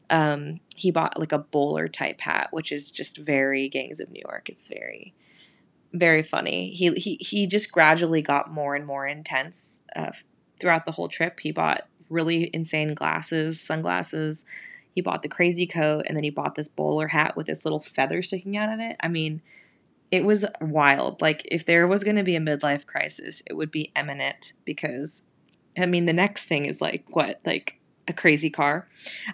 Um, 0.09 0.61
he 0.75 0.90
bought 0.90 1.19
like 1.19 1.33
a 1.33 1.38
bowler 1.38 1.88
type 1.88 2.21
hat, 2.21 2.49
which 2.53 2.71
is 2.71 2.90
just 2.90 3.19
very 3.19 3.69
Gangs 3.69 4.01
of 4.01 4.11
New 4.11 4.23
York. 4.25 4.49
It's 4.49 4.69
very 4.69 5.14
very 5.92 6.23
funny. 6.23 6.71
He 6.71 6.92
he 6.95 7.16
he 7.21 7.47
just 7.47 7.73
gradually 7.73 8.23
got 8.23 8.51
more 8.51 8.75
and 8.75 8.87
more 8.87 9.07
intense 9.07 9.83
uh, 9.95 10.12
throughout 10.61 10.85
the 10.85 10.92
whole 10.92 11.09
trip. 11.09 11.40
He 11.40 11.53
bought 11.53 11.88
really 12.09 12.51
insane 12.53 12.95
glasses, 12.95 13.61
sunglasses. 13.61 14.45
He 14.95 15.01
bought 15.01 15.23
the 15.23 15.29
crazy 15.29 15.66
coat, 15.66 16.05
and 16.07 16.16
then 16.16 16.25
he 16.25 16.31
bought 16.31 16.55
this 16.55 16.69
bowler 16.69 17.09
hat 17.09 17.37
with 17.37 17.47
this 17.47 17.64
little 17.64 17.81
feather 17.81 18.23
sticking 18.23 18.57
out 18.57 18.73
of 18.73 18.81
it. 18.81 18.97
I 19.01 19.09
mean, 19.09 19.42
it 20.11 20.25
was 20.25 20.47
wild. 20.61 21.21
Like 21.21 21.42
if 21.51 21.66
there 21.66 21.87
was 21.87 22.05
going 22.05 22.16
to 22.16 22.23
be 22.23 22.37
a 22.37 22.40
midlife 22.40 22.87
crisis, 22.87 23.42
it 23.49 23.55
would 23.55 23.71
be 23.71 23.92
imminent 23.97 24.55
because 24.64 25.27
I 25.77 25.87
mean 25.87 26.05
the 26.05 26.12
next 26.12 26.45
thing 26.45 26.64
is 26.64 26.81
like 26.81 27.05
what 27.09 27.40
like 27.45 27.79
a 28.09 28.12
crazy 28.12 28.51
car. 28.51 28.87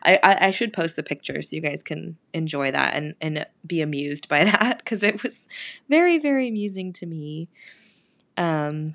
I, 0.02 0.18
I, 0.22 0.46
I 0.46 0.50
should 0.50 0.72
post 0.72 0.96
the 0.96 1.02
picture 1.02 1.40
so 1.42 1.56
you 1.56 1.62
guys 1.62 1.82
can 1.82 2.16
enjoy 2.32 2.70
that 2.70 2.94
and 2.94 3.14
and 3.20 3.46
be 3.66 3.80
amused 3.80 4.28
by 4.28 4.44
that 4.44 4.78
because 4.78 5.02
it 5.02 5.22
was 5.22 5.48
very 5.88 6.18
very 6.18 6.48
amusing 6.48 6.92
to 6.94 7.06
me. 7.06 7.48
Um, 8.36 8.94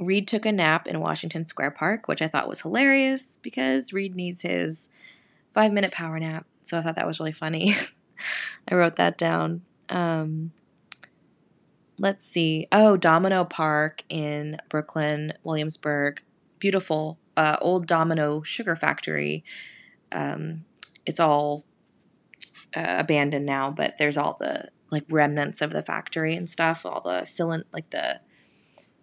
Reed 0.00 0.28
took 0.28 0.46
a 0.46 0.52
nap 0.52 0.86
in 0.86 1.00
Washington 1.00 1.46
Square 1.46 1.72
Park, 1.72 2.08
which 2.08 2.22
I 2.22 2.28
thought 2.28 2.48
was 2.48 2.62
hilarious 2.62 3.36
because 3.36 3.92
Reed 3.92 4.14
needs 4.14 4.42
his 4.42 4.90
five 5.52 5.72
minute 5.72 5.92
power 5.92 6.18
nap. 6.18 6.46
So 6.62 6.78
I 6.78 6.82
thought 6.82 6.96
that 6.96 7.06
was 7.06 7.18
really 7.18 7.32
funny. 7.32 7.74
I 8.68 8.74
wrote 8.74 8.96
that 8.96 9.18
down. 9.18 9.62
Um, 9.88 10.52
let's 11.98 12.24
see. 12.24 12.68
Oh, 12.70 12.96
Domino 12.96 13.44
Park 13.44 14.04
in 14.08 14.58
Brooklyn, 14.68 15.32
Williamsburg. 15.42 16.22
Beautiful 16.58 17.18
uh, 17.38 17.56
old 17.60 17.86
Domino 17.86 18.42
sugar 18.42 18.74
factory. 18.74 19.44
Um, 20.10 20.64
it's 21.06 21.20
all 21.20 21.64
uh, 22.76 22.96
abandoned 22.98 23.46
now, 23.46 23.70
but 23.70 23.96
there's 23.98 24.18
all 24.18 24.36
the 24.40 24.68
like 24.90 25.04
remnants 25.08 25.62
of 25.62 25.70
the 25.70 25.82
factory 25.82 26.34
and 26.34 26.50
stuff. 26.50 26.84
All 26.84 27.00
the 27.00 27.22
cylind 27.22 27.64
like 27.72 27.90
the 27.90 28.20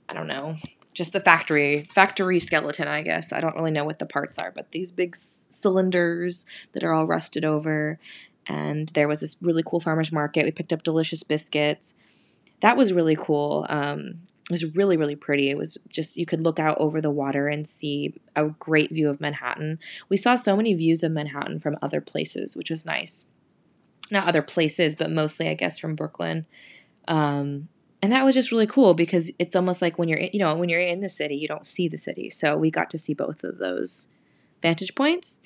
I 0.09 0.13
don't 0.13 0.27
know, 0.27 0.57
just 0.93 1.13
the 1.13 1.21
factory 1.21 1.83
factory 1.85 2.39
skeleton. 2.41 2.89
I 2.89 3.01
guess 3.03 3.31
I 3.31 3.39
don't 3.39 3.55
really 3.55 3.71
know 3.71 3.85
what 3.85 3.99
the 3.99 4.05
parts 4.05 4.37
are, 4.37 4.51
but 4.51 4.71
these 4.71 4.91
big 4.91 5.15
c- 5.15 5.47
cylinders 5.49 6.45
that 6.73 6.83
are 6.83 6.93
all 6.93 7.07
rusted 7.07 7.45
over. 7.45 7.99
And 8.47 8.89
there 8.89 9.07
was 9.07 9.21
this 9.21 9.37
really 9.41 9.63
cool 9.65 9.79
farmers 9.79 10.11
market. 10.11 10.45
We 10.45 10.51
picked 10.51 10.73
up 10.73 10.83
delicious 10.83 11.23
biscuits 11.23 11.95
that 12.61 12.77
was 12.77 12.93
really 12.93 13.15
cool. 13.15 13.65
Um, 13.69 14.21
it 14.45 14.51
was 14.51 14.75
really 14.75 14.97
really 14.97 15.15
pretty. 15.15 15.49
It 15.49 15.57
was 15.57 15.77
just 15.89 16.17
you 16.17 16.25
could 16.25 16.41
look 16.41 16.59
out 16.59 16.77
over 16.79 17.01
the 17.01 17.11
water 17.11 17.47
and 17.47 17.67
see 17.67 18.13
a 18.35 18.45
great 18.45 18.91
view 18.91 19.09
of 19.09 19.19
manhattan. 19.19 19.79
We 20.09 20.17
saw 20.17 20.35
so 20.35 20.55
many 20.55 20.73
views 20.73 21.03
of 21.03 21.11
manhattan 21.11 21.59
from 21.59 21.77
other 21.81 22.01
places 22.01 22.55
which 22.55 22.69
was 22.69 22.85
nice. 22.85 23.31
Not 24.11 24.27
other 24.27 24.41
places 24.41 24.95
but 24.95 25.11
mostly 25.11 25.49
i 25.49 25.53
guess 25.53 25.79
from 25.79 25.95
brooklyn. 25.95 26.45
Um, 27.07 27.69
and 28.01 28.11
that 28.11 28.23
was 28.23 28.35
just 28.35 28.51
really 28.51 28.67
cool 28.67 28.93
because 28.93 29.31
it's 29.39 29.55
almost 29.55 29.81
like 29.81 29.97
when 29.97 30.09
you're 30.09 30.19
you 30.19 30.39
know 30.39 30.53
when 30.55 30.69
you're 30.69 30.79
in 30.79 30.99
the 30.99 31.09
city 31.09 31.35
you 31.35 31.47
don't 31.47 31.65
see 31.65 31.87
the 31.87 31.97
city. 31.97 32.29
So 32.29 32.55
we 32.55 32.69
got 32.69 32.89
to 32.91 32.99
see 32.99 33.13
both 33.13 33.43
of 33.43 33.57
those 33.57 34.13
vantage 34.61 34.93
points. 34.93 35.39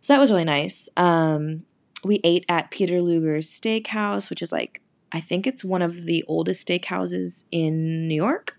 So 0.00 0.12
that 0.12 0.20
was 0.20 0.30
really 0.30 0.44
nice. 0.44 0.88
Um, 0.96 1.64
we 2.04 2.20
ate 2.24 2.44
at 2.48 2.70
peter 2.70 3.00
luger's 3.00 3.48
steakhouse 3.48 4.30
which 4.30 4.42
is 4.42 4.52
like 4.52 4.81
I 5.12 5.20
think 5.20 5.46
it's 5.46 5.64
one 5.64 5.82
of 5.82 6.04
the 6.04 6.24
oldest 6.26 6.66
steakhouses 6.66 7.46
in 7.50 8.08
New 8.08 8.14
York. 8.14 8.58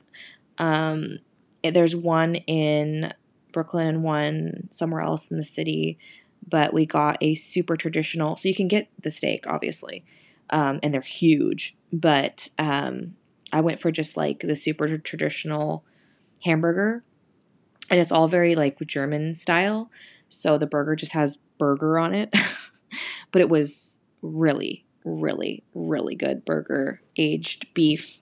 Um, 0.57 1.19
there's 1.63 1.95
one 1.95 2.35
in 2.35 3.13
Brooklyn 3.51 3.87
and 3.87 4.03
one 4.03 4.67
somewhere 4.69 5.01
else 5.01 5.31
in 5.31 5.37
the 5.37 5.43
city, 5.43 5.97
but 6.47 6.73
we 6.73 6.85
got 6.85 7.17
a 7.21 7.33
super 7.35 7.75
traditional. 7.75 8.35
So 8.35 8.49
you 8.49 8.55
can 8.55 8.67
get 8.67 8.89
the 8.99 9.09
steak, 9.09 9.47
obviously, 9.47 10.05
um, 10.49 10.79
and 10.83 10.93
they're 10.93 11.01
huge. 11.01 11.75
But 11.91 12.49
um, 12.59 13.15
I 13.51 13.61
went 13.61 13.79
for 13.79 13.91
just 13.91 14.15
like 14.15 14.39
the 14.39 14.55
super 14.55 14.97
traditional 14.97 15.83
hamburger, 16.43 17.03
and 17.89 17.99
it's 17.99 18.11
all 18.11 18.27
very 18.27 18.55
like 18.55 18.79
German 18.85 19.33
style. 19.33 19.89
So 20.29 20.57
the 20.57 20.67
burger 20.67 20.95
just 20.95 21.13
has 21.13 21.37
burger 21.57 21.97
on 21.97 22.13
it, 22.13 22.33
but 23.31 23.41
it 23.41 23.49
was 23.49 23.99
really 24.21 24.82
really, 25.03 25.63
really 25.73 26.15
good 26.15 26.45
burger, 26.45 27.01
aged 27.17 27.73
beef. 27.73 28.19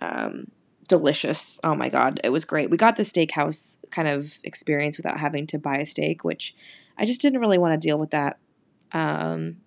Um, 0.00 0.50
delicious. 0.88 1.58
Oh 1.64 1.74
my 1.74 1.88
God, 1.88 2.20
it 2.22 2.30
was 2.30 2.44
great. 2.44 2.70
We 2.70 2.76
got 2.76 2.96
the 2.96 3.02
steakhouse 3.02 3.84
kind 3.90 4.08
of 4.08 4.38
experience 4.44 4.96
without 4.96 5.20
having 5.20 5.46
to 5.48 5.58
buy 5.58 5.78
a 5.78 5.86
steak, 5.86 6.24
which 6.24 6.54
I 6.98 7.04
just 7.04 7.20
didn't 7.20 7.40
really 7.40 7.58
want 7.58 7.80
to 7.80 7.86
deal 7.86 7.98
with 7.98 8.10
that. 8.10 8.38
Um, 8.92 9.58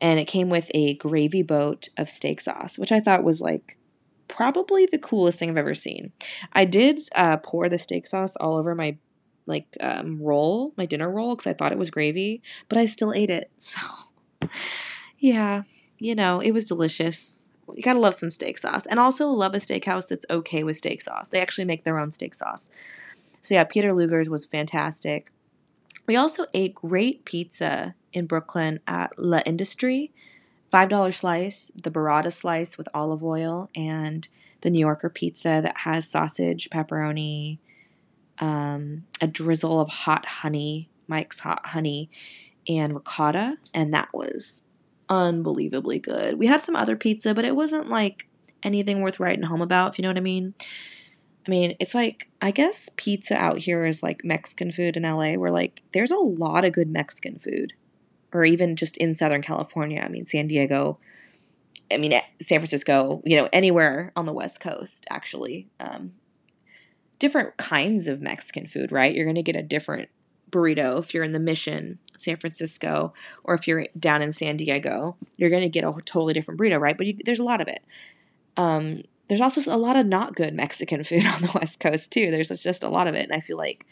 and 0.00 0.18
it 0.18 0.26
came 0.26 0.48
with 0.48 0.70
a 0.74 0.94
gravy 0.94 1.42
boat 1.42 1.88
of 1.96 2.08
steak 2.08 2.40
sauce, 2.40 2.78
which 2.78 2.92
I 2.92 3.00
thought 3.00 3.24
was 3.24 3.40
like 3.40 3.76
probably 4.28 4.86
the 4.86 4.98
coolest 4.98 5.38
thing 5.38 5.50
I've 5.50 5.58
ever 5.58 5.74
seen. 5.74 6.12
I 6.52 6.64
did 6.64 7.00
uh, 7.14 7.36
pour 7.38 7.68
the 7.68 7.78
steak 7.78 8.06
sauce 8.06 8.36
all 8.36 8.54
over 8.54 8.74
my 8.74 8.96
like 9.46 9.66
um, 9.80 10.22
roll, 10.22 10.72
my 10.76 10.86
dinner 10.86 11.10
roll, 11.10 11.34
because 11.34 11.48
I 11.48 11.52
thought 11.52 11.72
it 11.72 11.78
was 11.78 11.90
gravy, 11.90 12.42
but 12.68 12.78
I 12.78 12.86
still 12.86 13.12
ate 13.12 13.30
it. 13.30 13.50
So, 13.58 13.80
yeah, 15.18 15.62
you 16.02 16.16
know, 16.16 16.40
it 16.40 16.50
was 16.50 16.66
delicious. 16.66 17.46
You 17.72 17.80
gotta 17.80 18.00
love 18.00 18.16
some 18.16 18.30
steak 18.30 18.58
sauce. 18.58 18.86
And 18.86 18.98
also 18.98 19.28
love 19.28 19.54
a 19.54 19.58
steakhouse 19.58 20.08
that's 20.08 20.26
okay 20.28 20.64
with 20.64 20.76
steak 20.76 21.00
sauce. 21.00 21.28
They 21.28 21.40
actually 21.40 21.64
make 21.64 21.84
their 21.84 21.98
own 21.98 22.10
steak 22.10 22.34
sauce. 22.34 22.70
So 23.40 23.54
yeah, 23.54 23.62
Peter 23.62 23.92
Luger's 23.92 24.28
was 24.28 24.44
fantastic. 24.44 25.30
We 26.08 26.16
also 26.16 26.46
ate 26.52 26.74
great 26.74 27.24
pizza 27.24 27.94
in 28.12 28.26
Brooklyn 28.26 28.80
at 28.88 29.16
La 29.16 29.42
Industrie. 29.46 30.10
$5 30.72 31.14
slice, 31.14 31.70
the 31.80 31.90
burrata 31.90 32.32
slice 32.32 32.76
with 32.76 32.88
olive 32.94 33.22
oil, 33.22 33.70
and 33.76 34.26
the 34.62 34.70
New 34.70 34.80
Yorker 34.80 35.10
pizza 35.10 35.60
that 35.62 35.76
has 35.84 36.08
sausage, 36.08 36.68
pepperoni, 36.70 37.58
um, 38.38 39.04
a 39.20 39.28
drizzle 39.28 39.80
of 39.80 39.88
hot 39.88 40.26
honey, 40.26 40.88
Mike's 41.06 41.40
hot 41.40 41.66
honey, 41.66 42.10
and 42.66 42.94
ricotta. 42.94 43.58
And 43.74 43.94
that 43.94 44.08
was 44.12 44.64
unbelievably 45.12 45.98
good. 45.98 46.38
We 46.38 46.46
had 46.46 46.60
some 46.60 46.76
other 46.76 46.96
pizza, 46.96 47.34
but 47.34 47.44
it 47.44 47.54
wasn't 47.54 47.90
like 47.90 48.28
anything 48.62 49.02
worth 49.02 49.20
writing 49.20 49.44
home 49.44 49.60
about, 49.60 49.92
if 49.92 49.98
you 49.98 50.02
know 50.02 50.08
what 50.08 50.16
I 50.16 50.20
mean. 50.20 50.54
I 51.46 51.50
mean, 51.50 51.76
it's 51.80 51.94
like 51.94 52.30
I 52.40 52.50
guess 52.50 52.88
pizza 52.96 53.34
out 53.34 53.58
here 53.58 53.84
is 53.84 54.02
like 54.02 54.24
Mexican 54.24 54.70
food 54.70 54.96
in 54.96 55.02
LA, 55.02 55.34
where 55.34 55.50
like 55.50 55.82
there's 55.92 56.10
a 56.10 56.16
lot 56.16 56.64
of 56.64 56.72
good 56.72 56.88
Mexican 56.88 57.38
food, 57.38 57.74
or 58.32 58.44
even 58.44 58.76
just 58.76 58.96
in 58.96 59.14
Southern 59.14 59.42
California. 59.42 60.00
I 60.02 60.08
mean, 60.08 60.24
San 60.26 60.46
Diego. 60.46 60.98
I 61.90 61.98
mean, 61.98 62.12
San 62.40 62.60
Francisco. 62.60 63.22
You 63.24 63.36
know, 63.36 63.48
anywhere 63.52 64.12
on 64.16 64.24
the 64.24 64.32
West 64.32 64.60
Coast, 64.60 65.06
actually. 65.10 65.68
Um, 65.80 66.12
different 67.18 67.56
kinds 67.56 68.08
of 68.08 68.20
Mexican 68.20 68.66
food, 68.66 68.90
right? 68.90 69.14
You're 69.14 69.26
going 69.26 69.36
to 69.36 69.42
get 69.42 69.56
a 69.56 69.62
different 69.62 70.08
burrito 70.52 70.98
if 71.00 71.12
you're 71.12 71.24
in 71.24 71.32
the 71.32 71.40
Mission, 71.40 71.98
San 72.16 72.36
Francisco, 72.36 73.12
or 73.42 73.54
if 73.54 73.66
you're 73.66 73.86
down 73.98 74.22
in 74.22 74.30
San 74.30 74.56
Diego. 74.56 75.16
You're 75.36 75.50
going 75.50 75.62
to 75.62 75.68
get 75.68 75.84
a 75.84 75.92
totally 76.04 76.34
different 76.34 76.60
burrito, 76.60 76.80
right? 76.80 76.96
But 76.96 77.06
you, 77.06 77.16
there's 77.24 77.40
a 77.40 77.44
lot 77.44 77.60
of 77.60 77.68
it. 77.68 77.82
Um, 78.56 79.02
there's 79.28 79.40
also 79.40 79.74
a 79.74 79.76
lot 79.76 79.96
of 79.96 80.06
not 80.06 80.36
good 80.36 80.54
Mexican 80.54 81.02
food 81.04 81.26
on 81.26 81.40
the 81.40 81.58
West 81.58 81.80
Coast 81.80 82.12
too. 82.12 82.30
There's 82.30 82.48
just 82.48 82.84
a 82.84 82.88
lot 82.88 83.08
of 83.08 83.14
it, 83.14 83.24
and 83.24 83.32
I 83.32 83.40
feel 83.40 83.56
like 83.56 83.86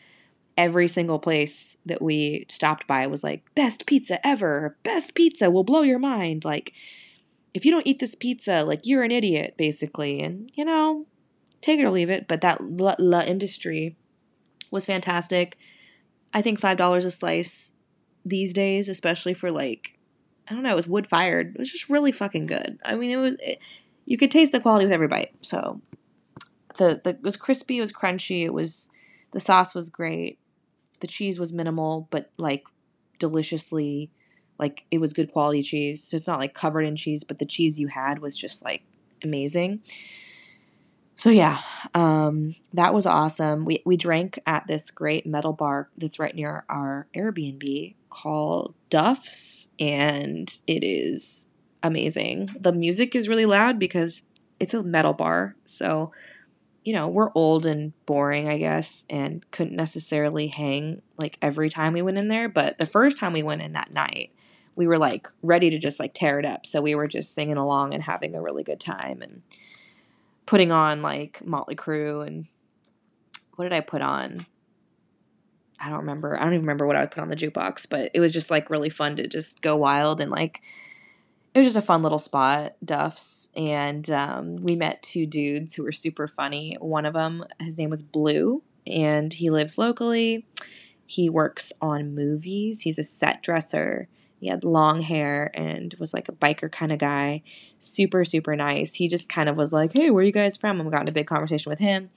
every 0.56 0.88
single 0.88 1.18
place 1.18 1.78
that 1.86 2.02
we 2.02 2.44
stopped 2.48 2.86
by 2.86 3.06
was 3.06 3.24
like 3.24 3.42
best 3.54 3.86
pizza 3.86 4.24
ever, 4.26 4.76
best 4.82 5.14
pizza 5.14 5.50
will 5.50 5.64
blow 5.64 5.82
your 5.82 5.98
mind. 5.98 6.44
Like 6.44 6.74
if 7.54 7.64
you 7.64 7.70
don't 7.70 7.86
eat 7.86 7.98
this 7.98 8.14
pizza, 8.14 8.62
like 8.62 8.80
you're 8.84 9.02
an 9.02 9.10
idiot, 9.10 9.54
basically. 9.56 10.20
And 10.20 10.50
you 10.54 10.64
know, 10.64 11.06
take 11.60 11.80
it 11.80 11.84
or 11.84 11.90
leave 11.90 12.10
it. 12.10 12.28
But 12.28 12.40
that 12.42 12.62
La, 12.62 12.94
La 12.98 13.20
Industrie 13.20 13.96
was 14.70 14.86
fantastic. 14.86 15.58
I 16.32 16.42
think 16.42 16.60
five 16.60 16.76
dollars 16.76 17.04
a 17.04 17.10
slice 17.10 17.72
these 18.24 18.52
days, 18.52 18.88
especially 18.88 19.34
for 19.34 19.50
like 19.50 19.98
I 20.48 20.54
don't 20.54 20.62
know, 20.62 20.72
it 20.72 20.76
was 20.76 20.88
wood 20.88 21.06
fired. 21.06 21.54
It 21.54 21.58
was 21.58 21.70
just 21.70 21.88
really 21.88 22.12
fucking 22.12 22.46
good. 22.46 22.78
I 22.84 22.96
mean, 22.96 23.10
it 23.10 23.16
was. 23.16 23.36
It, 23.40 23.60
you 24.04 24.16
could 24.16 24.30
taste 24.30 24.50
the 24.50 24.60
quality 24.60 24.84
with 24.84 24.92
every 24.92 25.06
bite. 25.06 25.32
So 25.42 25.80
the, 26.78 27.00
the 27.02 27.10
it 27.10 27.22
was 27.22 27.36
crispy, 27.36 27.78
it 27.78 27.80
was 27.80 27.92
crunchy, 27.92 28.44
it 28.44 28.52
was 28.52 28.90
the 29.32 29.40
sauce 29.40 29.74
was 29.74 29.90
great. 29.90 30.38
The 31.00 31.06
cheese 31.06 31.38
was 31.38 31.52
minimal, 31.52 32.08
but 32.10 32.30
like 32.36 32.66
deliciously 33.18 34.10
like 34.58 34.84
it 34.90 34.98
was 34.98 35.12
good 35.12 35.32
quality 35.32 35.62
cheese. 35.62 36.02
So 36.02 36.16
it's 36.16 36.26
not 36.26 36.38
like 36.38 36.52
covered 36.52 36.82
in 36.82 36.96
cheese, 36.96 37.24
but 37.24 37.38
the 37.38 37.46
cheese 37.46 37.80
you 37.80 37.88
had 37.88 38.18
was 38.18 38.36
just 38.36 38.64
like 38.64 38.82
amazing. 39.22 39.80
So 41.20 41.28
yeah, 41.28 41.60
um, 41.92 42.54
that 42.72 42.94
was 42.94 43.04
awesome. 43.04 43.66
We 43.66 43.82
we 43.84 43.98
drank 43.98 44.38
at 44.46 44.66
this 44.66 44.90
great 44.90 45.26
metal 45.26 45.52
bar 45.52 45.90
that's 45.98 46.18
right 46.18 46.34
near 46.34 46.64
our 46.70 47.08
Airbnb 47.14 47.94
called 48.08 48.74
Duff's, 48.88 49.74
and 49.78 50.50
it 50.66 50.82
is 50.82 51.52
amazing. 51.82 52.56
The 52.58 52.72
music 52.72 53.14
is 53.14 53.28
really 53.28 53.44
loud 53.44 53.78
because 53.78 54.22
it's 54.58 54.72
a 54.72 54.82
metal 54.82 55.12
bar. 55.12 55.56
So, 55.66 56.10
you 56.84 56.94
know, 56.94 57.06
we're 57.06 57.32
old 57.34 57.66
and 57.66 57.92
boring, 58.06 58.48
I 58.48 58.56
guess, 58.56 59.04
and 59.10 59.44
couldn't 59.50 59.76
necessarily 59.76 60.46
hang 60.46 61.02
like 61.18 61.36
every 61.42 61.68
time 61.68 61.92
we 61.92 62.00
went 62.00 62.18
in 62.18 62.28
there. 62.28 62.48
But 62.48 62.78
the 62.78 62.86
first 62.86 63.18
time 63.18 63.34
we 63.34 63.42
went 63.42 63.60
in 63.60 63.72
that 63.72 63.92
night, 63.92 64.30
we 64.74 64.86
were 64.86 64.96
like 64.96 65.28
ready 65.42 65.68
to 65.68 65.78
just 65.78 66.00
like 66.00 66.14
tear 66.14 66.38
it 66.38 66.46
up. 66.46 66.64
So 66.64 66.80
we 66.80 66.94
were 66.94 67.08
just 67.08 67.34
singing 67.34 67.58
along 67.58 67.92
and 67.92 68.04
having 68.04 68.34
a 68.34 68.40
really 68.40 68.62
good 68.62 68.80
time 68.80 69.20
and 69.20 69.42
putting 70.50 70.72
on 70.72 71.00
like 71.00 71.46
Motley 71.46 71.76
Crue 71.76 72.26
and 72.26 72.44
what 73.54 73.66
did 73.66 73.72
I 73.72 73.78
put 73.78 74.02
on? 74.02 74.46
I 75.78 75.90
don't 75.90 76.00
remember. 76.00 76.36
I 76.36 76.42
don't 76.42 76.54
even 76.54 76.62
remember 76.62 76.88
what 76.88 76.96
I 76.96 77.06
put 77.06 77.20
on 77.20 77.28
the 77.28 77.36
jukebox, 77.36 77.88
but 77.88 78.10
it 78.14 78.18
was 78.18 78.32
just 78.32 78.50
like 78.50 78.68
really 78.68 78.90
fun 78.90 79.14
to 79.14 79.28
just 79.28 79.62
go 79.62 79.76
wild 79.76 80.20
and 80.20 80.28
like 80.28 80.60
it 81.54 81.60
was 81.60 81.68
just 81.68 81.76
a 81.76 81.82
fun 81.82 82.02
little 82.02 82.18
spot, 82.18 82.74
Duff's, 82.84 83.52
and 83.54 84.10
um, 84.10 84.56
we 84.56 84.74
met 84.74 85.04
two 85.04 85.24
dudes 85.24 85.76
who 85.76 85.84
were 85.84 85.92
super 85.92 86.26
funny. 86.26 86.76
One 86.80 87.06
of 87.06 87.14
them, 87.14 87.44
his 87.60 87.78
name 87.78 87.90
was 87.90 88.02
Blue, 88.02 88.64
and 88.88 89.32
he 89.32 89.50
lives 89.50 89.78
locally. 89.78 90.46
He 91.06 91.30
works 91.30 91.72
on 91.80 92.14
movies. 92.14 92.80
He's 92.82 92.98
a 92.98 93.04
set 93.04 93.40
dresser. 93.42 94.08
He 94.40 94.48
had 94.48 94.64
long 94.64 95.02
hair 95.02 95.50
and 95.54 95.94
was 95.98 96.14
like 96.14 96.28
a 96.28 96.32
biker 96.32 96.72
kind 96.72 96.92
of 96.92 96.98
guy. 96.98 97.42
Super, 97.78 98.24
super 98.24 98.56
nice. 98.56 98.94
He 98.94 99.06
just 99.06 99.28
kind 99.28 99.48
of 99.48 99.56
was 99.56 99.72
like, 99.72 99.92
"Hey, 99.92 100.10
where 100.10 100.22
are 100.22 100.26
you 100.26 100.32
guys 100.32 100.56
from?" 100.56 100.80
And 100.80 100.90
got 100.90 101.02
in 101.02 101.10
a 101.10 101.12
big 101.12 101.26
conversation 101.26 101.70
with 101.70 101.78
him, 101.78 102.10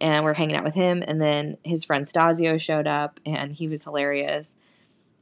and 0.00 0.24
we're 0.24 0.34
hanging 0.34 0.56
out 0.56 0.64
with 0.64 0.74
him. 0.74 1.04
And 1.06 1.20
then 1.20 1.58
his 1.64 1.84
friend 1.84 2.04
Stasio 2.04 2.60
showed 2.60 2.86
up, 2.86 3.20
and 3.26 3.52
he 3.52 3.68
was 3.68 3.84
hilarious 3.84 4.56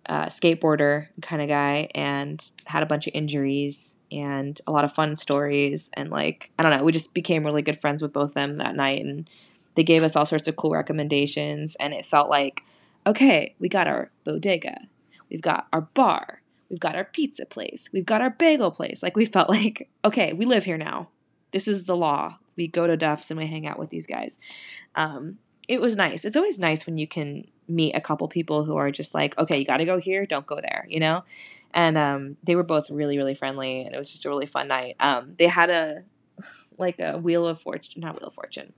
uh, 0.09 0.27
skateboarder 0.27 1.09
kind 1.21 1.43
of 1.43 1.49
guy 1.49 1.89
and 1.95 2.51
had 2.65 2.83
a 2.83 2.87
bunch 2.87 3.07
of 3.07 3.15
injuries 3.15 3.99
and 4.11 4.59
a 4.67 4.73
lot 4.73 4.85
of 4.85 4.93
fun 4.93 5.15
stories 5.15 5.91
and 5.95 6.11
like 6.11 6.51
i 6.59 6.63
don't 6.63 6.77
know 6.77 6.83
we 6.83 6.93
just 6.93 7.15
became 7.15 7.45
really 7.45 7.61
good 7.61 7.79
friends 7.79 8.01
with 8.01 8.13
both 8.13 8.33
them 8.33 8.57
that 8.57 8.75
night 8.75 9.05
and 9.05 9.29
they 9.75 9.83
gave 9.83 10.03
us 10.03 10.17
all 10.17 10.25
sorts 10.25 10.49
of 10.49 10.57
cool 10.57 10.71
recommendations 10.71 11.77
and 11.77 11.93
it 11.93 12.07
felt 12.07 12.31
like 12.31 12.63
okay 13.07 13.55
we 13.59 13.69
got 13.69 13.87
our 13.87 14.11
bodega 14.25 14.81
we've 15.31 15.43
got 15.43 15.67
our 15.73 15.83
bar. 15.83 16.43
We've 16.69 16.81
got 16.81 16.97
our 16.97 17.05
pizza 17.05 17.47
place. 17.47 17.89
We've 17.93 18.07
got 18.07 18.21
our 18.21 18.31
bagel 18.31 18.71
place. 18.71 19.03
Like 19.03 19.17
we 19.17 19.25
felt 19.25 19.49
like 19.59 19.89
okay 20.05 20.33
we 20.33 20.45
live 20.45 20.65
here 20.65 20.79
now. 20.79 21.09
This 21.51 21.67
is 21.69 21.85
the 21.85 21.97
law. 21.97 22.39
We 22.57 22.69
go 22.69 22.87
to 22.87 22.97
duff's 22.97 23.31
and 23.31 23.39
we 23.39 23.47
hang 23.47 23.67
out 23.67 23.79
with 23.79 23.91
these 23.91 24.07
guys. 24.07 24.39
Um, 24.95 25.39
it 25.69 25.81
was 25.81 25.97
nice. 25.97 26.25
It's 26.25 26.37
always 26.37 26.59
nice 26.59 26.87
when 26.87 26.99
you 26.99 27.07
can 27.07 27.47
meet 27.69 27.95
a 27.95 28.01
couple 28.01 28.27
people 28.29 28.65
who 28.65 28.77
are 28.77 28.91
just 28.91 29.15
like, 29.15 29.39
okay, 29.39 29.59
you 29.59 29.65
got 29.65 29.77
to 29.77 29.85
go 29.85 29.99
here, 29.99 30.25
don't 30.25 30.47
go 30.47 30.57
there, 30.57 30.87
you 30.89 30.99
know? 30.99 31.25
And 31.75 31.99
um, 31.99 32.37
they 32.43 32.57
were 32.57 32.63
both 32.63 32.91
really, 32.91 33.19
really 33.19 33.35
friendly, 33.35 33.83
and 33.83 33.95
it 33.95 33.99
was 33.99 34.11
just 34.11 34.25
a 34.25 34.31
really 34.31 34.47
fun 34.47 34.69
night. 34.69 34.97
Um, 34.99 35.35
they 35.39 35.47
had 35.47 35.69
a, 35.69 36.05
like 36.79 36.99
a 36.99 37.19
wheel 37.19 37.47
of 37.47 37.61
fortune, 37.61 38.01
not 38.01 38.19
wheel 38.19 38.29
of 38.29 38.35
fortune, 38.35 38.73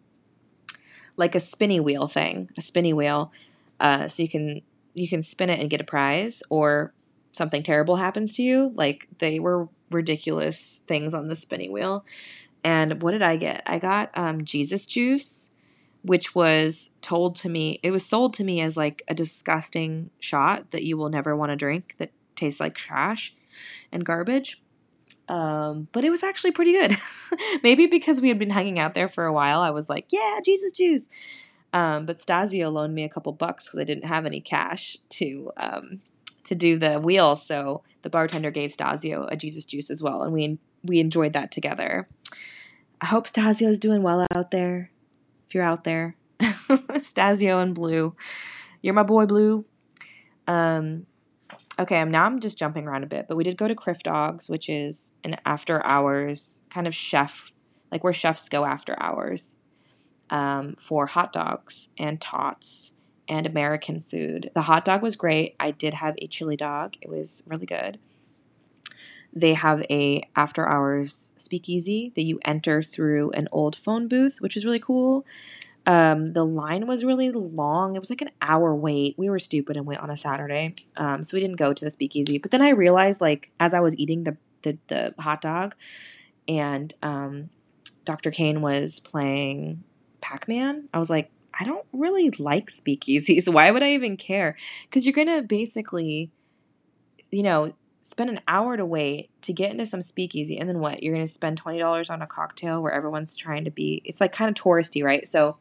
like 1.16 1.34
a 1.34 1.40
spinny 1.40 1.78
wheel 1.78 2.08
thing, 2.08 2.50
a 2.58 2.62
spinny 2.62 2.92
wheel. 2.92 3.32
Uh, 3.78 4.08
so 4.08 4.22
you 4.22 4.28
can 4.28 4.60
you 4.94 5.09
can 5.09 5.22
spin 5.22 5.50
it 5.50 5.61
and 5.61 5.70
get 5.70 5.81
a 5.81 5.85
prize, 5.85 6.42
or 6.50 6.92
something 7.33 7.62
terrible 7.62 7.96
happens 7.96 8.35
to 8.37 8.42
you. 8.42 8.72
Like 8.74 9.09
they 9.18 9.38
were 9.38 9.68
ridiculous 9.90 10.83
things 10.87 11.14
on 11.14 11.29
the 11.29 11.35
spinning 11.35 11.72
wheel. 11.72 12.05
And 12.62 13.03
what 13.03 13.12
did 13.12 13.22
I 13.22 13.37
get? 13.37 13.62
I 13.66 13.79
got 13.79 14.16
um, 14.16 14.44
Jesus 14.44 14.87
juice 14.87 15.55
which 16.03 16.35
was 16.35 16.90
told 17.00 17.35
to 17.37 17.48
me, 17.48 17.79
it 17.83 17.90
was 17.90 18.05
sold 18.05 18.33
to 18.35 18.44
me 18.44 18.61
as 18.61 18.76
like 18.76 19.03
a 19.09 19.14
disgusting 19.14 20.11
shot 20.18 20.70
that 20.70 20.83
you 20.83 20.96
will 20.96 21.11
never 21.11 21.37
want 21.37 21.50
to 21.50 21.57
drink 21.57 21.94
that 21.98 22.11
tastes 22.35 22.61
like 22.61 22.74
trash 22.74 23.35
and 23.92 24.05
garbage. 24.05 24.62
Um, 25.29 25.88
but 25.92 26.05
it 26.05 26.11
was 26.11 26.22
actually 26.22 26.53
pretty 26.53 26.72
good. 26.72 26.96
Maybe 27.62 27.87
because 27.87 28.20
we 28.20 28.29
had 28.29 28.38
been 28.38 28.50
hanging 28.50 28.79
out 28.79 28.94
there 28.94 29.09
for 29.09 29.26
a 29.26 29.33
while, 29.33 29.61
I 29.61 29.70
was 29.70 29.88
like, 29.88 30.07
yeah, 30.11 30.40
Jesus 30.44 30.72
juice. 30.72 31.09
Um, 31.72 32.06
but 32.06 32.16
Stasio 32.16 32.72
loaned 32.72 32.94
me 32.94 33.04
a 33.04 33.09
couple 33.09 33.33
bucks 33.33 33.66
because 33.66 33.80
I 33.80 33.85
didn't 33.85 34.06
have 34.06 34.26
any 34.26 34.40
cash 34.40 34.96
to 35.11 35.52
um, 35.56 36.00
to 36.44 36.54
do 36.54 36.78
the 36.78 36.98
wheel. 36.98 37.37
So 37.37 37.83
the 38.02 38.11
bartender 38.11 38.50
gave 38.50 38.70
Stasio 38.70 39.28
a 39.30 39.37
Jesus 39.37 39.64
juice 39.64 39.90
as 39.90 40.02
well, 40.02 40.22
and 40.22 40.33
we 40.33 40.59
we 40.83 40.98
enjoyed 40.98 41.33
that 41.35 41.52
together. 41.52 42.09
I 43.00 43.06
hope 43.06 43.26
Stasio's 43.26 43.78
doing 43.78 44.02
well 44.02 44.26
out 44.35 44.50
there 44.50 44.90
if 45.46 45.54
you're 45.54 45.64
out 45.64 45.85
there. 45.85 46.16
Stasio 46.40 47.62
and 47.62 47.74
Blue. 47.74 48.14
You're 48.83 48.94
my 48.94 49.02
boy, 49.02 49.26
Blue. 49.26 49.64
Um, 50.46 51.06
okay, 51.78 52.00
I'm 52.00 52.11
now 52.11 52.24
I'm 52.24 52.40
just 52.40 52.59
jumping 52.59 52.87
around 52.87 53.04
a 53.04 53.09
bit, 53.09 53.26
but 53.28 53.37
we 53.37 53.44
did 53.44 53.56
go 53.56 53.68
to 53.68 53.74
Crif 53.74 54.02
Dogs, 54.02 54.50
which 54.50 54.68
is 54.68 55.12
an 55.22 55.37
after 55.46 55.85
hours 55.87 56.64
kind 56.70 56.87
of 56.87 56.94
chef, 56.94 57.52
like 57.92 58.02
where 58.02 58.12
chefs 58.12 58.48
go 58.48 58.64
after 58.64 59.00
hours 59.00 59.56
um, 60.31 60.77
for 60.79 61.07
hot 61.07 61.33
dogs 61.33 61.93
and 61.99 62.21
tots 62.21 62.95
and 63.29 63.47
American 63.47 64.03
food. 64.03 64.51
The 64.55 64.62
hot 64.62 64.85
dog 64.85 65.03
was 65.03 65.16
great. 65.16 65.55
I 65.61 65.71
did 65.71 65.95
have 65.95 66.14
a 66.19 66.27
chili 66.27 66.57
dog. 66.57 66.97
It 67.01 67.09
was 67.09 67.45
really 67.47 67.66
good. 67.66 67.99
They 69.33 69.55
have 69.55 69.85
a 69.88 70.29
after 70.35 70.69
hours 70.69 71.33
speakeasy 71.37 72.12
that 72.16 72.23
you 72.23 72.40
enter 72.45 72.83
through 72.83 73.31
an 73.31 73.49
old 73.53 73.77
phone 73.77 74.09
booth, 74.09 74.40
which 74.40 74.57
is 74.57 74.64
really 74.64 74.79
cool. 74.79 75.25
Um, 75.87 76.35
the 76.35 76.45
line 76.45 76.87
was 76.87 77.05
really 77.05 77.31
long. 77.31 77.97
It 77.97 78.01
was 78.01 78.11
like 78.11 78.21
an 78.21 78.31
hour 78.43 78.75
wait. 78.75 79.14
We 79.16 79.31
were 79.31 79.38
stupid 79.38 79.77
and 79.77 79.87
went 79.87 80.01
on 80.01 80.11
a 80.11 80.16
Saturday, 80.16 80.75
um, 80.97 81.23
so 81.23 81.37
we 81.37 81.40
didn't 81.40 81.57
go 81.57 81.73
to 81.73 81.85
the 81.85 81.90
speakeasy. 81.90 82.38
But 82.38 82.51
then 82.51 82.61
I 82.61 82.71
realized, 82.71 83.21
like, 83.21 83.51
as 83.59 83.73
I 83.73 83.81
was 83.81 83.99
eating 83.99 84.25
the 84.25 84.37
the, 84.62 84.79
the 84.88 85.14
hot 85.19 85.40
dog, 85.40 85.75
and 86.47 86.93
um, 87.03 87.49
Dr. 88.05 88.31
Cain 88.31 88.61
was 88.61 89.01
playing 89.01 89.85
Pac 90.20 90.48
Man, 90.48 90.88
I 90.92 90.98
was 90.98 91.11
like, 91.11 91.30
I 91.59 91.64
don't 91.64 91.85
really 91.92 92.30
like 92.30 92.70
speakeasies. 92.70 93.48
Why 93.52 93.70
would 93.70 93.83
I 93.83 93.92
even 93.92 94.16
care? 94.16 94.56
Because 94.85 95.04
you're 95.04 95.12
gonna 95.12 95.42
basically, 95.42 96.30
you 97.30 97.42
know, 97.42 97.74
spend 98.02 98.30
an 98.30 98.40
hour 98.48 98.76
to 98.76 98.87
wait 98.87 99.30
to 99.42 99.52
get 99.52 99.70
into 99.70 99.85
some 99.85 100.02
speakeasy 100.02 100.59
and 100.59 100.68
then 100.68 100.80
what 100.80 101.02
you're 101.02 101.14
going 101.14 101.24
to 101.24 101.30
spend 101.30 101.62
$20 101.62 102.11
on 102.11 102.22
a 102.22 102.26
cocktail 102.26 102.83
where 102.83 102.92
everyone's 102.92 103.37
trying 103.37 103.64
to 103.64 103.70
be 103.70 104.00
it's 104.04 104.20
like 104.20 104.33
kind 104.33 104.48
of 104.48 104.62
touristy 104.62 105.04
right 105.04 105.26
so 105.26 105.59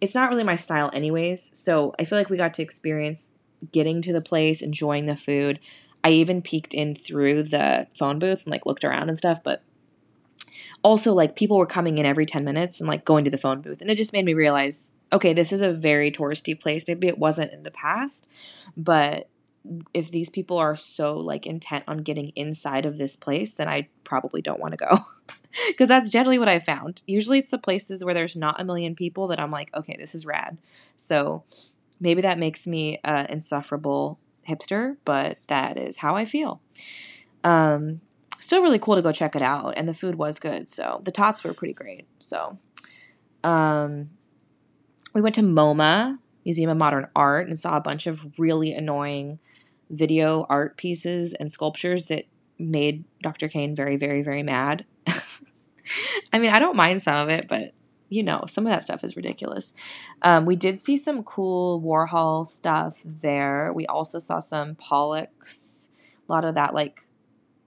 it's 0.00 0.14
not 0.14 0.30
really 0.30 0.44
my 0.44 0.56
style 0.56 0.90
anyways 0.92 1.50
so 1.58 1.94
i 1.98 2.04
feel 2.04 2.18
like 2.18 2.30
we 2.30 2.36
got 2.36 2.54
to 2.54 2.62
experience 2.62 3.34
getting 3.72 4.00
to 4.00 4.12
the 4.12 4.20
place 4.20 4.62
enjoying 4.62 5.06
the 5.06 5.16
food 5.16 5.60
i 6.02 6.10
even 6.10 6.40
peeked 6.40 6.72
in 6.72 6.94
through 6.94 7.42
the 7.42 7.86
phone 7.94 8.18
booth 8.18 8.44
and 8.44 8.52
like 8.52 8.64
looked 8.64 8.84
around 8.84 9.08
and 9.08 9.18
stuff 9.18 9.42
but 9.42 9.62
also 10.82 11.12
like 11.12 11.36
people 11.36 11.56
were 11.56 11.66
coming 11.66 11.98
in 11.98 12.06
every 12.06 12.26
10 12.26 12.44
minutes 12.44 12.80
and 12.80 12.88
like 12.88 13.04
going 13.04 13.24
to 13.24 13.30
the 13.30 13.38
phone 13.38 13.60
booth 13.60 13.80
and 13.80 13.90
it 13.90 13.96
just 13.96 14.12
made 14.12 14.24
me 14.24 14.34
realize 14.34 14.94
okay 15.12 15.32
this 15.32 15.52
is 15.52 15.62
a 15.62 15.72
very 15.72 16.10
touristy 16.10 16.58
place. 16.58 16.86
Maybe 16.86 17.08
it 17.08 17.18
wasn't 17.18 17.52
in 17.52 17.62
the 17.62 17.70
past 17.70 18.28
but 18.76 19.28
if 19.92 20.10
these 20.12 20.30
people 20.30 20.58
are 20.58 20.76
so 20.76 21.16
like 21.16 21.44
intent 21.44 21.82
on 21.88 21.98
getting 21.98 22.30
inside 22.36 22.86
of 22.86 22.98
this 22.98 23.16
place 23.16 23.54
then 23.54 23.68
i 23.68 23.88
probably 24.04 24.40
don't 24.42 24.60
want 24.60 24.72
to 24.72 24.78
go. 24.78 24.98
Because 25.68 25.88
that's 25.88 26.10
generally 26.10 26.38
what 26.38 26.50
i 26.50 26.58
found. 26.58 27.02
Usually 27.06 27.38
it's 27.38 27.50
the 27.50 27.58
places 27.58 28.04
where 28.04 28.12
there's 28.12 28.36
not 28.36 28.60
a 28.60 28.64
million 28.64 28.94
people 28.94 29.26
that 29.28 29.40
i'm 29.40 29.50
like 29.50 29.74
okay 29.74 29.96
this 29.98 30.14
is 30.14 30.26
rad. 30.26 30.58
So 30.96 31.44
maybe 31.98 32.20
that 32.22 32.38
makes 32.38 32.66
me 32.66 33.00
an 33.02 33.26
insufferable 33.26 34.18
hipster 34.46 34.96
but 35.04 35.38
that 35.46 35.76
is 35.78 35.98
how 35.98 36.14
i 36.14 36.24
feel. 36.26 36.60
Um, 37.42 38.00
still 38.46 38.62
really 38.62 38.78
cool 38.78 38.94
to 38.94 39.02
go 39.02 39.12
check 39.12 39.36
it 39.36 39.42
out 39.42 39.74
and 39.76 39.88
the 39.88 39.94
food 39.94 40.14
was 40.14 40.38
good 40.38 40.68
so 40.68 41.00
the 41.04 41.10
tots 41.10 41.44
were 41.44 41.52
pretty 41.52 41.74
great 41.74 42.06
so 42.18 42.58
um, 43.44 44.10
we 45.14 45.20
went 45.20 45.34
to 45.34 45.42
moma 45.42 46.18
museum 46.44 46.70
of 46.70 46.76
modern 46.76 47.08
art 47.14 47.46
and 47.46 47.58
saw 47.58 47.76
a 47.76 47.80
bunch 47.80 48.06
of 48.06 48.38
really 48.38 48.72
annoying 48.72 49.38
video 49.90 50.46
art 50.48 50.76
pieces 50.76 51.34
and 51.34 51.52
sculptures 51.52 52.06
that 52.06 52.24
made 52.58 53.04
dr 53.22 53.48
Cain 53.48 53.74
very 53.74 53.96
very 53.96 54.22
very 54.22 54.42
mad. 54.42 54.84
I 56.32 56.38
mean 56.38 56.50
i 56.50 56.58
don't 56.58 56.76
mind 56.76 57.02
some 57.02 57.16
of 57.16 57.28
it 57.28 57.46
but 57.48 57.72
you 58.08 58.22
know 58.22 58.44
some 58.46 58.66
of 58.66 58.70
that 58.70 58.84
stuff 58.84 59.02
is 59.02 59.16
ridiculous. 59.16 59.74
Um, 60.22 60.46
we 60.46 60.56
did 60.56 60.78
see 60.78 60.96
some 60.96 61.22
cool 61.24 61.80
warhol 61.82 62.46
stuff 62.46 63.02
there. 63.04 63.72
We 63.72 63.86
also 63.86 64.18
saw 64.18 64.38
some 64.38 64.76
pollocks 64.76 65.90
a 66.28 66.32
lot 66.32 66.44
of 66.44 66.54
that 66.54 66.74
like 66.74 67.00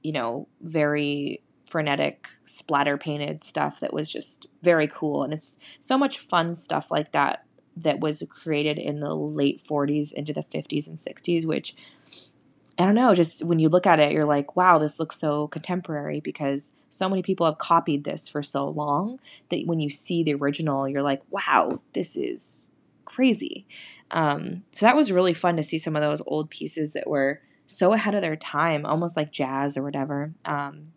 you 0.02 0.12
know, 0.12 0.48
very 0.62 1.42
frenetic 1.68 2.30
splatter 2.46 2.98
painted 2.98 3.44
stuff 3.44 3.80
that 3.80 3.94
was 3.94 4.12
just 4.12 4.48
very 4.64 4.88
cool. 4.88 5.24
And 5.24 5.34
it's 5.34 5.60
so 5.80 5.98
much 5.98 6.18
fun 6.18 6.56
stuff 6.56 6.90
like 6.90 7.12
that 7.12 7.46
that 7.78 8.00
was 8.00 8.24
created 8.30 8.80
in 8.80 9.00
the 9.00 9.16
late 9.16 9.62
40s 9.62 10.14
into 10.14 10.34
the 10.34 10.42
50s 10.42 10.88
and 10.88 10.98
60s, 10.98 11.46
which 11.46 11.76
I 12.78 12.86
don't 12.86 12.96
know, 12.96 13.14
just 13.14 13.44
when 13.46 13.60
you 13.60 13.68
look 13.68 13.86
at 13.86 14.00
it, 14.00 14.14
you're 14.14 14.26
like, 14.26 14.56
wow, 14.56 14.78
this 14.78 15.02
looks 15.02 15.18
so 15.18 15.50
contemporary 15.50 16.22
because 16.22 16.78
so 16.88 17.10
many 17.10 17.22
people 17.22 17.46
have 17.46 17.58
copied 17.58 18.06
this 18.06 18.30
for 18.30 18.42
so 18.42 18.70
long 18.70 19.20
that 19.50 19.68
when 19.68 19.82
you 19.82 19.90
see 19.90 20.24
the 20.24 20.34
original, 20.34 20.88
you're 20.88 21.04
like, 21.04 21.22
wow, 21.30 21.70
this 21.94 22.16
is 22.16 22.74
crazy. 23.04 23.68
Um, 24.12 24.64
so 24.72 24.86
that 24.86 24.96
was 24.96 25.12
really 25.12 25.34
fun 25.34 25.58
to 25.58 25.64
see 25.64 25.78
some 25.78 25.98
of 25.98 26.02
those 26.02 26.22
old 26.26 26.50
pieces 26.50 26.94
that 26.94 27.08
were 27.08 27.42
so 27.70 27.94
ahead 27.94 28.16
of 28.16 28.24
their 28.24 28.36
time, 28.36 28.84
almost 28.84 29.16
like 29.16 29.32
jazz 29.32 29.78
or 29.78 29.84
whatever. 29.84 30.34
Um, 30.44 30.92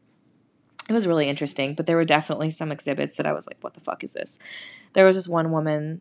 it 0.88 0.92
was 0.94 1.06
really 1.06 1.28
interesting, 1.28 1.74
but 1.74 1.84
there 1.86 1.96
were 1.96 2.04
definitely 2.04 2.48
some 2.48 2.72
exhibits 2.72 3.18
that 3.18 3.26
I 3.26 3.32
was 3.32 3.46
like, 3.46 3.58
what 3.60 3.74
the 3.74 3.80
fuck 3.80 4.02
is 4.02 4.14
this? 4.14 4.38
There 4.94 5.04
was 5.04 5.16
this 5.16 5.28
one 5.28 5.52
woman, 5.52 6.00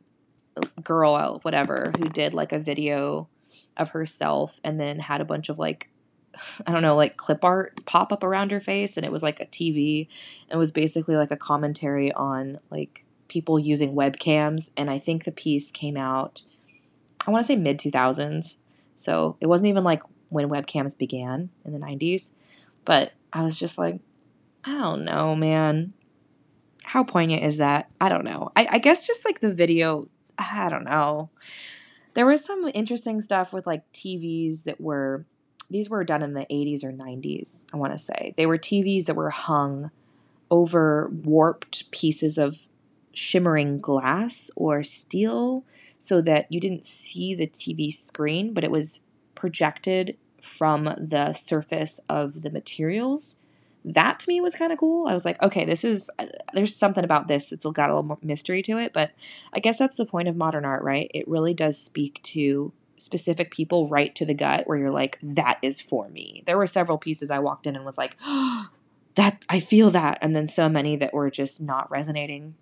girl, 0.81 1.39
whatever, 1.41 1.91
who 1.97 2.05
did 2.05 2.33
like 2.33 2.53
a 2.53 2.59
video 2.59 3.27
of 3.75 3.89
herself 3.89 4.61
and 4.63 4.79
then 4.79 4.99
had 4.99 5.19
a 5.19 5.25
bunch 5.25 5.49
of 5.49 5.59
like, 5.59 5.89
I 6.65 6.71
don't 6.71 6.81
know, 6.81 6.95
like 6.95 7.17
clip 7.17 7.43
art 7.43 7.85
pop 7.85 8.13
up 8.13 8.23
around 8.23 8.51
her 8.51 8.61
face. 8.61 8.95
And 8.95 9.05
it 9.05 9.11
was 9.11 9.23
like 9.23 9.41
a 9.41 9.45
TV. 9.47 10.07
It 10.49 10.55
was 10.55 10.71
basically 10.71 11.17
like 11.17 11.31
a 11.31 11.37
commentary 11.37 12.13
on 12.13 12.59
like 12.69 13.05
people 13.27 13.59
using 13.59 13.93
webcams. 13.93 14.71
And 14.77 14.89
I 14.89 14.99
think 14.99 15.25
the 15.25 15.33
piece 15.33 15.69
came 15.69 15.97
out, 15.97 16.43
I 17.27 17.31
want 17.31 17.43
to 17.43 17.47
say 17.47 17.57
mid 17.57 17.77
2000s. 17.77 18.59
So 18.95 19.35
it 19.41 19.47
wasn't 19.47 19.67
even 19.67 19.83
like 19.83 20.01
when 20.31 20.49
webcams 20.49 20.97
began 20.97 21.49
in 21.65 21.73
the 21.73 21.79
90s. 21.79 22.31
But 22.85 23.11
I 23.31 23.43
was 23.43 23.59
just 23.59 23.77
like, 23.77 23.99
I 24.63 24.71
don't 24.71 25.03
know, 25.03 25.35
man. 25.35 25.93
How 26.85 27.03
poignant 27.03 27.43
is 27.43 27.57
that? 27.57 27.91
I 27.99 28.09
don't 28.09 28.23
know. 28.23 28.49
I, 28.55 28.67
I 28.71 28.77
guess 28.79 29.05
just 29.05 29.25
like 29.25 29.41
the 29.41 29.53
video, 29.53 30.07
I 30.39 30.69
don't 30.69 30.85
know. 30.85 31.29
There 32.13 32.25
was 32.25 32.43
some 32.43 32.71
interesting 32.73 33.21
stuff 33.21 33.53
with 33.53 33.67
like 33.67 33.89
TVs 33.91 34.63
that 34.63 34.79
were, 34.79 35.25
these 35.69 35.89
were 35.89 36.03
done 36.03 36.23
in 36.23 36.33
the 36.33 36.45
80s 36.49 36.83
or 36.83 36.91
90s, 36.91 37.67
I 37.73 37.77
want 37.77 37.91
to 37.91 37.99
say. 37.99 38.33
They 38.37 38.45
were 38.45 38.57
TVs 38.57 39.05
that 39.05 39.15
were 39.15 39.29
hung 39.29 39.91
over 40.49 41.09
warped 41.11 41.91
pieces 41.91 42.37
of 42.37 42.67
shimmering 43.13 43.79
glass 43.79 44.49
or 44.55 44.81
steel 44.81 45.65
so 45.99 46.21
that 46.21 46.47
you 46.49 46.59
didn't 46.59 46.85
see 46.85 47.35
the 47.35 47.47
TV 47.47 47.91
screen, 47.91 48.53
but 48.53 48.63
it 48.63 48.71
was 48.71 49.05
projected 49.41 50.15
from 50.39 50.83
the 50.99 51.33
surface 51.33 51.99
of 52.07 52.43
the 52.43 52.51
materials. 52.51 53.41
That 53.83 54.19
to 54.19 54.27
me 54.27 54.39
was 54.39 54.53
kind 54.53 54.71
of 54.71 54.77
cool. 54.77 55.07
I 55.07 55.15
was 55.15 55.25
like, 55.25 55.41
okay, 55.41 55.65
this 55.65 55.83
is, 55.83 56.11
uh, 56.19 56.27
there's 56.53 56.75
something 56.75 57.03
about 57.03 57.27
this. 57.27 57.51
It's 57.51 57.65
got 57.65 57.89
a 57.89 57.95
little 57.95 58.19
mystery 58.21 58.61
to 58.61 58.77
it. 58.77 58.93
But 58.93 59.13
I 59.51 59.57
guess 59.59 59.79
that's 59.79 59.97
the 59.97 60.05
point 60.05 60.27
of 60.27 60.35
modern 60.35 60.63
art, 60.63 60.83
right? 60.83 61.09
It 61.11 61.27
really 61.27 61.55
does 61.55 61.79
speak 61.79 62.21
to 62.21 62.71
specific 62.97 63.49
people 63.49 63.87
right 63.87 64.13
to 64.13 64.27
the 64.27 64.35
gut 64.35 64.67
where 64.67 64.77
you're 64.77 64.91
like, 64.91 65.17
that 65.23 65.57
is 65.63 65.81
for 65.81 66.07
me. 66.09 66.43
There 66.45 66.59
were 66.59 66.67
several 66.67 66.99
pieces 66.99 67.31
I 67.31 67.39
walked 67.39 67.65
in 67.65 67.75
and 67.75 67.83
was 67.83 67.97
like, 67.97 68.15
oh, 68.23 68.69
that 69.15 69.43
I 69.49 69.59
feel 69.59 69.89
that. 69.89 70.19
And 70.21 70.35
then 70.35 70.47
so 70.47 70.69
many 70.69 70.95
that 70.97 71.15
were 71.15 71.31
just 71.31 71.59
not 71.59 71.89
resonating. 71.89 72.53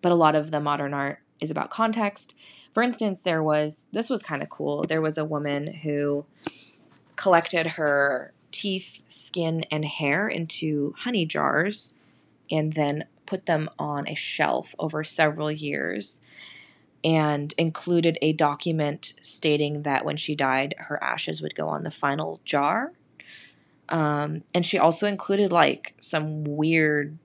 But 0.00 0.12
a 0.12 0.14
lot 0.14 0.34
of 0.34 0.52
the 0.52 0.60
modern 0.60 0.94
art 0.94 1.21
is 1.42 1.50
about 1.50 1.68
context. 1.68 2.38
For 2.70 2.82
instance, 2.82 3.22
there 3.22 3.42
was 3.42 3.86
this 3.92 4.08
was 4.08 4.22
kind 4.22 4.42
of 4.42 4.48
cool. 4.48 4.84
There 4.84 5.02
was 5.02 5.18
a 5.18 5.24
woman 5.24 5.74
who 5.82 6.24
collected 7.16 7.66
her 7.66 8.32
teeth, 8.50 9.02
skin, 9.08 9.64
and 9.70 9.84
hair 9.84 10.28
into 10.28 10.94
honey 10.98 11.26
jars 11.26 11.98
and 12.50 12.74
then 12.74 13.06
put 13.26 13.46
them 13.46 13.68
on 13.78 14.06
a 14.08 14.14
shelf 14.14 14.74
over 14.78 15.02
several 15.02 15.50
years 15.50 16.20
and 17.04 17.52
included 17.58 18.18
a 18.22 18.32
document 18.32 19.14
stating 19.22 19.82
that 19.82 20.04
when 20.04 20.16
she 20.16 20.34
died, 20.34 20.74
her 20.78 21.02
ashes 21.02 21.42
would 21.42 21.54
go 21.54 21.68
on 21.68 21.82
the 21.82 21.90
final 21.90 22.40
jar. 22.44 22.92
Um, 23.88 24.44
and 24.54 24.64
she 24.64 24.78
also 24.78 25.06
included 25.06 25.50
like 25.50 25.94
some 25.98 26.44
weird 26.44 27.18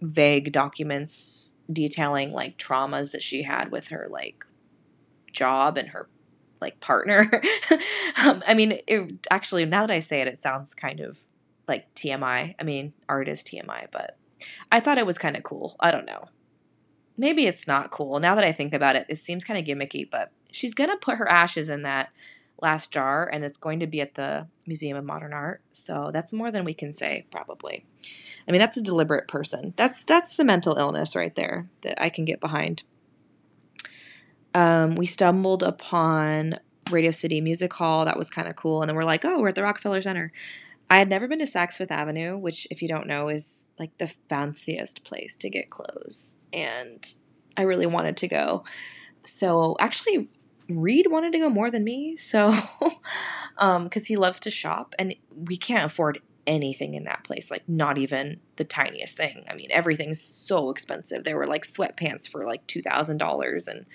vague 0.00 0.52
documents 0.52 1.56
detailing 1.72 2.32
like 2.32 2.56
traumas 2.56 3.12
that 3.12 3.22
she 3.22 3.42
had 3.42 3.70
with 3.70 3.88
her 3.88 4.08
like 4.10 4.44
job 5.32 5.78
and 5.78 5.88
her 5.90 6.08
like 6.60 6.80
partner. 6.80 7.42
um, 8.24 8.42
I 8.46 8.54
mean, 8.54 8.80
it, 8.86 9.26
actually, 9.30 9.64
now 9.64 9.86
that 9.86 9.92
I 9.92 10.00
say 10.00 10.20
it, 10.20 10.28
it 10.28 10.38
sounds 10.38 10.74
kind 10.74 11.00
of 11.00 11.20
like 11.66 11.94
TMI. 11.94 12.54
I 12.58 12.62
mean, 12.62 12.92
art 13.08 13.28
is 13.28 13.42
TMI, 13.42 13.86
but 13.90 14.18
I 14.70 14.80
thought 14.80 14.98
it 14.98 15.06
was 15.06 15.18
kind 15.18 15.36
of 15.36 15.42
cool. 15.42 15.76
I 15.80 15.90
don't 15.90 16.06
know. 16.06 16.28
Maybe 17.16 17.46
it's 17.46 17.66
not 17.66 17.90
cool. 17.90 18.18
Now 18.18 18.34
that 18.34 18.44
I 18.44 18.52
think 18.52 18.72
about 18.72 18.96
it, 18.96 19.06
it 19.08 19.18
seems 19.18 19.44
kind 19.44 19.58
of 19.58 19.64
gimmicky, 19.64 20.08
but 20.10 20.32
she's 20.50 20.74
going 20.74 20.90
to 20.90 20.96
put 20.96 21.18
her 21.18 21.28
ashes 21.28 21.68
in 21.68 21.82
that 21.82 22.10
last 22.62 22.92
jar 22.92 23.28
and 23.32 23.44
it's 23.44 23.58
going 23.58 23.80
to 23.80 23.86
be 23.86 24.00
at 24.00 24.14
the 24.14 24.46
Museum 24.66 24.96
of 24.96 25.04
Modern 25.04 25.32
Art. 25.32 25.62
So 25.72 26.10
that's 26.12 26.32
more 26.32 26.50
than 26.50 26.64
we 26.64 26.74
can 26.74 26.92
say 26.92 27.26
probably. 27.30 27.86
I 28.46 28.52
mean, 28.52 28.60
that's 28.60 28.76
a 28.76 28.82
deliberate 28.82 29.28
person. 29.28 29.74
That's 29.76 30.04
that's 30.04 30.36
the 30.36 30.44
mental 30.44 30.76
illness 30.76 31.14
right 31.14 31.34
there 31.34 31.68
that 31.82 32.02
I 32.02 32.08
can 32.08 32.24
get 32.24 32.40
behind. 32.40 32.84
Um, 34.54 34.96
we 34.96 35.06
stumbled 35.06 35.62
upon 35.62 36.58
Radio 36.90 37.10
City 37.10 37.40
Music 37.40 37.72
Hall. 37.72 38.04
That 38.04 38.18
was 38.18 38.30
kind 38.30 38.48
of 38.48 38.56
cool. 38.56 38.82
And 38.82 38.88
then 38.88 38.96
we're 38.96 39.04
like, 39.04 39.24
oh, 39.24 39.40
we're 39.40 39.48
at 39.48 39.54
the 39.54 39.62
Rockefeller 39.62 40.02
Center. 40.02 40.32
I 40.88 40.98
had 40.98 41.08
never 41.08 41.28
been 41.28 41.38
to 41.38 41.44
Saks 41.44 41.74
Fifth 41.74 41.92
Avenue, 41.92 42.36
which, 42.36 42.66
if 42.68 42.82
you 42.82 42.88
don't 42.88 43.06
know, 43.06 43.28
is 43.28 43.68
like 43.78 43.96
the 43.98 44.08
fanciest 44.08 45.04
place 45.04 45.36
to 45.36 45.48
get 45.48 45.70
clothes. 45.70 46.40
And 46.52 47.12
I 47.56 47.62
really 47.62 47.86
wanted 47.86 48.16
to 48.18 48.28
go. 48.28 48.64
So 49.22 49.76
actually, 49.78 50.30
Reed 50.70 51.06
wanted 51.08 51.32
to 51.32 51.38
go 51.38 51.50
more 51.50 51.70
than 51.70 51.84
me. 51.84 52.16
So, 52.16 52.54
um, 53.58 53.84
because 53.84 54.06
he 54.06 54.16
loves 54.16 54.40
to 54.40 54.50
shop 54.50 54.94
and 54.98 55.14
we 55.34 55.56
can't 55.56 55.86
afford 55.86 56.20
anything 56.46 56.94
in 56.94 57.04
that 57.04 57.24
place, 57.24 57.50
like 57.50 57.68
not 57.68 57.98
even 57.98 58.40
the 58.56 58.64
tiniest 58.64 59.16
thing. 59.16 59.44
I 59.48 59.54
mean, 59.54 59.68
everything's 59.70 60.20
so 60.20 60.70
expensive. 60.70 61.24
There 61.24 61.36
were 61.36 61.46
like 61.46 61.62
sweatpants 61.62 62.28
for 62.28 62.46
like 62.46 62.66
$2,000 62.66 63.68
and 63.68 63.86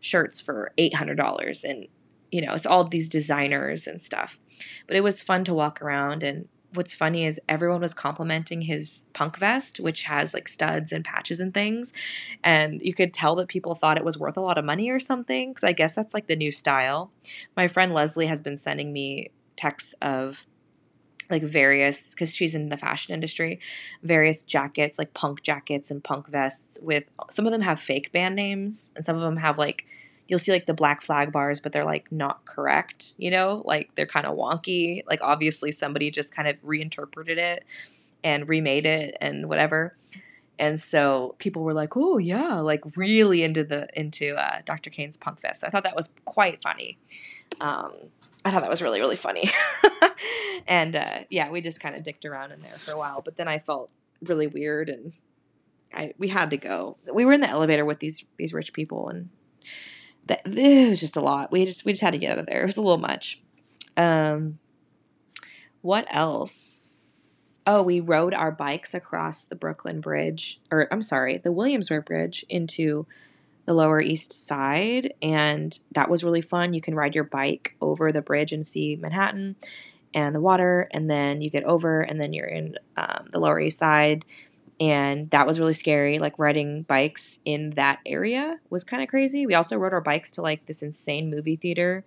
shirts 0.00 0.40
for 0.40 0.72
$800 0.78 1.64
and 1.64 1.88
you 2.32 2.40
know, 2.40 2.54
it's 2.54 2.66
all 2.66 2.84
these 2.84 3.08
designers 3.08 3.86
and 3.86 4.00
stuff. 4.00 4.38
But 4.86 4.96
it 4.96 5.02
was 5.02 5.22
fun 5.22 5.44
to 5.44 5.54
walk 5.54 5.82
around 5.82 6.22
and 6.22 6.48
what's 6.74 6.94
funny 6.94 7.24
is 7.24 7.40
everyone 7.48 7.80
was 7.80 7.94
complimenting 7.94 8.62
his 8.62 9.06
punk 9.12 9.36
vest, 9.38 9.80
which 9.80 10.04
has 10.04 10.34
like 10.34 10.48
studs 10.48 10.92
and 10.92 11.04
patches 11.04 11.40
and 11.40 11.52
things. 11.52 11.92
And 12.44 12.80
you 12.82 12.94
could 12.94 13.12
tell 13.12 13.34
that 13.36 13.48
people 13.48 13.74
thought 13.74 13.96
it 13.96 14.04
was 14.04 14.18
worth 14.18 14.36
a 14.36 14.40
lot 14.40 14.58
of 14.58 14.64
money 14.64 14.90
or 14.90 14.98
something. 14.98 15.54
Cause 15.54 15.64
I 15.64 15.72
guess 15.72 15.94
that's 15.94 16.14
like 16.14 16.26
the 16.26 16.36
new 16.36 16.52
style. 16.52 17.10
My 17.56 17.68
friend 17.68 17.92
Leslie 17.92 18.26
has 18.26 18.42
been 18.42 18.58
sending 18.58 18.92
me 18.92 19.30
texts 19.56 19.94
of 20.00 20.46
like 21.28 21.42
various 21.42 22.12
because 22.12 22.34
she's 22.34 22.54
in 22.54 22.70
the 22.70 22.76
fashion 22.76 23.14
industry 23.14 23.60
various 24.02 24.42
jackets 24.42 24.98
like 24.98 25.14
punk 25.14 25.42
jackets 25.42 25.90
and 25.90 26.02
punk 26.02 26.26
vests 26.26 26.78
with 26.82 27.04
some 27.30 27.46
of 27.46 27.52
them 27.52 27.60
have 27.60 27.78
fake 27.78 28.10
band 28.10 28.34
names 28.34 28.92
and 28.96 29.06
some 29.06 29.16
of 29.16 29.22
them 29.22 29.36
have 29.36 29.56
like 29.56 29.86
you'll 30.30 30.38
see 30.38 30.52
like 30.52 30.64
the 30.64 30.72
black 30.72 31.02
flag 31.02 31.30
bars 31.32 31.60
but 31.60 31.72
they're 31.72 31.84
like 31.84 32.10
not 32.10 32.44
correct 32.46 33.14
you 33.18 33.30
know 33.30 33.62
like 33.66 33.94
they're 33.96 34.06
kind 34.06 34.24
of 34.24 34.36
wonky 34.36 35.02
like 35.06 35.20
obviously 35.20 35.70
somebody 35.70 36.10
just 36.10 36.34
kind 36.34 36.48
of 36.48 36.56
reinterpreted 36.62 37.36
it 37.36 37.64
and 38.22 38.48
remade 38.48 38.86
it 38.86 39.16
and 39.20 39.48
whatever. 39.48 39.96
And 40.58 40.78
so 40.78 41.34
people 41.38 41.62
were 41.62 41.72
like, 41.72 41.96
"Oh 41.96 42.18
yeah," 42.18 42.60
like 42.60 42.82
really 42.96 43.42
into 43.42 43.64
the 43.64 43.88
into 43.98 44.34
uh, 44.34 44.60
Dr. 44.64 44.90
Cain's 44.90 45.16
Punk 45.16 45.40
Fist. 45.40 45.64
I 45.64 45.70
thought 45.70 45.84
that 45.84 45.96
was 45.96 46.14
quite 46.26 46.62
funny. 46.62 46.98
Um, 47.60 47.92
I 48.44 48.50
thought 48.50 48.60
that 48.60 48.70
was 48.70 48.82
really 48.82 49.00
really 49.00 49.16
funny. 49.16 49.48
and 50.68 50.96
uh, 50.96 51.20
yeah, 51.30 51.50
we 51.50 51.62
just 51.62 51.80
kind 51.80 51.96
of 51.96 52.02
dicked 52.02 52.26
around 52.26 52.52
in 52.52 52.58
there 52.58 52.70
for 52.70 52.92
a 52.92 52.98
while, 52.98 53.22
but 53.22 53.36
then 53.36 53.48
I 53.48 53.58
felt 53.58 53.90
really 54.22 54.46
weird 54.46 54.90
and 54.90 55.14
I 55.94 56.12
we 56.18 56.28
had 56.28 56.50
to 56.50 56.58
go. 56.58 56.98
We 57.10 57.24
were 57.24 57.32
in 57.32 57.40
the 57.40 57.48
elevator 57.48 57.86
with 57.86 58.00
these 58.00 58.26
these 58.36 58.52
rich 58.52 58.74
people 58.74 59.08
and 59.08 59.30
that 60.30 60.42
it 60.46 60.88
was 60.88 61.00
just 61.00 61.16
a 61.16 61.20
lot. 61.20 61.50
We 61.50 61.64
just 61.64 61.84
we 61.84 61.92
just 61.92 62.02
had 62.02 62.12
to 62.12 62.18
get 62.18 62.32
out 62.32 62.38
of 62.38 62.46
there. 62.46 62.62
It 62.62 62.66
was 62.66 62.76
a 62.76 62.82
little 62.82 62.98
much. 62.98 63.42
Um, 63.96 64.58
what 65.82 66.06
else? 66.08 67.60
Oh, 67.66 67.82
we 67.82 68.00
rode 68.00 68.32
our 68.32 68.52
bikes 68.52 68.94
across 68.94 69.44
the 69.44 69.56
Brooklyn 69.56 70.00
Bridge, 70.00 70.60
or 70.70 70.88
I'm 70.92 71.02
sorry, 71.02 71.36
the 71.38 71.52
Williamsburg 71.52 72.06
Bridge 72.06 72.44
into 72.48 73.06
the 73.66 73.74
Lower 73.74 74.00
East 74.00 74.32
Side, 74.32 75.14
and 75.20 75.76
that 75.92 76.08
was 76.08 76.24
really 76.24 76.40
fun. 76.40 76.74
You 76.74 76.80
can 76.80 76.94
ride 76.94 77.14
your 77.14 77.24
bike 77.24 77.76
over 77.80 78.12
the 78.12 78.22
bridge 78.22 78.52
and 78.52 78.66
see 78.66 78.96
Manhattan 78.96 79.56
and 80.14 80.34
the 80.34 80.40
water, 80.40 80.88
and 80.92 81.10
then 81.10 81.40
you 81.40 81.50
get 81.50 81.64
over, 81.64 82.00
and 82.02 82.20
then 82.20 82.32
you're 82.32 82.46
in 82.46 82.76
um, 82.96 83.26
the 83.30 83.40
Lower 83.40 83.60
East 83.60 83.78
Side 83.78 84.24
and 84.80 85.30
that 85.30 85.46
was 85.46 85.60
really 85.60 85.74
scary. 85.74 86.18
Like 86.18 86.38
riding 86.38 86.82
bikes 86.82 87.40
in 87.44 87.70
that 87.70 88.00
area 88.06 88.58
was 88.70 88.82
kind 88.82 89.02
of 89.02 89.08
crazy. 89.08 89.46
We 89.46 89.54
also 89.54 89.76
rode 89.76 89.92
our 89.92 90.00
bikes 90.00 90.30
to 90.32 90.42
like 90.42 90.66
this 90.66 90.82
insane 90.82 91.30
movie 91.30 91.56
theater 91.56 92.04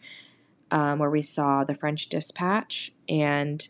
um, 0.72 1.00
where 1.00 1.10
we 1.10 1.22
saw 1.22 1.64
the 1.64 1.76
french 1.76 2.10
dispatch 2.10 2.92
and 3.08 3.68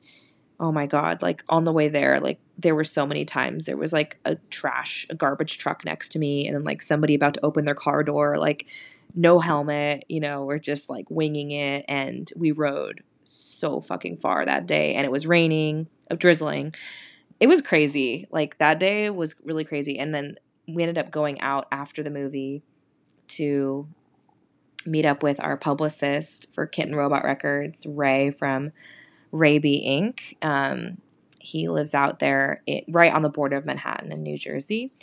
oh 0.60 0.72
my 0.72 0.86
god 0.88 1.22
like 1.22 1.44
on 1.50 1.66
the 1.66 1.72
way 1.72 1.88
there 1.90 2.20
like 2.20 2.40
there 2.58 2.76
were 2.76 2.84
so 2.84 3.06
many 3.06 3.26
times 3.26 3.66
there 3.66 3.76
was 3.78 3.92
like 3.92 4.18
a 4.26 4.36
trash 4.50 5.06
a 5.10 5.16
garbage 5.16 5.58
truck 5.58 5.84
next 5.84 6.10
to 6.10 6.20
me 6.20 6.48
and 6.48 6.56
then 6.56 6.64
like 6.64 6.82
somebody 6.82 7.14
about 7.14 7.34
to 7.34 7.46
open 7.46 7.66
their 7.66 7.76
car 7.76 8.04
door 8.04 8.38
like 8.38 8.68
no 9.16 9.40
helmet 9.40 10.06
you 10.08 10.20
know 10.20 10.46
we're 10.46 10.60
just 10.60 10.90
like 10.90 11.06
winging 11.10 11.52
it 11.52 11.84
and 11.90 12.32
we 12.38 12.52
rode 12.52 13.04
so 13.26 13.82
fucking 13.82 14.18
far 14.18 14.46
that 14.46 14.66
day 14.66 14.94
and 14.94 15.06
it 15.06 15.12
was 15.12 15.28
raining 15.28 15.88
drizzling 16.18 16.74
it 17.44 17.50
was 17.50 17.62
crazy. 17.62 18.26
Like 18.32 18.58
that 18.60 18.80
day 18.80 19.10
was 19.10 19.42
really 19.44 19.66
crazy. 19.66 20.00
And 20.00 20.16
then 20.16 20.38
we 20.66 20.82
ended 20.82 20.98
up 20.98 21.12
going 21.12 21.42
out 21.42 21.68
after 21.74 22.02
the 22.02 22.10
movie 22.10 22.64
to 23.28 23.86
meet 24.86 25.04
up 25.04 25.22
with 25.22 25.44
our 25.44 25.58
publicist 25.58 26.54
for 26.54 26.66
Kitten 26.66 26.96
Robot 26.96 27.26
Records, 27.26 27.86
Ray 27.86 28.32
from 28.32 28.72
Raby 29.34 29.84
Inc. 29.86 30.42
Um, 30.42 31.00
he 31.38 31.68
lives 31.68 31.94
out 31.94 32.20
there 32.20 32.62
it, 32.66 32.86
right 32.88 33.14
on 33.14 33.24
the 33.24 33.30
border 33.30 33.58
of 33.58 33.66
Manhattan 33.66 34.14
in 34.14 34.24
New 34.24 34.38
Jersey. 34.38 34.94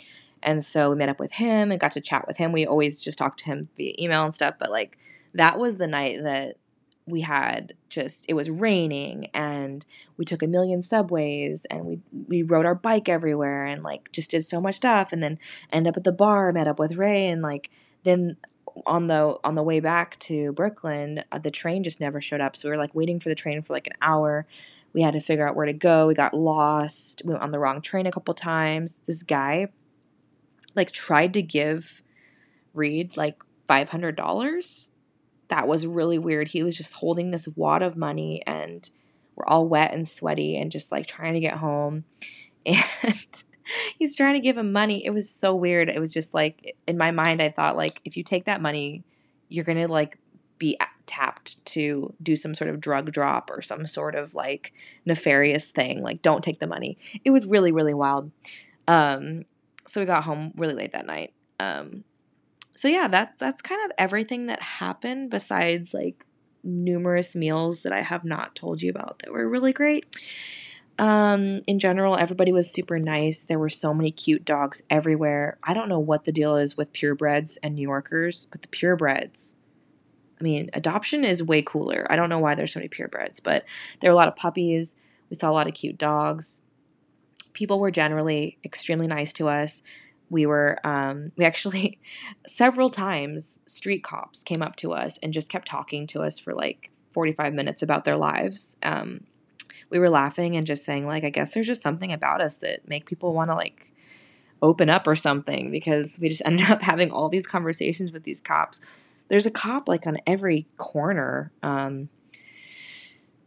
And 0.41 0.63
so 0.63 0.89
we 0.89 0.95
met 0.95 1.09
up 1.09 1.19
with 1.19 1.33
him 1.33 1.69
and 1.69 1.79
got 1.79 1.91
to 1.91 2.01
chat 2.01 2.25
with 2.27 2.37
him. 2.39 2.51
We 2.51 2.65
always 2.65 3.03
just 3.03 3.19
talked 3.19 3.41
to 3.41 3.45
him 3.45 3.65
via 3.77 3.93
email 3.99 4.25
and 4.25 4.33
stuff, 4.33 4.55
but 4.57 4.71
like 4.71 4.97
that 5.35 5.59
was 5.59 5.77
the 5.77 5.85
night 5.85 6.23
that 6.23 6.55
we 7.11 7.21
had 7.21 7.73
just 7.89 8.25
it 8.27 8.33
was 8.33 8.49
raining 8.49 9.27
and 9.33 9.85
we 10.17 10.25
took 10.25 10.41
a 10.41 10.47
million 10.47 10.81
subways 10.81 11.65
and 11.65 11.85
we 11.85 11.99
we 12.27 12.41
rode 12.41 12.65
our 12.65 12.75
bike 12.75 13.09
everywhere 13.09 13.65
and 13.65 13.83
like 13.83 14.11
just 14.11 14.31
did 14.31 14.45
so 14.45 14.61
much 14.61 14.75
stuff 14.75 15.11
and 15.11 15.21
then 15.21 15.37
end 15.71 15.87
up 15.87 15.97
at 15.97 16.03
the 16.03 16.11
bar 16.11 16.51
met 16.51 16.67
up 16.67 16.79
with 16.79 16.95
Ray 16.95 17.27
and 17.27 17.41
like 17.41 17.69
then 18.03 18.37
on 18.85 19.07
the 19.07 19.37
on 19.43 19.55
the 19.55 19.63
way 19.63 19.79
back 19.79 20.17
to 20.19 20.53
Brooklyn 20.53 21.23
uh, 21.31 21.39
the 21.39 21.51
train 21.51 21.83
just 21.83 21.99
never 21.99 22.21
showed 22.21 22.41
up. 22.41 22.55
So 22.55 22.69
we 22.69 22.71
were 22.75 22.81
like 22.81 22.95
waiting 22.95 23.19
for 23.19 23.29
the 23.29 23.35
train 23.35 23.61
for 23.61 23.73
like 23.73 23.87
an 23.87 23.93
hour. 24.01 24.47
We 24.93 25.01
had 25.01 25.13
to 25.13 25.21
figure 25.21 25.47
out 25.47 25.55
where 25.55 25.65
to 25.65 25.73
go. 25.73 26.07
We 26.07 26.13
got 26.13 26.33
lost. 26.33 27.21
We 27.25 27.33
went 27.33 27.43
on 27.43 27.51
the 27.51 27.59
wrong 27.59 27.81
train 27.81 28.07
a 28.07 28.11
couple 28.11 28.33
times. 28.33 29.01
This 29.05 29.23
guy 29.23 29.67
like 30.75 30.91
tried 30.91 31.33
to 31.33 31.41
give 31.41 32.01
Reed 32.73 33.17
like 33.17 33.41
$500 33.67 34.91
that 35.51 35.67
was 35.67 35.85
really 35.85 36.17
weird. 36.17 36.47
He 36.47 36.63
was 36.63 36.77
just 36.77 36.95
holding 36.95 37.31
this 37.31 37.47
wad 37.57 37.81
of 37.81 37.97
money 37.97 38.41
and 38.47 38.89
we're 39.35 39.45
all 39.45 39.67
wet 39.67 39.93
and 39.93 40.07
sweaty 40.07 40.57
and 40.57 40.71
just 40.71 40.93
like 40.93 41.05
trying 41.05 41.33
to 41.33 41.39
get 41.39 41.57
home. 41.57 42.05
And 42.65 43.43
he's 43.97 44.15
trying 44.15 44.35
to 44.35 44.39
give 44.39 44.57
him 44.57 44.71
money. 44.71 45.05
It 45.05 45.09
was 45.09 45.29
so 45.29 45.55
weird. 45.55 45.89
It 45.89 45.99
was 45.99 46.13
just 46.13 46.33
like 46.33 46.75
in 46.87 46.97
my 46.97 47.11
mind, 47.11 47.41
I 47.41 47.49
thought 47.49 47.75
like 47.75 48.01
if 48.05 48.15
you 48.15 48.23
take 48.23 48.45
that 48.45 48.61
money, 48.61 49.03
you're 49.49 49.65
gonna 49.65 49.87
like 49.87 50.17
be 50.57 50.77
tapped 51.05 51.63
to 51.65 52.13
do 52.21 52.35
some 52.35 52.53
sort 52.53 52.69
of 52.69 52.79
drug 52.79 53.11
drop 53.11 53.49
or 53.49 53.61
some 53.61 53.87
sort 53.87 54.15
of 54.15 54.35
like 54.35 54.73
nefarious 55.05 55.71
thing. 55.71 56.01
Like 56.01 56.21
don't 56.21 56.43
take 56.43 56.59
the 56.59 56.67
money. 56.67 56.97
It 57.25 57.31
was 57.31 57.45
really 57.45 57.71
really 57.71 57.93
wild. 57.93 58.31
Um, 58.87 59.45
so 59.87 59.99
we 59.99 60.05
got 60.05 60.23
home 60.23 60.53
really 60.55 60.75
late 60.75 60.93
that 60.93 61.05
night. 61.05 61.33
Um, 61.59 62.03
so 62.75 62.87
yeah, 62.87 63.07
that's 63.07 63.39
that's 63.39 63.61
kind 63.61 63.83
of 63.85 63.91
everything 63.97 64.47
that 64.47 64.61
happened 64.61 65.29
besides 65.29 65.93
like 65.93 66.25
numerous 66.63 67.35
meals 67.35 67.83
that 67.83 67.93
I 67.93 68.01
have 68.01 68.23
not 68.23 68.55
told 68.55 68.81
you 68.81 68.89
about 68.89 69.19
that 69.19 69.31
were 69.31 69.47
really 69.47 69.73
great. 69.73 70.05
Um, 70.99 71.57
in 71.65 71.79
general, 71.79 72.17
everybody 72.17 72.51
was 72.51 72.71
super 72.71 72.99
nice. 72.99 73.45
There 73.45 73.57
were 73.57 73.69
so 73.69 73.93
many 73.93 74.11
cute 74.11 74.45
dogs 74.45 74.83
everywhere. 74.89 75.57
I 75.63 75.73
don't 75.73 75.89
know 75.89 75.99
what 75.99 76.25
the 76.25 76.31
deal 76.31 76.57
is 76.57 76.77
with 76.77 76.93
purebreds 76.93 77.57
and 77.63 77.75
New 77.75 77.81
Yorkers, 77.81 78.45
but 78.45 78.61
the 78.61 78.67
purebreds, 78.67 79.55
I 80.39 80.43
mean, 80.43 80.69
adoption 80.73 81.23
is 81.25 81.41
way 81.41 81.63
cooler. 81.63 82.05
I 82.09 82.15
don't 82.15 82.29
know 82.29 82.39
why 82.39 82.53
there's 82.53 82.73
so 82.73 82.79
many 82.79 82.89
purebreds, 82.89 83.43
but 83.43 83.65
there 83.99 84.11
were 84.11 84.13
a 84.13 84.17
lot 84.17 84.27
of 84.27 84.35
puppies. 84.35 84.95
We 85.29 85.35
saw 85.35 85.49
a 85.49 85.53
lot 85.53 85.67
of 85.67 85.73
cute 85.73 85.97
dogs. 85.97 86.61
People 87.53 87.79
were 87.79 87.91
generally 87.91 88.59
extremely 88.63 89.07
nice 89.07 89.33
to 89.33 89.49
us 89.49 89.83
we 90.31 90.45
were 90.45 90.79
um, 90.83 91.31
we 91.35 91.45
actually 91.45 91.99
several 92.47 92.89
times 92.89 93.59
street 93.67 94.03
cops 94.03 94.43
came 94.43 94.63
up 94.63 94.75
to 94.77 94.93
us 94.93 95.19
and 95.19 95.33
just 95.33 95.51
kept 95.51 95.67
talking 95.67 96.07
to 96.07 96.23
us 96.23 96.39
for 96.39 96.53
like 96.53 96.91
45 97.11 97.53
minutes 97.53 97.83
about 97.83 98.05
their 98.05 98.17
lives. 98.17 98.79
Um, 98.81 99.25
we 99.89 99.99
were 99.99 100.09
laughing 100.09 100.55
and 100.55 100.65
just 100.65 100.85
saying 100.85 101.05
like 101.05 101.25
i 101.25 101.29
guess 101.29 101.53
there's 101.53 101.67
just 101.67 101.83
something 101.83 102.13
about 102.13 102.39
us 102.39 102.57
that 102.59 102.87
make 102.87 103.05
people 103.05 103.33
want 103.33 103.51
to 103.51 103.55
like 103.55 103.91
open 104.61 104.89
up 104.89 105.05
or 105.05 105.17
something 105.17 105.69
because 105.69 106.17
we 106.21 106.29
just 106.29 106.41
ended 106.45 106.69
up 106.69 106.81
having 106.81 107.11
all 107.11 107.27
these 107.29 107.45
conversations 107.45 108.11
with 108.11 108.23
these 108.23 108.41
cops. 108.41 108.79
There's 109.27 109.45
a 109.45 109.51
cop 109.51 109.87
like 109.87 110.07
on 110.07 110.17
every 110.25 110.67
corner 110.77 111.51
um, 111.61 112.09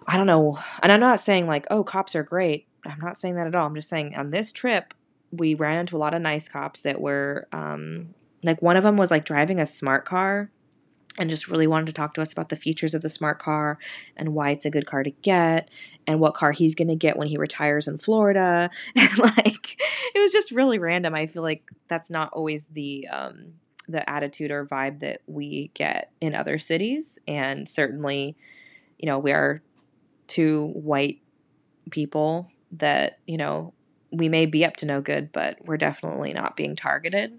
i 0.07 0.19
don't 0.19 0.27
know 0.27 0.59
and 0.83 0.93
i'm 0.93 1.01
not 1.01 1.19
saying 1.19 1.47
like 1.47 1.67
oh 1.71 1.83
cops 1.83 2.15
are 2.15 2.23
great 2.23 2.67
i'm 2.85 3.01
not 3.01 3.17
saying 3.17 3.37
that 3.37 3.47
at 3.47 3.55
all. 3.55 3.67
I'm 3.67 3.75
just 3.75 3.89
saying 3.89 4.15
on 4.15 4.31
this 4.31 4.53
trip 4.53 4.93
we 5.37 5.55
ran 5.55 5.79
into 5.79 5.97
a 5.97 5.99
lot 5.99 6.15
of 6.15 6.23
nice 6.23 6.49
cops 6.49 6.83
that 6.83 7.01
were 7.01 7.49
um, 7.53 8.15
like 8.43 8.63
one 8.63 8.77
of 8.77 8.83
them 8.83 8.97
was 8.97 9.11
like 9.11 9.25
driving 9.25 9.59
a 9.59 9.67
smart 9.67 10.05
car 10.05 10.51
and 11.17 11.31
just 11.31 11.49
really 11.49 11.67
wanted 11.67 11.87
to 11.87 11.93
talk 11.93 12.15
to 12.15 12.23
us 12.23 12.33
about 12.33 12.49
the 12.49 12.57
features 12.57 12.95
of 12.95 13.03
the 13.03 13.09
smart 13.09 13.39
car 13.39 13.79
and 14.17 14.35
why 14.35 14.51
it's 14.51 14.65
a 14.65 14.71
good 14.71 14.87
car 14.87 15.03
to 15.03 15.11
get 15.11 15.69
and 16.07 16.21
what 16.21 16.35
car 16.35 16.53
he's 16.53 16.75
going 16.75 16.89
to 16.89 16.97
get 16.97 17.17
when 17.17 17.29
he 17.29 17.37
retires 17.37 17.87
in 17.87 17.99
Florida. 17.99 18.71
And 18.97 19.19
like 19.19 19.81
it 20.15 20.21
was 20.21 20.33
just 20.33 20.51
really 20.51 20.79
random. 20.79 21.15
I 21.15 21.27
feel 21.27 21.43
like 21.43 21.71
that's 21.89 22.11
not 22.11 22.33
always 22.33 22.67
the 22.67 23.09
um, 23.09 23.55
the 23.89 24.09
attitude 24.09 24.51
or 24.51 24.67
vibe 24.67 25.01
that 25.01 25.21
we 25.27 25.71
get 25.75 26.11
in 26.21 26.35
other 26.35 26.59
cities. 26.59 27.19
And 27.29 27.69
certainly 27.69 28.37
you 28.99 29.07
know 29.07 29.19
we 29.19 29.33
are 29.33 29.63
two 30.27 30.69
white 30.69 31.21
people 31.91 32.49
that 32.73 33.19
you 33.27 33.37
know 33.37 33.73
we 34.15 34.29
may 34.29 34.47
be 34.47 34.65
up 34.65 34.77
to 34.77 34.87
no 34.87 35.01
good, 35.01 35.33
but 35.33 35.59
we're 35.65 35.77
definitely 35.77 36.33
not 36.33 36.57
being 36.57 36.77
targeted. 36.77 37.39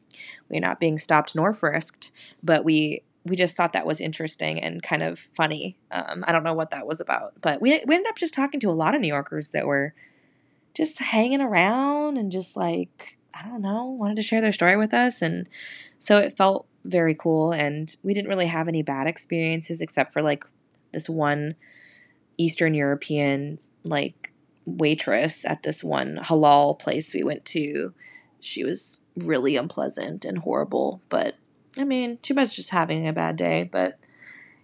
We're 0.49 0.59
not 0.59 0.80
being 0.80 0.97
stopped 0.97 1.36
nor 1.36 1.53
frisked, 1.53 2.11
but 2.43 2.63
we 2.63 3.03
we 3.23 3.36
just 3.36 3.57
thought 3.57 3.73
that 3.73 3.88
was 3.88 3.99
interesting 3.99 4.61
and 4.61 4.84
kind 4.84 5.01
of 5.01 5.17
funny. 5.17 5.78
Um, 5.89 6.23
I 6.28 6.32
don't 6.32 6.43
know 6.43 6.53
what 6.53 6.69
that 6.69 6.86
was 6.86 7.01
about, 7.01 7.34
but 7.41 7.61
we 7.61 7.82
we 7.86 7.95
ended 7.95 8.09
up 8.09 8.17
just 8.17 8.34
talking 8.34 8.59
to 8.59 8.69
a 8.69 8.73
lot 8.73 8.95
of 8.95 9.01
New 9.01 9.07
Yorkers 9.07 9.51
that 9.51 9.65
were 9.65 9.93
just 10.73 10.99
hanging 10.99 11.41
around 11.41 12.17
and 12.17 12.32
just 12.32 12.55
like 12.55 13.17
I 13.34 13.47
don't 13.47 13.61
know, 13.61 13.86
wanted 13.86 14.15
to 14.15 14.23
share 14.23 14.41
their 14.41 14.53
story 14.53 14.78
with 14.78 14.93
us, 14.93 15.21
and 15.21 15.47
so 15.97 16.17
it 16.19 16.38
felt 16.38 16.67
very 16.84 17.15
cool. 17.15 17.51
And 17.51 17.93
we 18.03 18.13
didn't 18.13 18.30
really 18.30 18.45
have 18.47 18.67
any 18.67 18.84
bad 18.84 19.07
experiences 19.07 19.82
except 19.82 20.13
for 20.13 20.21
like 20.21 20.45
this 20.91 21.09
one 21.09 21.55
Eastern 22.38 22.73
European 22.73 23.57
like 23.84 24.34
waitress 24.66 25.45
at 25.45 25.63
this 25.63 25.84
one 25.84 26.20
halal 26.24 26.78
place 26.78 27.13
we 27.13 27.24
went 27.24 27.45
to. 27.45 27.93
She 28.39 28.63
was 28.63 29.03
really 29.16 29.55
unpleasant 29.55 30.26
and 30.26 30.39
horrible, 30.39 31.01
but 31.09 31.36
I 31.78 31.84
mean, 31.84 32.20
she 32.24 32.34
was 32.34 32.53
just 32.53 32.70
having 32.70 33.07
a 33.07 33.13
bad 33.13 33.36
day, 33.36 33.63
but 33.63 33.97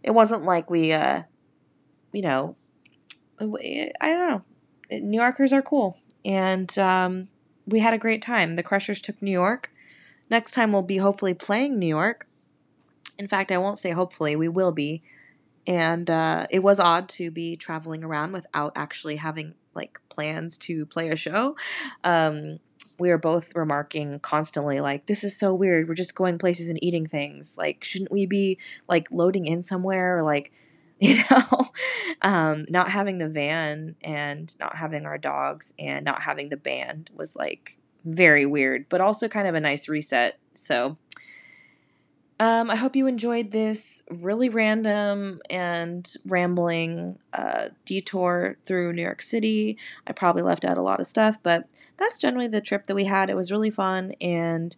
it 0.04 0.12
wasn't 0.12 0.44
like 0.44 0.70
we, 0.70 0.94
uh, 0.94 1.24
you 2.12 2.22
know, 2.22 2.56
I 3.40 3.48
don't 4.02 4.30
know. 4.30 4.44
New 5.00 5.20
Yorkers 5.20 5.54
are 5.54 5.62
cool, 5.62 5.98
and 6.24 6.78
um, 6.78 7.30
we 7.66 7.80
had 7.80 7.94
a 7.94 7.98
great 7.98 8.22
time. 8.22 8.56
The 8.56 8.64
Crushers 8.64 9.02
took 9.02 9.22
New 9.22 9.32
York. 9.32 9.72
Next 10.30 10.52
time 10.52 10.72
we'll 10.72 10.82
be 10.82 10.98
hopefully 10.98 11.34
playing 11.34 11.80
New 11.80 11.88
York. 11.88 12.28
In 13.18 13.28
fact, 13.28 13.52
I 13.52 13.58
won't 13.58 13.78
say 13.78 13.92
hopefully, 13.92 14.36
we 14.36 14.48
will 14.48 14.72
be. 14.72 15.02
And 15.68 16.10
uh, 16.10 16.48
it 16.50 16.64
was 16.64 16.80
odd 16.80 17.08
to 17.10 17.30
be 17.30 17.56
traveling 17.56 18.04
around 18.04 18.32
without 18.32 18.72
actually 18.76 19.18
having 19.18 19.54
like 19.74 20.00
plans 20.10 20.58
to 20.60 20.86
play 20.86 21.10
a 21.10 21.16
show. 21.16 21.56
Um, 22.04 22.60
we 23.00 23.10
were 23.10 23.18
both 23.18 23.56
remarking 23.56 24.20
constantly 24.20 24.80
like 24.80 25.08
this 25.08 25.24
is 25.24 25.38
so 25.38 25.54
weird. 25.54 25.88
We're 25.88 25.96
just 25.96 26.16
going 26.16 26.38
places 26.38 26.70
and 26.70 26.82
eating 26.84 27.08
things. 27.08 27.58
Like 27.58 27.84
shouldn't 27.84 28.12
we 28.12 28.26
be 28.26 28.60
like 28.88 29.12
loading 29.12 29.48
in 29.48 29.62
somewhere 29.62 30.20
or 30.20 30.24
like 30.24 30.52
you 31.02 31.24
know? 31.32 31.66
Um, 32.22 32.66
not 32.70 32.92
having 32.92 33.18
the 33.18 33.28
van 33.28 33.96
and 34.04 34.54
not 34.60 34.76
having 34.76 35.08
our 35.08 35.18
dogs 35.18 35.74
and 35.80 36.06
not 36.06 36.22
having 36.22 36.50
the 36.50 36.58
band 36.58 37.10
was 37.16 37.36
like 37.36 37.80
very 38.06 38.46
weird 38.46 38.88
but 38.90 39.02
also 39.02 39.28
kind 39.28 39.48
of 39.48 39.56
a 39.56 39.60
nice 39.60 39.90
reset. 39.90 40.38
So 40.54 40.98
um, 42.42 42.72
I 42.72 42.76
hope 42.76 42.96
you 42.96 43.06
enjoyed 43.06 43.52
this 43.52 44.02
really 44.10 44.50
random 44.50 45.42
and 45.48 46.12
rambling 46.26 47.20
uh, 47.32 47.68
detour 47.86 48.58
through 48.66 48.94
New 48.94 49.04
York 49.04 49.22
City. 49.22 49.78
I 50.08 50.14
probably 50.14 50.42
left 50.42 50.66
out 50.66 50.80
a 50.80 50.82
lot 50.82 51.00
of 51.00 51.06
stuff, 51.06 51.38
but 51.44 51.70
that's 51.98 52.18
generally 52.18 52.48
the 52.48 52.60
trip 52.60 52.88
that 52.88 52.96
we 52.96 53.06
had. 53.06 53.30
It 53.30 53.36
was 53.36 53.52
really 53.52 53.70
fun, 53.70 54.14
and 54.20 54.76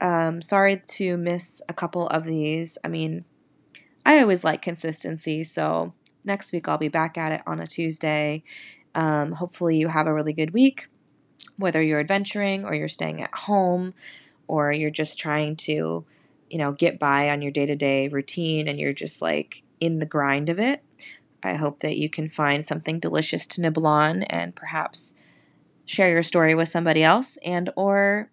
um, 0.00 0.40
sorry 0.40 0.80
to 0.86 1.16
miss 1.16 1.60
a 1.68 1.74
couple 1.74 2.06
of 2.06 2.26
these. 2.26 2.78
I 2.84 2.88
mean, 2.88 3.24
I 4.06 4.20
always 4.20 4.44
like 4.44 4.62
consistency, 4.62 5.42
so 5.42 5.94
next 6.24 6.52
week 6.52 6.68
I'll 6.68 6.78
be 6.78 6.86
back 6.86 7.18
at 7.18 7.32
it 7.32 7.42
on 7.44 7.58
a 7.58 7.66
Tuesday. 7.66 8.44
Um, 8.94 9.32
hopefully, 9.32 9.76
you 9.76 9.88
have 9.88 10.06
a 10.06 10.14
really 10.14 10.32
good 10.32 10.52
week, 10.52 10.86
whether 11.56 11.82
you're 11.82 11.98
adventuring 11.98 12.64
or 12.64 12.72
you're 12.72 12.86
staying 12.86 13.20
at 13.20 13.34
home 13.34 13.94
or 14.46 14.70
you're 14.70 14.90
just 14.90 15.18
trying 15.18 15.56
to 15.56 16.04
you 16.54 16.58
know, 16.58 16.70
get 16.70 17.00
by 17.00 17.30
on 17.30 17.42
your 17.42 17.50
day 17.50 17.66
to 17.66 17.74
day 17.74 18.06
routine 18.06 18.68
and 18.68 18.78
you're 18.78 18.92
just 18.92 19.20
like 19.20 19.64
in 19.80 19.98
the 19.98 20.06
grind 20.06 20.48
of 20.48 20.60
it. 20.60 20.84
I 21.42 21.54
hope 21.54 21.80
that 21.80 21.96
you 21.96 22.08
can 22.08 22.28
find 22.28 22.64
something 22.64 23.00
delicious 23.00 23.44
to 23.48 23.60
nibble 23.60 23.88
on 23.88 24.22
and 24.22 24.54
perhaps 24.54 25.18
share 25.84 26.10
your 26.10 26.22
story 26.22 26.54
with 26.54 26.68
somebody 26.68 27.02
else 27.02 27.38
and 27.44 27.70
or 27.74 28.30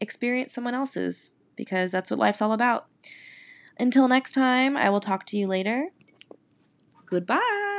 experience 0.00 0.52
someone 0.52 0.74
else's 0.74 1.34
because 1.56 1.90
that's 1.90 2.08
what 2.08 2.20
life's 2.20 2.40
all 2.40 2.52
about. 2.52 2.86
Until 3.80 4.06
next 4.06 4.30
time, 4.30 4.76
I 4.76 4.88
will 4.88 5.00
talk 5.00 5.26
to 5.26 5.36
you 5.36 5.48
later. 5.48 5.88
Goodbye. 7.04 7.75